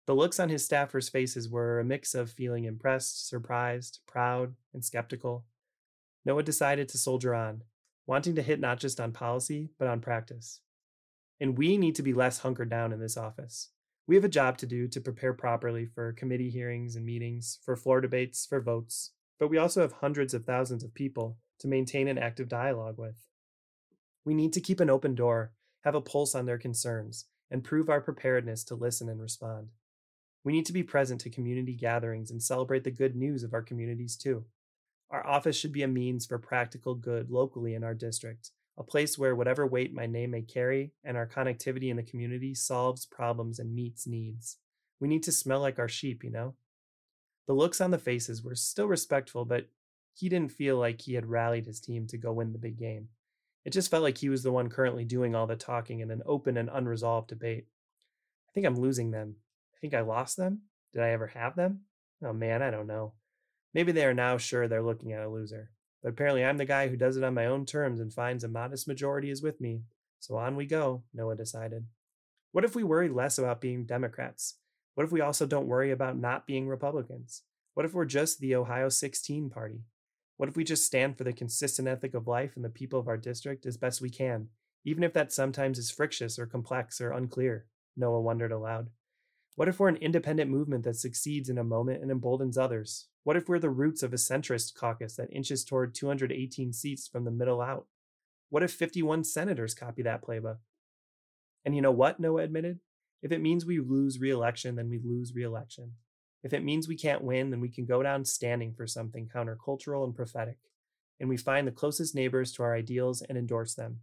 The 0.07 0.15
looks 0.15 0.39
on 0.39 0.49
his 0.49 0.67
staffers' 0.67 1.11
faces 1.11 1.47
were 1.47 1.79
a 1.79 1.85
mix 1.85 2.15
of 2.15 2.31
feeling 2.31 2.63
impressed, 2.63 3.27
surprised, 3.27 3.99
proud, 4.07 4.55
and 4.73 4.83
skeptical. 4.83 5.45
Noah 6.25 6.43
decided 6.43 6.89
to 6.89 6.97
soldier 6.97 7.35
on, 7.35 7.63
wanting 8.07 8.35
to 8.35 8.41
hit 8.41 8.59
not 8.59 8.79
just 8.79 8.99
on 8.99 9.11
policy, 9.11 9.69
but 9.77 9.87
on 9.87 10.01
practice. 10.01 10.61
And 11.41 11.57
we 11.57 11.75
need 11.75 11.95
to 11.95 12.03
be 12.03 12.13
less 12.13 12.39
hunkered 12.39 12.69
down 12.69 12.93
in 12.93 12.99
this 12.99 13.17
office. 13.17 13.69
We 14.07 14.15
have 14.15 14.23
a 14.23 14.29
job 14.29 14.59
to 14.59 14.67
do 14.67 14.87
to 14.87 15.01
prepare 15.01 15.33
properly 15.33 15.87
for 15.87 16.13
committee 16.13 16.51
hearings 16.51 16.95
and 16.95 17.03
meetings, 17.03 17.57
for 17.63 17.75
floor 17.75 17.99
debates, 17.99 18.45
for 18.45 18.61
votes, 18.61 19.11
but 19.39 19.49
we 19.49 19.57
also 19.57 19.81
have 19.81 19.93
hundreds 19.93 20.35
of 20.35 20.45
thousands 20.45 20.83
of 20.83 20.93
people 20.93 21.39
to 21.59 21.67
maintain 21.67 22.07
an 22.07 22.19
active 22.19 22.47
dialogue 22.47 22.99
with. 22.99 23.15
We 24.23 24.35
need 24.35 24.53
to 24.53 24.61
keep 24.61 24.79
an 24.79 24.89
open 24.89 25.15
door, 25.15 25.53
have 25.83 25.95
a 25.95 26.01
pulse 26.01 26.35
on 26.35 26.45
their 26.45 26.59
concerns, 26.59 27.25
and 27.49 27.63
prove 27.63 27.89
our 27.89 28.01
preparedness 28.01 28.63
to 28.65 28.75
listen 28.75 29.09
and 29.09 29.19
respond. 29.19 29.69
We 30.43 30.53
need 30.53 30.67
to 30.67 30.73
be 30.73 30.83
present 30.83 31.21
to 31.21 31.31
community 31.31 31.73
gatherings 31.73 32.29
and 32.29 32.41
celebrate 32.41 32.83
the 32.83 32.91
good 32.91 33.15
news 33.15 33.41
of 33.41 33.53
our 33.53 33.63
communities 33.63 34.15
too. 34.15 34.45
Our 35.09 35.25
office 35.25 35.57
should 35.57 35.73
be 35.73 35.81
a 35.81 35.87
means 35.87 36.27
for 36.27 36.37
practical 36.37 36.93
good 36.93 37.31
locally 37.31 37.73
in 37.73 37.83
our 37.83 37.95
district, 37.95 38.51
a 38.77 38.83
place 38.83 39.17
where 39.17 39.35
whatever 39.35 39.67
weight 39.67 39.93
my 39.93 40.05
name 40.05 40.31
may 40.31 40.41
carry 40.41 40.91
and 41.03 41.17
our 41.17 41.27
connectivity 41.27 41.89
in 41.89 41.97
the 41.97 42.03
community 42.03 42.53
solves 42.53 43.05
problems 43.05 43.59
and 43.59 43.75
meets 43.75 44.07
needs. 44.07 44.57
We 44.99 45.07
need 45.07 45.23
to 45.23 45.31
smell 45.31 45.59
like 45.59 45.79
our 45.79 45.89
sheep, 45.89 46.23
you 46.23 46.31
know? 46.31 46.55
The 47.47 47.53
looks 47.53 47.81
on 47.81 47.91
the 47.91 47.97
faces 47.97 48.43
were 48.43 48.55
still 48.55 48.87
respectful, 48.87 49.45
but 49.45 49.67
he 50.13 50.29
didn't 50.29 50.51
feel 50.51 50.77
like 50.77 51.01
he 51.01 51.15
had 51.15 51.25
rallied 51.25 51.65
his 51.65 51.79
team 51.79 52.07
to 52.07 52.17
go 52.17 52.31
win 52.31 52.53
the 52.53 52.59
big 52.59 52.77
game. 52.77 53.09
It 53.65 53.73
just 53.73 53.91
felt 53.91 54.03
like 54.03 54.17
he 54.17 54.29
was 54.29 54.43
the 54.43 54.51
one 54.51 54.69
currently 54.69 55.05
doing 55.05 55.35
all 55.35 55.47
the 55.47 55.55
talking 55.55 55.99
in 55.99 56.11
an 56.11 56.23
open 56.25 56.57
and 56.57 56.69
unresolved 56.71 57.27
debate. 57.27 57.67
I 58.49 58.51
think 58.53 58.65
I'm 58.65 58.79
losing 58.79 59.11
them. 59.11 59.35
I 59.75 59.77
think 59.79 59.93
I 59.93 60.01
lost 60.01 60.37
them. 60.37 60.61
Did 60.93 61.03
I 61.03 61.09
ever 61.09 61.27
have 61.27 61.55
them? 61.55 61.81
Oh 62.23 62.33
man, 62.33 62.61
I 62.61 62.71
don't 62.71 62.87
know. 62.87 63.13
Maybe 63.73 63.91
they 63.91 64.05
are 64.05 64.13
now 64.13 64.37
sure 64.37 64.67
they're 64.67 64.81
looking 64.81 65.13
at 65.13 65.23
a 65.23 65.29
loser. 65.29 65.71
But 66.01 66.09
apparently 66.09 66.43
I'm 66.43 66.57
the 66.57 66.65
guy 66.65 66.87
who 66.87 66.97
does 66.97 67.17
it 67.17 67.23
on 67.23 67.33
my 67.33 67.45
own 67.45 67.65
terms 67.65 67.99
and 67.99 68.13
finds 68.13 68.43
a 68.43 68.47
modest 68.47 68.87
majority 68.87 69.29
is 69.29 69.41
with 69.41 69.61
me. 69.61 69.81
So 70.19 70.35
on 70.35 70.55
we 70.55 70.65
go, 70.65 71.03
Noah 71.13 71.35
decided. 71.35 71.85
What 72.51 72.65
if 72.65 72.75
we 72.75 72.83
worry 72.83 73.09
less 73.09 73.37
about 73.37 73.61
being 73.61 73.85
Democrats? 73.85 74.55
What 74.95 75.03
if 75.05 75.11
we 75.11 75.21
also 75.21 75.45
don't 75.45 75.67
worry 75.67 75.91
about 75.91 76.17
not 76.17 76.45
being 76.45 76.67
Republicans? 76.67 77.43
What 77.73 77.85
if 77.85 77.93
we're 77.93 78.05
just 78.05 78.39
the 78.39 78.55
Ohio 78.55 78.89
16 78.89 79.49
party? 79.49 79.81
What 80.37 80.49
if 80.49 80.57
we 80.57 80.63
just 80.63 80.85
stand 80.85 81.17
for 81.17 81.23
the 81.23 81.33
consistent 81.33 81.87
ethic 81.87 82.13
of 82.13 82.27
life 82.27 82.55
and 82.55 82.65
the 82.65 82.69
people 82.69 82.99
of 82.99 83.07
our 83.07 83.17
district 83.17 83.65
as 83.65 83.77
best 83.77 84.01
we 84.01 84.09
can, 84.09 84.49
even 84.83 85.03
if 85.03 85.13
that 85.13 85.31
sometimes 85.31 85.77
is 85.77 85.91
frictious 85.91 86.37
or 86.37 86.45
complex 86.45 86.99
or 86.99 87.11
unclear? 87.11 87.67
Noah 87.95 88.21
wondered 88.21 88.51
aloud. 88.51 88.89
What 89.55 89.67
if 89.67 89.79
we're 89.79 89.89
an 89.89 89.97
independent 89.97 90.49
movement 90.49 90.85
that 90.85 90.95
succeeds 90.95 91.49
in 91.49 91.57
a 91.57 91.63
moment 91.63 92.01
and 92.01 92.09
emboldens 92.09 92.57
others? 92.57 93.07
What 93.23 93.35
if 93.35 93.49
we're 93.49 93.59
the 93.59 93.69
roots 93.69 94.01
of 94.01 94.13
a 94.13 94.17
centrist 94.17 94.75
caucus 94.75 95.15
that 95.17 95.31
inches 95.31 95.65
toward 95.65 95.93
218 95.93 96.71
seats 96.71 97.07
from 97.07 97.25
the 97.25 97.31
middle 97.31 97.61
out? 97.61 97.85
What 98.49 98.63
if 98.63 98.71
51 98.71 99.25
senators 99.25 99.73
copy 99.73 100.03
that 100.03 100.23
playbook? 100.23 100.57
And 101.65 101.75
you 101.75 101.81
know 101.81 101.91
what? 101.91 102.19
Noah 102.19 102.43
admitted. 102.43 102.79
If 103.21 103.31
it 103.31 103.41
means 103.41 103.65
we 103.65 103.79
lose 103.79 104.19
re 104.19 104.31
election, 104.31 104.75
then 104.75 104.89
we 104.89 104.99
lose 105.03 105.33
re 105.35 105.43
election. 105.43 105.93
If 106.43 106.53
it 106.53 106.63
means 106.63 106.87
we 106.87 106.97
can't 106.97 107.23
win, 107.23 107.51
then 107.51 107.59
we 107.59 107.69
can 107.69 107.85
go 107.85 108.01
down 108.01 108.25
standing 108.25 108.73
for 108.73 108.87
something 108.87 109.29
countercultural 109.33 110.05
and 110.05 110.15
prophetic. 110.15 110.57
And 111.19 111.29
we 111.29 111.37
find 111.37 111.67
the 111.67 111.71
closest 111.71 112.15
neighbors 112.15 112.51
to 112.53 112.63
our 112.63 112.75
ideals 112.75 113.21
and 113.21 113.37
endorse 113.37 113.75
them. 113.75 113.99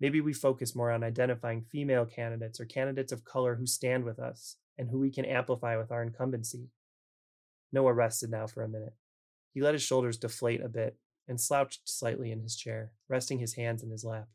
Maybe 0.00 0.20
we 0.20 0.34
focus 0.34 0.74
more 0.74 0.90
on 0.90 1.02
identifying 1.02 1.62
female 1.62 2.04
candidates 2.04 2.60
or 2.60 2.66
candidates 2.66 3.10
of 3.10 3.24
color 3.24 3.54
who 3.54 3.66
stand 3.66 4.04
with 4.04 4.18
us 4.18 4.56
and 4.78 4.88
who 4.88 4.98
we 4.98 5.10
can 5.10 5.24
amplify 5.24 5.76
with 5.76 5.90
our 5.90 6.02
incumbency. 6.02 6.70
Noah 7.72 7.92
rested 7.92 8.30
now 8.30 8.46
for 8.46 8.62
a 8.62 8.68
minute. 8.68 8.94
He 9.52 9.60
let 9.60 9.74
his 9.74 9.82
shoulders 9.82 10.16
deflate 10.16 10.62
a 10.62 10.68
bit 10.68 10.96
and 11.26 11.40
slouched 11.40 11.88
slightly 11.88 12.30
in 12.30 12.40
his 12.40 12.56
chair, 12.56 12.92
resting 13.08 13.38
his 13.38 13.54
hands 13.54 13.82
in 13.82 13.90
his 13.90 14.04
lap. 14.04 14.28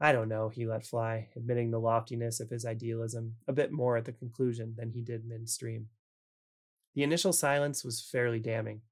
I 0.00 0.12
don't 0.12 0.28
know, 0.28 0.48
he 0.48 0.64
let 0.64 0.86
fly, 0.86 1.28
admitting 1.34 1.70
the 1.70 1.80
loftiness 1.80 2.38
of 2.38 2.50
his 2.50 2.64
idealism 2.64 3.34
a 3.48 3.52
bit 3.52 3.72
more 3.72 3.96
at 3.96 4.04
the 4.04 4.12
conclusion 4.12 4.74
than 4.76 4.90
he 4.90 5.02
did 5.02 5.24
midstream. 5.24 5.88
The 6.94 7.02
initial 7.02 7.32
silence 7.32 7.84
was 7.84 8.00
fairly 8.00 8.38
damning. 8.38 8.82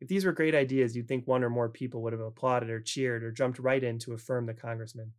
If 0.00 0.08
these 0.08 0.24
were 0.24 0.32
great 0.32 0.54
ideas, 0.54 0.94
you'd 0.94 1.08
think 1.08 1.26
one 1.26 1.42
or 1.42 1.50
more 1.50 1.68
people 1.68 2.02
would 2.02 2.12
have 2.12 2.20
applauded 2.20 2.70
or 2.70 2.80
cheered 2.80 3.24
or 3.24 3.32
jumped 3.32 3.58
right 3.58 3.82
in 3.82 3.98
to 4.00 4.12
affirm 4.12 4.46
the 4.46 4.54
congressman. 4.54 5.12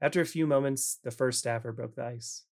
After 0.00 0.20
a 0.20 0.26
few 0.26 0.46
moments, 0.46 0.98
the 1.02 1.10
first 1.10 1.38
staffer 1.38 1.72
broke 1.72 1.94
the 1.94 2.04
ice. 2.04 2.44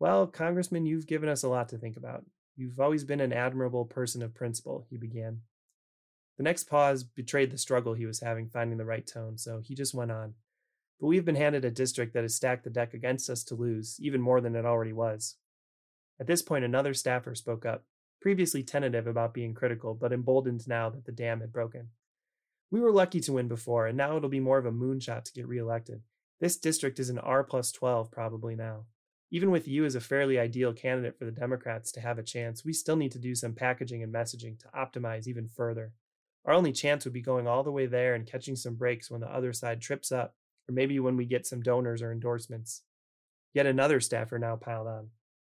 Well, 0.00 0.28
Congressman, 0.28 0.86
you've 0.86 1.08
given 1.08 1.28
us 1.28 1.42
a 1.42 1.48
lot 1.48 1.68
to 1.70 1.78
think 1.78 1.96
about. 1.96 2.24
You've 2.56 2.78
always 2.78 3.04
been 3.04 3.20
an 3.20 3.32
admirable 3.32 3.84
person 3.84 4.22
of 4.22 4.34
principle, 4.34 4.86
he 4.88 4.96
began. 4.96 5.40
The 6.36 6.44
next 6.44 6.64
pause 6.64 7.02
betrayed 7.02 7.50
the 7.50 7.58
struggle 7.58 7.94
he 7.94 8.06
was 8.06 8.20
having 8.20 8.48
finding 8.48 8.78
the 8.78 8.84
right 8.84 9.04
tone, 9.04 9.38
so 9.38 9.58
he 9.58 9.74
just 9.74 9.94
went 9.94 10.12
on. 10.12 10.34
But 11.00 11.08
we've 11.08 11.24
been 11.24 11.34
handed 11.34 11.64
a 11.64 11.70
district 11.70 12.14
that 12.14 12.22
has 12.22 12.36
stacked 12.36 12.62
the 12.62 12.70
deck 12.70 12.94
against 12.94 13.28
us 13.28 13.42
to 13.44 13.56
lose, 13.56 13.96
even 14.00 14.20
more 14.20 14.40
than 14.40 14.54
it 14.54 14.64
already 14.64 14.92
was. 14.92 15.36
At 16.20 16.28
this 16.28 16.42
point, 16.42 16.64
another 16.64 16.94
staffer 16.94 17.34
spoke 17.34 17.66
up, 17.66 17.84
previously 18.20 18.62
tentative 18.62 19.08
about 19.08 19.34
being 19.34 19.54
critical, 19.54 19.94
but 19.94 20.12
emboldened 20.12 20.66
now 20.68 20.90
that 20.90 21.06
the 21.06 21.12
dam 21.12 21.40
had 21.40 21.52
broken. 21.52 21.88
We 22.70 22.80
were 22.80 22.92
lucky 22.92 23.20
to 23.20 23.32
win 23.32 23.48
before, 23.48 23.88
and 23.88 23.96
now 23.96 24.16
it'll 24.16 24.28
be 24.28 24.40
more 24.40 24.58
of 24.58 24.66
a 24.66 24.72
moonshot 24.72 25.24
to 25.24 25.32
get 25.32 25.48
reelected. 25.48 26.02
This 26.40 26.56
district 26.56 27.00
is 27.00 27.10
an 27.10 27.18
R 27.18 27.42
plus 27.42 27.72
12 27.72 28.12
probably 28.12 28.54
now 28.54 28.84
even 29.30 29.50
with 29.50 29.68
you 29.68 29.84
as 29.84 29.94
a 29.94 30.00
fairly 30.00 30.38
ideal 30.38 30.72
candidate 30.72 31.18
for 31.18 31.24
the 31.24 31.30
Democrats 31.30 31.92
to 31.92 32.00
have 32.00 32.18
a 32.18 32.22
chance, 32.22 32.64
we 32.64 32.72
still 32.72 32.96
need 32.96 33.12
to 33.12 33.18
do 33.18 33.34
some 33.34 33.52
packaging 33.52 34.02
and 34.02 34.12
messaging 34.12 34.58
to 34.58 34.68
optimize 34.68 35.26
even 35.26 35.48
further. 35.48 35.92
Our 36.46 36.54
only 36.54 36.72
chance 36.72 37.04
would 37.04 37.12
be 37.12 37.20
going 37.20 37.46
all 37.46 37.62
the 37.62 37.72
way 37.72 37.86
there 37.86 38.14
and 38.14 38.26
catching 38.26 38.56
some 38.56 38.74
breaks 38.74 39.10
when 39.10 39.20
the 39.20 39.28
other 39.28 39.52
side 39.52 39.82
trips 39.82 40.10
up, 40.10 40.34
or 40.68 40.72
maybe 40.72 40.98
when 40.98 41.16
we 41.16 41.26
get 41.26 41.46
some 41.46 41.62
donors 41.62 42.00
or 42.00 42.10
endorsements. 42.10 42.82
Yet 43.52 43.66
another 43.66 44.00
staffer 44.00 44.38
now 44.38 44.56
piled 44.56 44.86
on. 44.86 45.08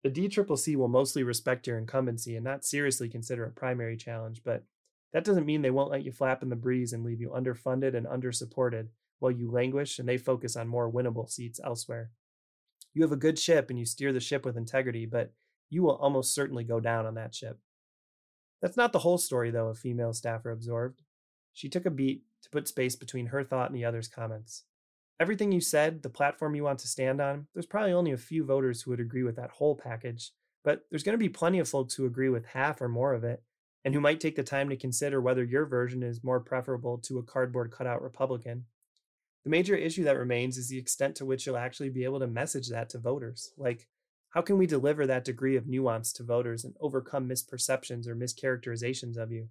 The 0.03 0.11
DCCC 0.11 0.77
will 0.77 0.89
mostly 0.89 1.23
respect 1.23 1.67
your 1.67 1.79
incumbency 1.79 2.37
and 2.37 2.45
not 2.45 2.65
seriously 2.65 3.09
consider 3.09 3.45
a 3.45 3.51
primary 3.51 3.97
challenge, 3.97 4.43
but 4.45 4.65
that 5.13 5.25
doesn't 5.25 5.47
mean 5.47 5.63
they 5.63 5.71
won't 5.71 5.91
let 5.91 6.05
you 6.05 6.13
flap 6.13 6.43
in 6.43 6.49
the 6.49 6.57
breeze 6.57 6.93
and 6.93 7.05
leave 7.05 7.21
you 7.21 7.31
underfunded 7.31 7.95
and 7.95 8.07
undersupported 8.07 8.89
while 9.19 9.31
you 9.31 9.51
languish 9.51 9.99
and 9.99 10.09
they 10.09 10.19
focus 10.19 10.57
on 10.57 10.67
more 10.69 10.91
winnable 10.91 11.31
seats 11.31 11.61
elsewhere. 11.63 12.11
You 12.95 13.03
have 13.03 13.13
a 13.13 13.17
good 13.17 13.39
ship 13.39 13.71
and 13.71 13.79
you 13.79 13.85
steer 13.85 14.13
the 14.13 14.21
ship 14.21 14.45
with 14.45 14.57
integrity, 14.57 15.07
but 15.07 15.33
you 15.71 15.83
will 15.83 15.97
almost 15.97 16.35
certainly 16.35 16.65
go 16.65 16.81
down 16.81 17.07
on 17.07 17.15
that 17.15 17.35
ship. 17.35 17.59
That's 18.61 18.77
not 18.77 18.93
the 18.93 19.01
whole 19.01 19.19
story, 19.19 19.51
though, 19.51 19.69
a 19.69 19.75
female 19.75 20.13
staffer 20.13 20.51
observed. 20.51 21.03
She 21.53 21.69
took 21.69 21.87
a 21.87 21.91
beat 21.91 22.25
to 22.43 22.51
put 22.51 22.69
space 22.69 22.97
between 22.97 23.27
her 23.27 23.43
thought 23.43 23.71
and 23.71 23.77
the 23.77 23.85
other's 23.85 24.09
comments. 24.09 24.65
Everything 25.19 25.53
you 25.53 25.61
said, 25.61 26.03
the 26.03 26.09
platform 26.09 26.55
you 26.55 26.65
want 26.65 26.79
to 26.81 26.89
stand 26.89 27.21
on, 27.21 27.47
there's 27.55 27.67
probably 27.67 27.93
only 27.93 28.13
a 28.13 28.17
few 28.17 28.45
voters 28.45 28.83
who 28.83 28.91
would 28.91 29.01
agree 29.01 29.23
with 29.23 29.37
that 29.37 29.51
whole 29.51 29.75
package, 29.77 30.33
but 30.65 30.85
there's 30.91 31.03
going 31.03 31.15
to 31.15 31.19
be 31.19 31.29
plenty 31.29 31.59
of 31.59 31.69
folks 31.69 31.95
who 31.95 32.07
agree 32.07 32.29
with 32.29 32.47
half 32.47 32.81
or 32.81 32.89
more 32.89 33.15
of 33.15 33.25
it, 33.25 33.43
and 33.85 33.95
who 33.95 34.01
might 34.01 34.21
take 34.21 34.37
the 34.37 34.43
time 34.43 34.69
to 34.69 34.77
consider 34.77 35.21
whether 35.21 35.43
your 35.43 35.67
version 35.67 36.03
is 36.03 36.25
more 36.25 36.41
preferable 36.41 36.99
to 36.99 37.19
a 37.19 37.23
cardboard 37.23 37.71
cutout 37.71 38.03
Republican. 38.03 38.65
The 39.45 39.51
major 39.51 39.75
issue 39.75 40.05
that 40.05 40.19
remains 40.19 40.57
is 40.57 40.69
the 40.69 40.79
extent 40.79 41.17
to 41.17 41.25
which 41.25 41.47
you'll 41.47 41.57
actually 41.57 41.91
be 41.91 42.05
able 42.05 42.21
to 42.21 42.27
message 42.27 42.69
that 42.69 42.89
to 42.91 42.99
voters. 42.99 43.53
Like, 43.57 43.89
how 44.31 44.41
can 44.41 44.57
we 44.57 44.67
deliver 44.67 45.07
that 45.07 45.25
degree 45.25 45.57
of 45.57 45.67
nuance 45.67 46.13
to 46.15 46.23
voters 46.23 46.65
and 46.65 46.75
overcome 46.81 47.29
misperceptions 47.29 48.07
or 48.07 48.15
mischaracterizations 48.15 49.17
of 49.17 49.33
you? 49.33 49.49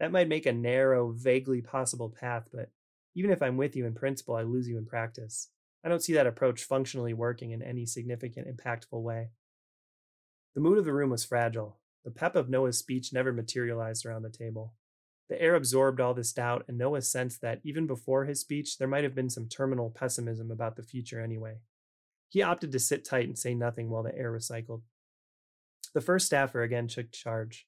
That 0.00 0.12
might 0.12 0.28
make 0.28 0.46
a 0.46 0.52
narrow, 0.52 1.12
vaguely 1.12 1.62
possible 1.62 2.10
path, 2.10 2.48
but 2.52 2.70
even 3.14 3.30
if 3.30 3.42
I'm 3.42 3.56
with 3.56 3.74
you 3.74 3.86
in 3.86 3.94
principle, 3.94 4.34
I 4.34 4.42
lose 4.42 4.68
you 4.68 4.76
in 4.76 4.86
practice. 4.86 5.48
I 5.84 5.88
don't 5.88 6.02
see 6.02 6.12
that 6.14 6.26
approach 6.26 6.64
functionally 6.64 7.14
working 7.14 7.52
in 7.52 7.62
any 7.62 7.86
significant, 7.86 8.48
impactful 8.48 9.00
way. 9.00 9.30
The 10.54 10.60
mood 10.60 10.78
of 10.78 10.84
the 10.84 10.92
room 10.92 11.10
was 11.10 11.24
fragile. 11.24 11.78
The 12.04 12.10
pep 12.10 12.36
of 12.36 12.48
Noah's 12.48 12.78
speech 12.78 13.12
never 13.12 13.32
materialized 13.32 14.04
around 14.04 14.22
the 14.22 14.30
table. 14.30 14.74
The 15.28 15.40
air 15.40 15.54
absorbed 15.54 16.00
all 16.00 16.14
this 16.14 16.32
doubt, 16.32 16.64
and 16.68 16.78
Noah 16.78 17.02
sensed 17.02 17.42
that 17.42 17.60
even 17.62 17.86
before 17.86 18.24
his 18.24 18.40
speech, 18.40 18.78
there 18.78 18.88
might 18.88 19.04
have 19.04 19.14
been 19.14 19.28
some 19.28 19.48
terminal 19.48 19.90
pessimism 19.90 20.50
about 20.50 20.76
the 20.76 20.82
future 20.82 21.20
anyway. 21.20 21.56
He 22.30 22.42
opted 22.42 22.72
to 22.72 22.78
sit 22.78 23.04
tight 23.04 23.26
and 23.26 23.38
say 23.38 23.54
nothing 23.54 23.90
while 23.90 24.02
the 24.02 24.16
air 24.16 24.32
recycled. 24.32 24.82
The 25.94 26.00
first 26.00 26.26
staffer 26.26 26.62
again 26.62 26.88
took 26.88 27.12
charge. 27.12 27.66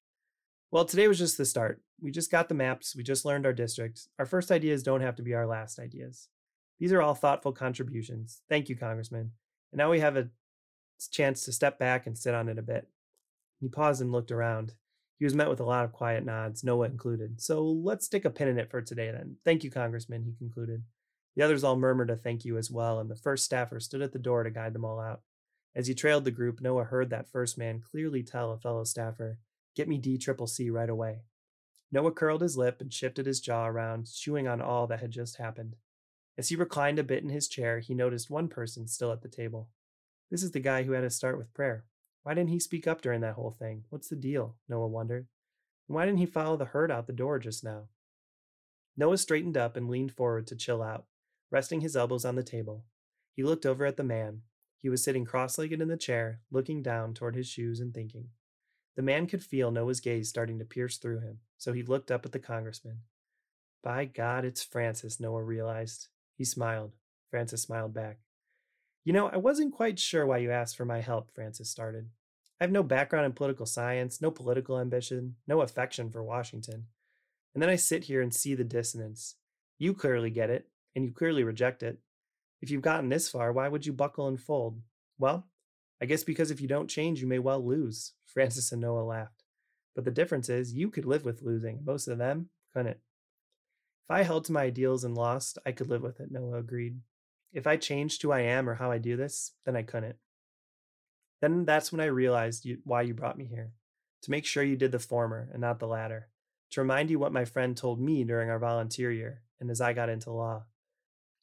Well, 0.70 0.84
today 0.84 1.08
was 1.08 1.18
just 1.18 1.36
the 1.36 1.44
start. 1.44 1.82
We 2.00 2.10
just 2.10 2.30
got 2.30 2.48
the 2.48 2.54
maps, 2.54 2.94
we 2.96 3.02
just 3.02 3.24
learned 3.24 3.44
our 3.44 3.52
districts. 3.52 4.08
Our 4.18 4.26
first 4.26 4.50
ideas 4.50 4.82
don't 4.82 5.00
have 5.00 5.16
to 5.16 5.22
be 5.22 5.34
our 5.34 5.46
last 5.46 5.78
ideas. 5.78 6.28
These 6.78 6.92
are 6.92 7.02
all 7.02 7.14
thoughtful 7.14 7.52
contributions. 7.52 8.40
Thank 8.48 8.68
you, 8.68 8.76
Congressman. 8.76 9.32
And 9.72 9.78
now 9.78 9.90
we 9.90 10.00
have 10.00 10.16
a 10.16 10.28
chance 11.10 11.44
to 11.44 11.52
step 11.52 11.78
back 11.78 12.06
and 12.06 12.16
sit 12.16 12.34
on 12.34 12.48
it 12.48 12.58
a 12.58 12.62
bit. 12.62 12.88
He 13.60 13.68
paused 13.68 14.00
and 14.00 14.12
looked 14.12 14.32
around. 14.32 14.72
He 15.20 15.26
was 15.26 15.34
met 15.34 15.50
with 15.50 15.60
a 15.60 15.64
lot 15.64 15.84
of 15.84 15.92
quiet 15.92 16.24
nods, 16.24 16.64
Noah 16.64 16.86
included. 16.86 17.42
So 17.42 17.62
let's 17.62 18.06
stick 18.06 18.24
a 18.24 18.30
pin 18.30 18.48
in 18.48 18.58
it 18.58 18.70
for 18.70 18.80
today 18.80 19.10
then. 19.10 19.36
Thank 19.44 19.62
you, 19.62 19.70
Congressman, 19.70 20.24
he 20.24 20.32
concluded. 20.32 20.82
The 21.36 21.42
others 21.42 21.62
all 21.62 21.76
murmured 21.76 22.08
a 22.08 22.16
thank 22.16 22.46
you 22.46 22.56
as 22.56 22.70
well, 22.70 22.98
and 22.98 23.10
the 23.10 23.16
first 23.16 23.44
staffer 23.44 23.80
stood 23.80 24.00
at 24.00 24.12
the 24.12 24.18
door 24.18 24.42
to 24.42 24.50
guide 24.50 24.72
them 24.72 24.84
all 24.84 24.98
out. 24.98 25.20
As 25.76 25.86
he 25.86 25.94
trailed 25.94 26.24
the 26.24 26.30
group, 26.30 26.62
Noah 26.62 26.84
heard 26.84 27.10
that 27.10 27.30
first 27.30 27.58
man 27.58 27.80
clearly 27.80 28.22
tell 28.22 28.50
a 28.50 28.58
fellow 28.58 28.82
staffer, 28.82 29.38
Get 29.76 29.88
me 29.88 29.98
D 29.98 30.16
triple 30.16 30.46
C 30.46 30.70
right 30.70 30.88
away. 30.88 31.20
Noah 31.92 32.12
curled 32.12 32.40
his 32.40 32.56
lip 32.56 32.80
and 32.80 32.92
shifted 32.92 33.26
his 33.26 33.40
jaw 33.40 33.66
around, 33.66 34.10
chewing 34.10 34.48
on 34.48 34.62
all 34.62 34.86
that 34.86 35.00
had 35.00 35.10
just 35.10 35.36
happened. 35.36 35.76
As 36.38 36.48
he 36.48 36.56
reclined 36.56 36.98
a 36.98 37.04
bit 37.04 37.22
in 37.22 37.28
his 37.28 37.46
chair, 37.46 37.80
he 37.80 37.94
noticed 37.94 38.30
one 38.30 38.48
person 38.48 38.88
still 38.88 39.12
at 39.12 39.20
the 39.20 39.28
table. 39.28 39.68
This 40.30 40.42
is 40.42 40.52
the 40.52 40.60
guy 40.60 40.84
who 40.84 40.92
had 40.92 41.02
to 41.02 41.10
start 41.10 41.36
with 41.36 41.52
prayer. 41.52 41.84
Why 42.22 42.34
didn't 42.34 42.50
he 42.50 42.60
speak 42.60 42.86
up 42.86 43.00
during 43.00 43.20
that 43.22 43.34
whole 43.34 43.50
thing? 43.50 43.84
What's 43.88 44.08
the 44.08 44.16
deal? 44.16 44.56
Noah 44.68 44.88
wondered. 44.88 45.26
Why 45.86 46.04
didn't 46.04 46.18
he 46.18 46.26
follow 46.26 46.56
the 46.56 46.66
herd 46.66 46.90
out 46.90 47.06
the 47.06 47.12
door 47.12 47.38
just 47.38 47.64
now? 47.64 47.88
Noah 48.96 49.18
straightened 49.18 49.56
up 49.56 49.76
and 49.76 49.88
leaned 49.88 50.12
forward 50.12 50.46
to 50.48 50.56
chill 50.56 50.82
out, 50.82 51.06
resting 51.50 51.80
his 51.80 51.96
elbows 51.96 52.24
on 52.24 52.36
the 52.36 52.42
table. 52.42 52.84
He 53.34 53.42
looked 53.42 53.64
over 53.64 53.86
at 53.86 53.96
the 53.96 54.04
man, 54.04 54.42
he 54.80 54.88
was 54.88 55.04
sitting 55.04 55.26
cross 55.26 55.58
legged 55.58 55.82
in 55.82 55.88
the 55.88 55.96
chair, 55.96 56.40
looking 56.50 56.82
down 56.82 57.12
toward 57.12 57.36
his 57.36 57.46
shoes 57.46 57.80
and 57.80 57.92
thinking. 57.92 58.28
The 58.96 59.02
man 59.02 59.26
could 59.26 59.44
feel 59.44 59.70
Noah's 59.70 60.00
gaze 60.00 60.28
starting 60.28 60.58
to 60.58 60.64
pierce 60.64 60.96
through 60.96 61.20
him, 61.20 61.40
so 61.58 61.72
he 61.72 61.82
looked 61.82 62.10
up 62.10 62.24
at 62.24 62.32
the 62.32 62.38
congressman. 62.38 63.00
By 63.82 64.06
God, 64.06 64.44
it's 64.44 64.62
Francis, 64.62 65.20
Noah 65.20 65.42
realized. 65.42 66.08
He 66.34 66.44
smiled. 66.44 66.92
Francis 67.30 67.62
smiled 67.62 67.92
back. 67.92 68.20
You 69.04 69.12
know, 69.12 69.28
I 69.28 69.38
wasn't 69.38 69.74
quite 69.74 69.98
sure 69.98 70.26
why 70.26 70.38
you 70.38 70.50
asked 70.50 70.76
for 70.76 70.84
my 70.84 71.00
help, 71.00 71.30
Francis 71.34 71.70
started. 71.70 72.08
I 72.60 72.64
have 72.64 72.70
no 72.70 72.82
background 72.82 73.24
in 73.24 73.32
political 73.32 73.64
science, 73.64 74.20
no 74.20 74.30
political 74.30 74.78
ambition, 74.78 75.36
no 75.46 75.62
affection 75.62 76.10
for 76.10 76.22
Washington. 76.22 76.86
And 77.54 77.62
then 77.62 77.70
I 77.70 77.76
sit 77.76 78.04
here 78.04 78.20
and 78.20 78.34
see 78.34 78.54
the 78.54 78.64
dissonance. 78.64 79.36
You 79.78 79.94
clearly 79.94 80.30
get 80.30 80.50
it, 80.50 80.68
and 80.94 81.04
you 81.04 81.12
clearly 81.12 81.42
reject 81.42 81.82
it. 81.82 81.98
If 82.60 82.70
you've 82.70 82.82
gotten 82.82 83.08
this 83.08 83.30
far, 83.30 83.52
why 83.52 83.68
would 83.68 83.86
you 83.86 83.94
buckle 83.94 84.28
and 84.28 84.38
fold? 84.38 84.82
Well, 85.18 85.46
I 86.02 86.04
guess 86.04 86.22
because 86.22 86.50
if 86.50 86.60
you 86.60 86.68
don't 86.68 86.90
change, 86.90 87.20
you 87.20 87.26
may 87.26 87.38
well 87.38 87.64
lose. 87.64 88.12
Francis 88.26 88.70
and 88.72 88.82
Noah 88.82 89.00
laughed. 89.00 89.44
But 89.94 90.04
the 90.04 90.10
difference 90.10 90.48
is, 90.48 90.74
you 90.74 90.90
could 90.90 91.06
live 91.06 91.24
with 91.24 91.42
losing. 91.42 91.80
Most 91.84 92.06
of 92.06 92.18
them 92.18 92.50
couldn't. 92.74 92.98
If 92.98 94.10
I 94.10 94.22
held 94.22 94.44
to 94.44 94.52
my 94.52 94.64
ideals 94.64 95.04
and 95.04 95.14
lost, 95.14 95.58
I 95.64 95.72
could 95.72 95.88
live 95.88 96.02
with 96.02 96.20
it, 96.20 96.30
Noah 96.30 96.58
agreed. 96.58 97.00
If 97.52 97.66
I 97.66 97.76
changed 97.76 98.22
who 98.22 98.32
I 98.32 98.40
am 98.40 98.68
or 98.68 98.74
how 98.74 98.90
I 98.90 98.98
do 98.98 99.16
this, 99.16 99.52
then 99.64 99.76
I 99.76 99.82
couldn't. 99.82 100.16
Then 101.40 101.64
that's 101.64 101.90
when 101.90 102.00
I 102.00 102.06
realized 102.06 102.64
you, 102.64 102.78
why 102.84 103.02
you 103.02 103.14
brought 103.14 103.38
me 103.38 103.46
here 103.46 103.72
to 104.22 104.30
make 104.30 104.44
sure 104.44 104.62
you 104.62 104.76
did 104.76 104.92
the 104.92 104.98
former 104.98 105.48
and 105.52 105.60
not 105.60 105.78
the 105.78 105.86
latter, 105.86 106.28
to 106.70 106.80
remind 106.80 107.10
you 107.10 107.18
what 107.18 107.32
my 107.32 107.44
friend 107.44 107.76
told 107.76 108.00
me 108.00 108.24
during 108.24 108.50
our 108.50 108.58
volunteer 108.58 109.10
year 109.10 109.42
and 109.58 109.70
as 109.70 109.80
I 109.80 109.92
got 109.92 110.08
into 110.08 110.30
law. 110.30 110.64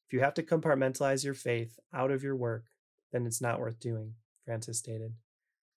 If 0.08 0.14
you 0.14 0.22
have 0.22 0.36
to 0.36 0.44
compartmentalize 0.44 1.26
your 1.26 1.34
faith 1.34 1.80
out 1.94 2.12
of 2.12 2.24
your 2.24 2.36
work, 2.36 2.66
then 3.12 3.26
it's 3.26 3.42
not 3.42 3.60
worth 3.60 3.80
doing, 3.80 4.14
Francis 4.46 4.80
stated. 4.80 5.14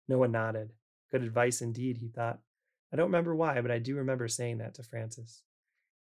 Noah 0.09 0.29
nodded. 0.29 0.73
Good 1.11 1.23
advice 1.23 1.61
indeed, 1.63 1.97
he 1.99 2.09
thought. 2.09 2.39
I 2.93 2.97
don't 2.97 3.07
remember 3.07 3.35
why, 3.35 3.61
but 3.61 3.71
I 3.71 3.79
do 3.79 3.97
remember 3.97 4.29
saying 4.29 4.59
that 4.59 4.75
to 4.75 4.83
Francis. 4.83 5.43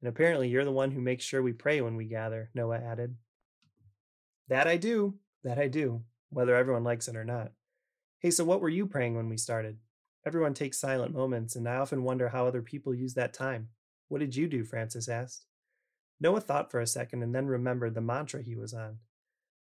And 0.00 0.08
apparently 0.08 0.48
you're 0.48 0.64
the 0.64 0.72
one 0.72 0.90
who 0.90 1.00
makes 1.00 1.24
sure 1.24 1.42
we 1.42 1.52
pray 1.52 1.80
when 1.80 1.96
we 1.96 2.04
gather, 2.04 2.50
Noah 2.54 2.78
added. 2.78 3.16
That 4.48 4.66
I 4.66 4.76
do. 4.76 5.14
That 5.44 5.58
I 5.58 5.68
do, 5.68 6.02
whether 6.30 6.56
everyone 6.56 6.84
likes 6.84 7.08
it 7.08 7.16
or 7.16 7.24
not. 7.24 7.52
Hey, 8.18 8.30
so 8.30 8.44
what 8.44 8.60
were 8.60 8.68
you 8.68 8.86
praying 8.86 9.14
when 9.14 9.28
we 9.28 9.36
started? 9.36 9.78
Everyone 10.26 10.54
takes 10.54 10.80
silent 10.80 11.14
moments, 11.14 11.54
and 11.54 11.68
I 11.68 11.76
often 11.76 12.02
wonder 12.02 12.28
how 12.28 12.46
other 12.46 12.62
people 12.62 12.94
use 12.94 13.14
that 13.14 13.32
time. 13.32 13.68
What 14.08 14.18
did 14.18 14.34
you 14.34 14.48
do? 14.48 14.64
Francis 14.64 15.08
asked. 15.08 15.46
Noah 16.18 16.40
thought 16.40 16.70
for 16.70 16.80
a 16.80 16.86
second 16.86 17.22
and 17.22 17.34
then 17.34 17.46
remembered 17.46 17.94
the 17.94 18.00
mantra 18.00 18.42
he 18.42 18.56
was 18.56 18.72
on. 18.72 18.98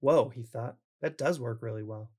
Whoa, 0.00 0.28
he 0.28 0.42
thought, 0.42 0.76
that 1.02 1.18
does 1.18 1.40
work 1.40 1.60
really 1.60 1.82
well. 1.82 2.12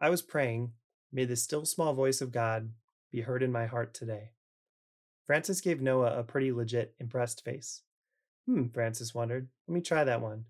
I 0.00 0.10
was 0.10 0.22
praying, 0.22 0.72
may 1.12 1.24
the 1.24 1.36
still 1.36 1.64
small 1.64 1.92
voice 1.92 2.20
of 2.20 2.32
God 2.32 2.70
be 3.12 3.20
heard 3.20 3.42
in 3.42 3.52
my 3.52 3.66
heart 3.66 3.92
today. 3.92 4.30
Francis 5.26 5.60
gave 5.60 5.80
Noah 5.80 6.18
a 6.18 6.24
pretty 6.24 6.50
legit, 6.50 6.94
impressed 6.98 7.44
face. 7.44 7.82
Hmm, 8.46 8.68
Francis 8.68 9.14
wondered. 9.14 9.48
Let 9.68 9.74
me 9.74 9.80
try 9.80 10.02
that 10.04 10.22
one. 10.22 10.46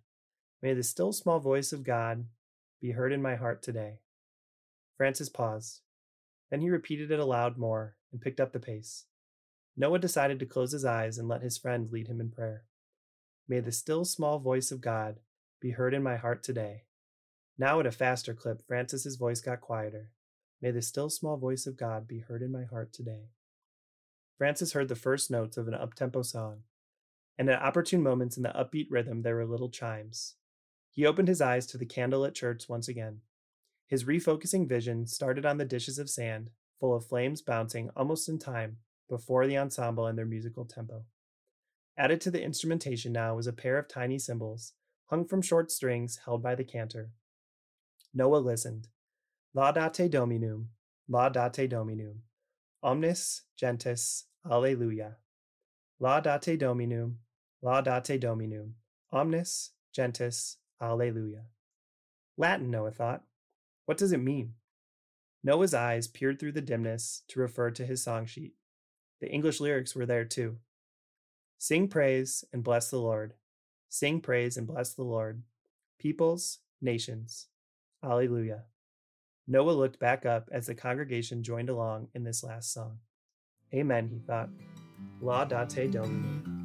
May 0.62 0.74
the 0.74 0.82
still 0.82 1.12
small 1.12 1.40
voice 1.40 1.72
of 1.72 1.84
God 1.84 2.26
be 2.80 2.92
heard 2.92 3.12
in 3.12 3.22
my 3.22 3.36
heart 3.36 3.62
today. 3.62 4.00
Francis 4.96 5.28
paused. 5.28 5.80
Then 6.50 6.61
he 6.61 6.68
repeated 6.68 7.11
it 7.11 7.18
aloud 7.18 7.56
more 7.56 7.96
and 8.12 8.20
picked 8.20 8.40
up 8.40 8.52
the 8.52 8.61
pace. 8.61 9.06
Noah 9.76 9.98
decided 9.98 10.38
to 10.38 10.46
close 10.46 10.72
his 10.72 10.84
eyes 10.84 11.16
and 11.16 11.28
let 11.28 11.42
his 11.42 11.56
friend 11.56 11.90
lead 11.90 12.08
him 12.08 12.20
in 12.20 12.30
prayer. 12.30 12.64
May 13.48 13.61
the 13.61 13.72
still 13.72 14.04
small 14.04 14.38
voice 14.38 14.70
of 14.70 14.80
God 14.80 15.20
be 15.61 15.70
heard 15.70 15.94
in 15.94 16.02
my 16.02 16.16
heart 16.16 16.42
today. 16.42 16.84
Now, 17.56 17.80
at 17.80 17.86
a 17.86 17.90
faster 17.90 18.34
clip, 18.34 18.62
Francis's 18.66 19.16
voice 19.16 19.40
got 19.40 19.61
quieter. 19.61 20.11
May 20.61 20.70
the 20.70 20.82
still 20.82 21.08
small 21.08 21.36
voice 21.36 21.66
of 21.66 21.76
God 21.76 22.06
be 22.06 22.18
heard 22.18 22.42
in 22.42 22.52
my 22.52 22.64
heart 22.64 22.92
today. 22.92 23.30
Francis 24.36 24.72
heard 24.72 24.88
the 24.88 24.94
first 24.94 25.30
notes 25.30 25.56
of 25.56 25.68
an 25.68 25.74
uptempo 25.74 26.24
song, 26.24 26.62
and 27.38 27.48
at 27.48 27.62
opportune 27.62 28.02
moments 28.02 28.36
in 28.36 28.42
the 28.42 28.50
upbeat 28.50 28.88
rhythm 28.90 29.22
there 29.22 29.36
were 29.36 29.44
little 29.44 29.68
chimes. 29.68 30.36
He 30.91 31.07
opened 31.07 31.28
his 31.28 31.41
eyes 31.41 31.66
to 31.66 31.78
the 31.78 31.86
candlelit 31.86 32.34
church 32.34 32.68
once 32.68 32.88
again. 32.88 33.20
His 33.86 34.05
refocusing 34.05 34.68
vision 34.68 35.07
started 35.07 35.47
on 35.47 35.59
the 35.59 35.64
dishes 35.64 35.99
of 35.99 36.11
sand, 36.11 36.51
full 36.78 36.95
of 36.95 37.07
flames 37.07 37.43
bouncing 37.43 37.91
almost 37.97 38.28
in 38.28 38.38
time 38.38 38.78
before 39.09 39.47
the 39.47 39.59
ensemble 39.59 40.07
and 40.07 40.16
their 40.16 40.26
musical 40.26 40.64
tempo. 40.64 41.05
Added 41.99 42.20
to 42.22 42.30
the 42.30 42.43
instrumentation 42.43 43.12
now 43.12 43.34
was 43.34 43.47
a 43.47 43.53
pair 43.53 43.76
of 43.78 43.88
tiny 43.88 44.18
cymbals, 44.18 44.72
hung 45.07 45.26
from 45.26 45.43
short 45.43 45.70
strings 45.70 46.20
held 46.24 46.43
by 46.43 46.55
the 46.55 46.64
cantor. 46.64 47.11
Noah 48.14 48.38
listened. 48.38 48.88
Laudate 49.55 50.11
Dominum, 50.11 50.70
laudate 51.11 51.68
Dominum, 51.68 52.22
omnis 52.82 53.43
gentes, 53.61 54.24
alleluia. 54.49 55.16
Laudate 56.01 56.59
Dominum, 56.59 57.18
laudate 57.62 58.20
Dominum, 58.20 58.76
omnis 59.12 59.72
gentes, 59.93 60.57
alleluia. 60.81 61.45
Latin, 62.37 62.70
Noah 62.70 62.91
thought. 62.91 63.22
What 63.87 63.99
does 63.99 64.12
it 64.12 64.18
mean? 64.18 64.55
Noah's 65.43 65.74
eyes 65.74 66.07
peered 66.07 66.39
through 66.39 66.53
the 66.53 66.61
dimness 66.61 67.22
to 67.28 67.41
refer 67.41 67.70
to 67.70 67.87
his 67.87 68.03
song 68.03 68.26
sheet. 68.26 68.55
The 69.20 69.31
English 69.31 69.61
lyrics 69.61 69.95
were 69.95 70.07
there 70.07 70.24
too. 70.24 70.59
Sing 71.59 71.89
praise 71.89 72.45
and 72.53 72.64
bless 72.64 72.91
the 72.91 72.99
Lord. 72.99 73.35
Sing 73.89 74.20
praise 74.20 74.57
and 74.57 74.66
bless 74.66 74.95
the 74.95 75.03
Lord. 75.03 75.43
Peoples, 75.99 76.59
nations. 76.81 77.49
Alleluia. 78.03 78.64
Noah 79.47 79.72
looked 79.72 79.99
back 79.99 80.24
up 80.24 80.49
as 80.53 80.66
the 80.66 80.74
congregation 80.74 81.43
joined 81.43 81.68
along 81.68 82.09
in 82.14 82.24
this 82.24 82.45
last 82.45 82.72
song. 82.72 82.99
Amen, 83.74 84.09
he 84.09 84.18
thought. 84.18 84.49
Laudate 85.22 85.91
Domini. 85.91 86.59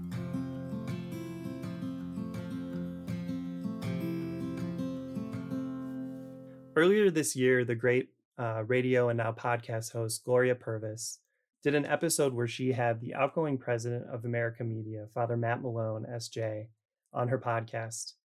Earlier 6.78 7.10
this 7.10 7.38
year, 7.38 7.64
the 7.64 7.74
great 7.74 8.10
uh, 8.38 8.66
radio 8.68 9.08
and 9.08 9.18
now 9.18 9.32
podcast 9.32 9.94
host 9.94 10.26
Gloria 10.26 10.56
Purvis 10.56 11.20
did 11.64 11.74
an 11.74 11.86
episode 11.86 12.34
where 12.34 12.50
she 12.50 12.74
had 12.74 13.00
the 13.00 13.16
outgoing 13.16 13.58
president 13.58 14.06
of 14.10 14.26
America 14.26 14.62
Media, 14.66 15.08
Father 15.14 15.38
Matt 15.38 15.62
Malone, 15.62 16.06
SJ, 16.06 16.68
on 17.14 17.30
her 17.30 17.40
podcast. 17.40 18.16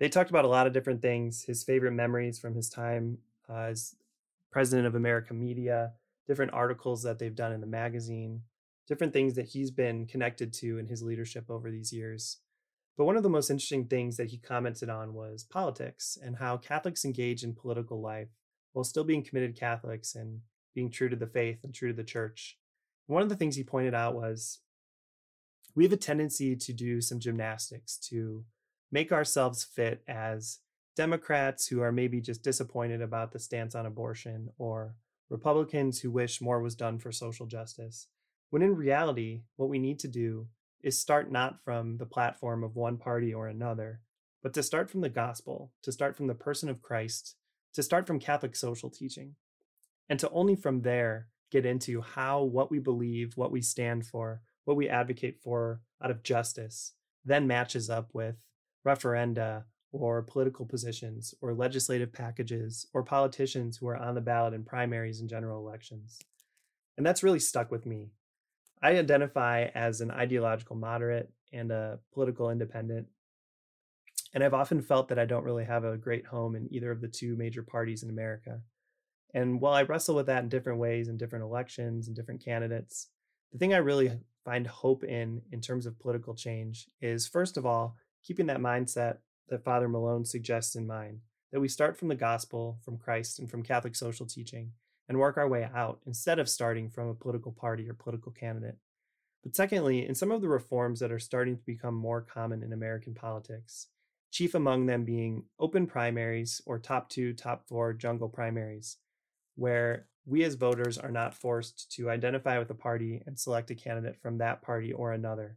They 0.00 0.08
talked 0.08 0.30
about 0.30 0.46
a 0.46 0.48
lot 0.48 0.66
of 0.66 0.72
different 0.72 1.02
things, 1.02 1.42
his 1.42 1.64
favorite 1.64 1.92
memories 1.92 2.38
from 2.38 2.54
his 2.54 2.70
time 2.70 3.18
uh, 3.46 3.64
as 3.64 3.94
president 4.50 4.86
of 4.86 4.94
America 4.94 5.34
Media, 5.34 5.92
different 6.26 6.54
articles 6.54 7.02
that 7.02 7.18
they've 7.18 7.36
done 7.36 7.52
in 7.52 7.60
the 7.60 7.66
magazine, 7.66 8.40
different 8.88 9.12
things 9.12 9.34
that 9.34 9.48
he's 9.48 9.70
been 9.70 10.06
connected 10.06 10.50
to 10.54 10.78
in 10.78 10.86
his 10.86 11.02
leadership 11.02 11.50
over 11.50 11.70
these 11.70 11.92
years. 11.92 12.38
But 12.96 13.04
one 13.04 13.16
of 13.16 13.22
the 13.22 13.28
most 13.28 13.50
interesting 13.50 13.86
things 13.86 14.16
that 14.16 14.30
he 14.30 14.38
commented 14.38 14.88
on 14.88 15.12
was 15.12 15.44
politics 15.44 16.16
and 16.22 16.36
how 16.36 16.56
Catholics 16.56 17.04
engage 17.04 17.44
in 17.44 17.54
political 17.54 18.00
life 18.00 18.28
while 18.72 18.84
still 18.84 19.04
being 19.04 19.22
committed 19.22 19.58
Catholics 19.58 20.14
and 20.14 20.40
being 20.74 20.90
true 20.90 21.08
to 21.08 21.16
the 21.16 21.26
faith 21.26 21.58
and 21.62 21.74
true 21.74 21.88
to 21.88 21.96
the 21.96 22.04
church. 22.04 22.58
One 23.06 23.22
of 23.22 23.28
the 23.28 23.36
things 23.36 23.56
he 23.56 23.64
pointed 23.64 23.94
out 23.94 24.14
was 24.14 24.60
we 25.74 25.84
have 25.84 25.92
a 25.92 25.96
tendency 25.96 26.56
to 26.56 26.72
do 26.72 27.00
some 27.00 27.20
gymnastics 27.20 27.98
to 28.08 28.44
make 28.90 29.12
ourselves 29.12 29.62
fit 29.62 30.02
as 30.08 30.60
Democrats 30.96 31.66
who 31.66 31.82
are 31.82 31.92
maybe 31.92 32.20
just 32.20 32.42
disappointed 32.42 33.02
about 33.02 33.32
the 33.32 33.38
stance 33.38 33.74
on 33.74 33.84
abortion 33.84 34.48
or 34.56 34.94
Republicans 35.28 36.00
who 36.00 36.10
wish 36.10 36.40
more 36.40 36.62
was 36.62 36.74
done 36.74 36.98
for 36.98 37.12
social 37.12 37.46
justice. 37.46 38.08
When 38.50 38.62
in 38.62 38.74
reality, 38.74 39.42
what 39.56 39.68
we 39.68 39.78
need 39.78 39.98
to 40.00 40.08
do 40.08 40.48
is 40.82 40.98
start 40.98 41.30
not 41.30 41.62
from 41.64 41.98
the 41.98 42.06
platform 42.06 42.62
of 42.62 42.76
one 42.76 42.96
party 42.96 43.32
or 43.32 43.48
another, 43.48 44.00
but 44.42 44.54
to 44.54 44.62
start 44.62 44.90
from 44.90 45.00
the 45.00 45.08
gospel, 45.08 45.72
to 45.82 45.92
start 45.92 46.16
from 46.16 46.26
the 46.26 46.34
person 46.34 46.68
of 46.68 46.82
Christ, 46.82 47.36
to 47.74 47.82
start 47.82 48.06
from 48.06 48.20
Catholic 48.20 48.54
social 48.56 48.90
teaching 48.90 49.34
and 50.08 50.18
to 50.20 50.30
only 50.30 50.54
from 50.54 50.82
there 50.82 51.28
get 51.50 51.66
into 51.66 52.00
how 52.00 52.42
what 52.42 52.70
we 52.70 52.78
believe, 52.78 53.36
what 53.36 53.52
we 53.52 53.60
stand 53.60 54.06
for, 54.06 54.42
what 54.64 54.76
we 54.76 54.88
advocate 54.88 55.38
for 55.42 55.80
out 56.02 56.10
of 56.10 56.22
justice 56.22 56.92
then 57.26 57.46
matches 57.46 57.90
up 57.90 58.08
with 58.14 58.36
referenda 58.86 59.64
or 59.92 60.22
political 60.22 60.64
positions 60.64 61.34
or 61.42 61.52
legislative 61.52 62.12
packages 62.12 62.86
or 62.94 63.02
politicians 63.02 63.76
who 63.76 63.88
are 63.88 63.96
on 63.96 64.14
the 64.14 64.20
ballot 64.20 64.54
in 64.54 64.64
primaries 64.64 65.20
and 65.20 65.28
general 65.28 65.66
elections. 65.66 66.20
And 66.96 67.04
that's 67.04 67.22
really 67.22 67.40
stuck 67.40 67.70
with 67.70 67.84
me. 67.84 68.12
I 68.82 68.90
identify 68.90 69.64
as 69.74 70.00
an 70.00 70.10
ideological 70.10 70.76
moderate 70.76 71.30
and 71.52 71.70
a 71.70 71.98
political 72.12 72.50
independent. 72.50 73.06
And 74.34 74.44
I've 74.44 74.54
often 74.54 74.82
felt 74.82 75.08
that 75.08 75.18
I 75.18 75.24
don't 75.24 75.44
really 75.44 75.64
have 75.64 75.84
a 75.84 75.96
great 75.96 76.26
home 76.26 76.54
in 76.54 76.72
either 76.72 76.90
of 76.90 77.00
the 77.00 77.08
two 77.08 77.36
major 77.36 77.62
parties 77.62 78.02
in 78.02 78.10
America. 78.10 78.60
And 79.32 79.60
while 79.60 79.74
I 79.74 79.82
wrestle 79.82 80.14
with 80.14 80.26
that 80.26 80.42
in 80.42 80.48
different 80.48 80.78
ways 80.78 81.08
in 81.08 81.16
different 81.16 81.44
elections 81.44 82.06
and 82.06 82.16
different 82.16 82.44
candidates, 82.44 83.08
the 83.52 83.58
thing 83.58 83.72
I 83.72 83.78
really 83.78 84.12
find 84.44 84.66
hope 84.66 85.04
in 85.04 85.42
in 85.52 85.60
terms 85.60 85.86
of 85.86 85.98
political 85.98 86.34
change 86.34 86.86
is 87.00 87.26
first 87.26 87.56
of 87.56 87.66
all, 87.66 87.96
keeping 88.24 88.46
that 88.46 88.60
mindset 88.60 89.18
that 89.48 89.64
Father 89.64 89.88
Malone 89.88 90.24
suggests 90.24 90.74
in 90.74 90.86
mind 90.86 91.20
that 91.52 91.60
we 91.60 91.68
start 91.68 91.96
from 91.96 92.08
the 92.08 92.14
gospel, 92.14 92.78
from 92.84 92.98
Christ, 92.98 93.38
and 93.38 93.50
from 93.50 93.62
Catholic 93.62 93.94
social 93.94 94.26
teaching 94.26 94.72
and 95.08 95.18
work 95.18 95.36
our 95.36 95.48
way 95.48 95.68
out 95.74 96.00
instead 96.06 96.38
of 96.38 96.48
starting 96.48 96.90
from 96.90 97.08
a 97.08 97.14
political 97.14 97.52
party 97.52 97.88
or 97.88 97.94
political 97.94 98.32
candidate. 98.32 98.76
But 99.42 99.54
secondly, 99.54 100.06
in 100.06 100.14
some 100.14 100.32
of 100.32 100.40
the 100.40 100.48
reforms 100.48 101.00
that 101.00 101.12
are 101.12 101.18
starting 101.18 101.56
to 101.56 101.64
become 101.64 101.94
more 101.94 102.20
common 102.20 102.62
in 102.62 102.72
American 102.72 103.14
politics, 103.14 103.88
chief 104.32 104.54
among 104.54 104.86
them 104.86 105.04
being 105.04 105.44
open 105.58 105.86
primaries 105.86 106.60
or 106.66 106.78
top 106.78 107.08
two, 107.08 107.32
top 107.32 107.68
four 107.68 107.92
jungle 107.92 108.28
primaries, 108.28 108.96
where 109.54 110.06
we 110.24 110.42
as 110.42 110.54
voters 110.54 110.98
are 110.98 111.12
not 111.12 111.34
forced 111.34 111.92
to 111.92 112.10
identify 112.10 112.58
with 112.58 112.70
a 112.70 112.74
party 112.74 113.22
and 113.26 113.38
select 113.38 113.70
a 113.70 113.74
candidate 113.74 114.20
from 114.20 114.38
that 114.38 114.62
party 114.62 114.92
or 114.92 115.12
another 115.12 115.56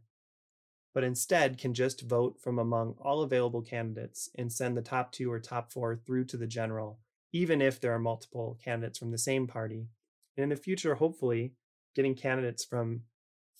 but 0.92 1.04
instead 1.04 1.58
can 1.58 1.72
just 1.72 2.02
vote 2.02 2.40
from 2.40 2.58
among 2.58 2.94
all 3.00 3.22
available 3.22 3.62
candidates 3.62 4.28
and 4.36 4.52
send 4.52 4.76
the 4.76 4.82
top 4.82 5.12
two 5.12 5.30
or 5.30 5.38
top 5.38 5.70
four 5.72 5.96
through 5.96 6.24
to 6.24 6.36
the 6.36 6.46
general, 6.46 6.98
even 7.32 7.62
if 7.62 7.80
there 7.80 7.94
are 7.94 7.98
multiple 7.98 8.58
candidates 8.62 8.98
from 8.98 9.10
the 9.10 9.18
same 9.18 9.46
party. 9.46 9.86
And 10.36 10.44
in 10.44 10.48
the 10.48 10.56
future, 10.56 10.94
hopefully, 10.94 11.54
getting 11.94 12.14
candidates 12.14 12.64
from 12.64 13.02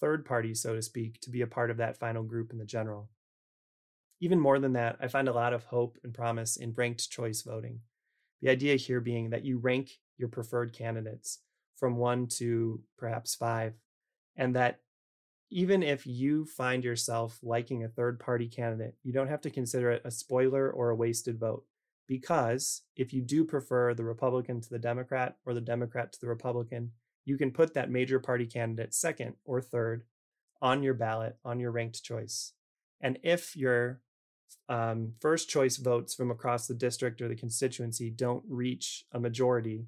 third 0.01 0.25
parties, 0.25 0.63
so 0.63 0.75
to 0.75 0.83
speak, 0.83 1.21
to 1.21 1.31
be 1.31 1.43
a 1.43 1.47
part 1.47 1.71
of 1.71 1.77
that 1.77 1.99
final 1.99 2.23
group 2.23 2.53
in 2.53 2.59
the 2.59 2.65
general. 2.65 3.11
Even 4.21 4.41
more 4.41 4.59
than 4.59 4.75
that, 4.75 4.97
I 5.01 5.09
find 5.09 5.29
a 5.29 5.33
lot 5.33 5.53
of 5.53 5.65
hope 5.65 5.99
and 6.05 6.13
promise 6.13 6.57
in 6.57 6.75
ranked 6.75 7.11
choice 7.11 7.43
voting. 7.43 7.81
The 8.43 8.51
idea 8.51 8.77
here 8.77 9.01
being 9.01 9.31
that 9.31 9.45
you 9.45 9.59
rank 9.59 9.91
your 10.17 10.29
preferred 10.29 10.73
candidates 10.73 11.41
from 11.77 11.97
one 11.97 12.27
to 12.39 12.83
perhaps 12.99 13.35
five, 13.35 13.75
and 14.37 14.55
that 14.57 14.81
even 15.51 15.83
if 15.83 16.07
you 16.07 16.45
find 16.45 16.85
yourself 16.85 17.39
liking 17.43 17.83
a 17.83 17.89
third 17.89 18.21
party 18.21 18.47
candidate, 18.47 18.95
you 19.03 19.13
don't 19.13 19.29
have 19.29 19.41
to 19.43 19.51
consider 19.51 19.91
it 19.91 20.03
a 20.05 20.11
spoiler 20.11 20.71
or 20.71 20.91
a 20.91 20.97
wasted 20.97 21.39
vote. 21.39 21.65
Because 22.11 22.83
if 22.97 23.13
you 23.13 23.23
do 23.23 23.45
prefer 23.45 23.95
the 23.95 24.03
Republican 24.03 24.61
to 24.61 24.69
the 24.69 24.81
Democrat 24.81 25.37
or 25.47 25.55
the 25.55 25.61
Democrat 25.61 26.13
to 26.13 26.21
the 26.21 26.27
Republican, 26.27 26.91
you 27.25 27.39
can 27.39 27.53
put 27.53 27.75
that 27.75 27.89
major 27.89 28.19
party 28.19 28.47
candidate 28.47 28.93
second 28.93 29.35
or 29.45 29.61
third 29.61 30.03
on 30.61 30.83
your 30.83 30.95
ballot, 30.95 31.37
on 31.45 31.61
your 31.61 31.71
ranked 31.71 32.03
choice. 32.03 32.53
And 33.01 33.21
if 33.23 33.55
your 33.55 34.01
um, 34.69 35.13
first 35.21 35.49
choice 35.49 35.77
votes 35.77 36.13
from 36.17 36.33
across 36.33 36.67
the 36.67 36.75
district 36.75 37.23
or 37.23 37.29
the 37.29 37.37
constituency 37.37 38.11
don't 38.11 38.43
reach 38.49 39.05
a 39.13 39.21
majority, 39.21 39.87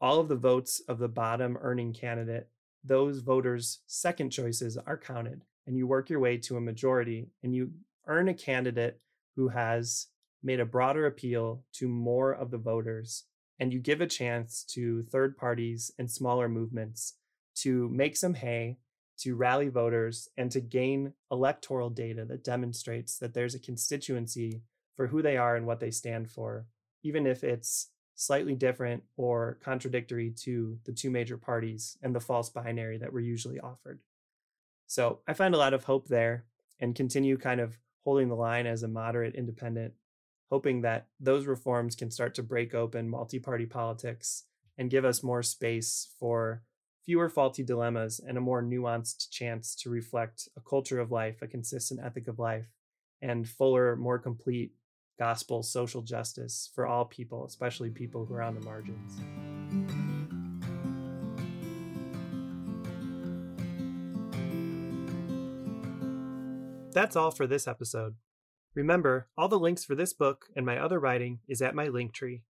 all 0.00 0.18
of 0.18 0.26
the 0.26 0.34
votes 0.34 0.82
of 0.88 0.98
the 0.98 1.08
bottom 1.08 1.56
earning 1.60 1.92
candidate 1.92 2.48
those 2.84 3.20
voters' 3.20 3.80
second 3.86 4.30
choices 4.30 4.76
are 4.76 4.96
counted 4.96 5.42
and 5.66 5.76
you 5.76 5.86
work 5.86 6.08
your 6.08 6.20
way 6.20 6.36
to 6.38 6.56
a 6.56 6.60
majority 6.60 7.28
and 7.42 7.54
you 7.54 7.70
earn 8.06 8.28
a 8.28 8.34
candidate 8.34 9.00
who 9.36 9.48
has 9.48 10.06
made 10.42 10.60
a 10.60 10.66
broader 10.66 11.06
appeal 11.06 11.62
to 11.72 11.88
more 11.88 12.32
of 12.32 12.50
the 12.50 12.58
voters 12.58 13.24
and 13.60 13.72
you 13.72 13.80
give 13.80 14.00
a 14.00 14.06
chance 14.06 14.62
to 14.62 15.02
third 15.04 15.36
parties 15.36 15.90
and 15.98 16.10
smaller 16.10 16.48
movements 16.48 17.14
to 17.56 17.88
make 17.88 18.16
some 18.16 18.34
hay 18.34 18.78
to 19.18 19.34
rally 19.34 19.68
voters 19.68 20.28
and 20.36 20.50
to 20.52 20.60
gain 20.60 21.12
electoral 21.32 21.90
data 21.90 22.24
that 22.24 22.44
demonstrates 22.44 23.18
that 23.18 23.34
there's 23.34 23.54
a 23.54 23.58
constituency 23.58 24.62
for 24.94 25.08
who 25.08 25.22
they 25.22 25.36
are 25.36 25.56
and 25.56 25.66
what 25.66 25.80
they 25.80 25.90
stand 25.90 26.30
for 26.30 26.66
even 27.02 27.26
if 27.26 27.44
it's 27.44 27.90
slightly 28.14 28.54
different 28.54 29.02
or 29.16 29.58
contradictory 29.62 30.32
to 30.36 30.76
the 30.84 30.92
two 30.92 31.10
major 31.10 31.36
parties 31.36 31.96
and 32.02 32.14
the 32.14 32.20
false 32.20 32.50
binary 32.50 32.98
that 32.98 33.12
were 33.12 33.20
usually 33.20 33.60
offered. 33.60 34.00
So 34.88 35.20
I 35.28 35.34
find 35.34 35.54
a 35.54 35.58
lot 35.58 35.74
of 35.74 35.84
hope 35.84 36.08
there 36.08 36.44
and 36.80 36.94
continue 36.94 37.36
kind 37.36 37.60
of 37.60 37.78
holding 38.04 38.28
the 38.28 38.34
line 38.34 38.66
as 38.66 38.82
a 38.82 38.88
moderate 38.88 39.36
independent, 39.36 39.94
hoping 40.50 40.80
that 40.82 41.06
those 41.20 41.46
reforms 41.46 41.94
can 41.94 42.10
start 42.10 42.34
to 42.34 42.42
break 42.42 42.74
open 42.74 43.08
multi 43.08 43.38
party 43.38 43.66
politics 43.66 44.44
and 44.76 44.90
give 44.90 45.04
us 45.04 45.22
more 45.22 45.42
space 45.42 46.08
for 46.18 46.62
fewer 47.04 47.28
faulty 47.28 47.62
dilemmas 47.62 48.20
and 48.20 48.36
a 48.36 48.40
more 48.40 48.62
nuanced 48.62 49.30
chance 49.30 49.74
to 49.74 49.90
reflect 49.90 50.48
a 50.56 50.60
culture 50.60 51.00
of 51.00 51.10
life, 51.10 51.42
a 51.42 51.46
consistent 51.46 52.00
ethic 52.04 52.28
of 52.28 52.38
life, 52.38 52.66
and 53.22 53.48
fuller, 53.48 53.96
more 53.96 54.18
complete 54.18 54.72
gospel 55.18 55.62
social 55.62 56.02
justice 56.02 56.70
for 56.74 56.86
all 56.86 57.04
people, 57.04 57.44
especially 57.44 57.90
people 57.90 58.24
who 58.24 58.34
are 58.34 58.42
on 58.42 58.54
the 58.54 58.60
margins. 58.60 59.18
That's 66.92 67.16
all 67.16 67.30
for 67.30 67.46
this 67.46 67.66
episode. 67.66 68.16
Remember, 68.78 69.26
all 69.36 69.48
the 69.48 69.58
links 69.58 69.84
for 69.84 69.96
this 69.96 70.12
book 70.12 70.46
and 70.54 70.64
my 70.64 70.78
other 70.78 71.00
writing 71.00 71.40
is 71.48 71.60
at 71.60 71.74
my 71.74 71.88
link 71.88 72.12
tree, 72.12 72.44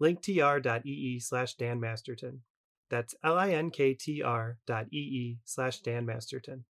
linktr.ee 0.00 1.20
slash 1.20 1.56
Dan 1.56 1.78
Masterton. 1.78 2.40
That's 2.88 3.14
L-I-N-K-T-R 3.22 4.56
dot 4.66 4.86
E-E 4.90 5.40
slash 5.44 5.80
Dan 5.80 6.06
Masterton. 6.06 6.64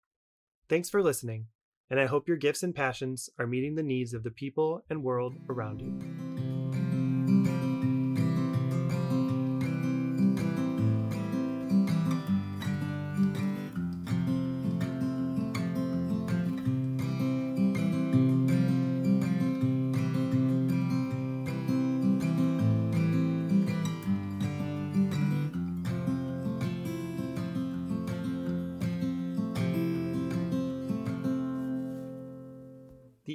Thanks 0.68 0.90
for 0.90 1.04
listening 1.04 1.46
and 1.92 2.00
I 2.00 2.08
hope 2.08 2.28
your 2.28 2.38
gifts 2.38 2.64
and 2.64 2.74
passions 2.74 3.30
are 3.38 3.46
meeting 3.46 3.76
the 3.76 3.84
needs 3.84 4.16
of 4.16 4.24
the 4.24 4.32
people 4.32 4.84
and 4.90 5.04
world 5.04 5.36
around 5.48 5.82
you. 5.82 6.53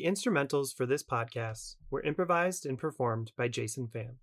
Instrumentals 0.08 0.74
for 0.74 0.86
this 0.86 1.02
podcast 1.02 1.76
were 1.90 2.02
improvised 2.02 2.64
and 2.64 2.78
performed 2.78 3.32
by 3.36 3.46
Jason 3.46 3.86
Pham. 3.86 4.14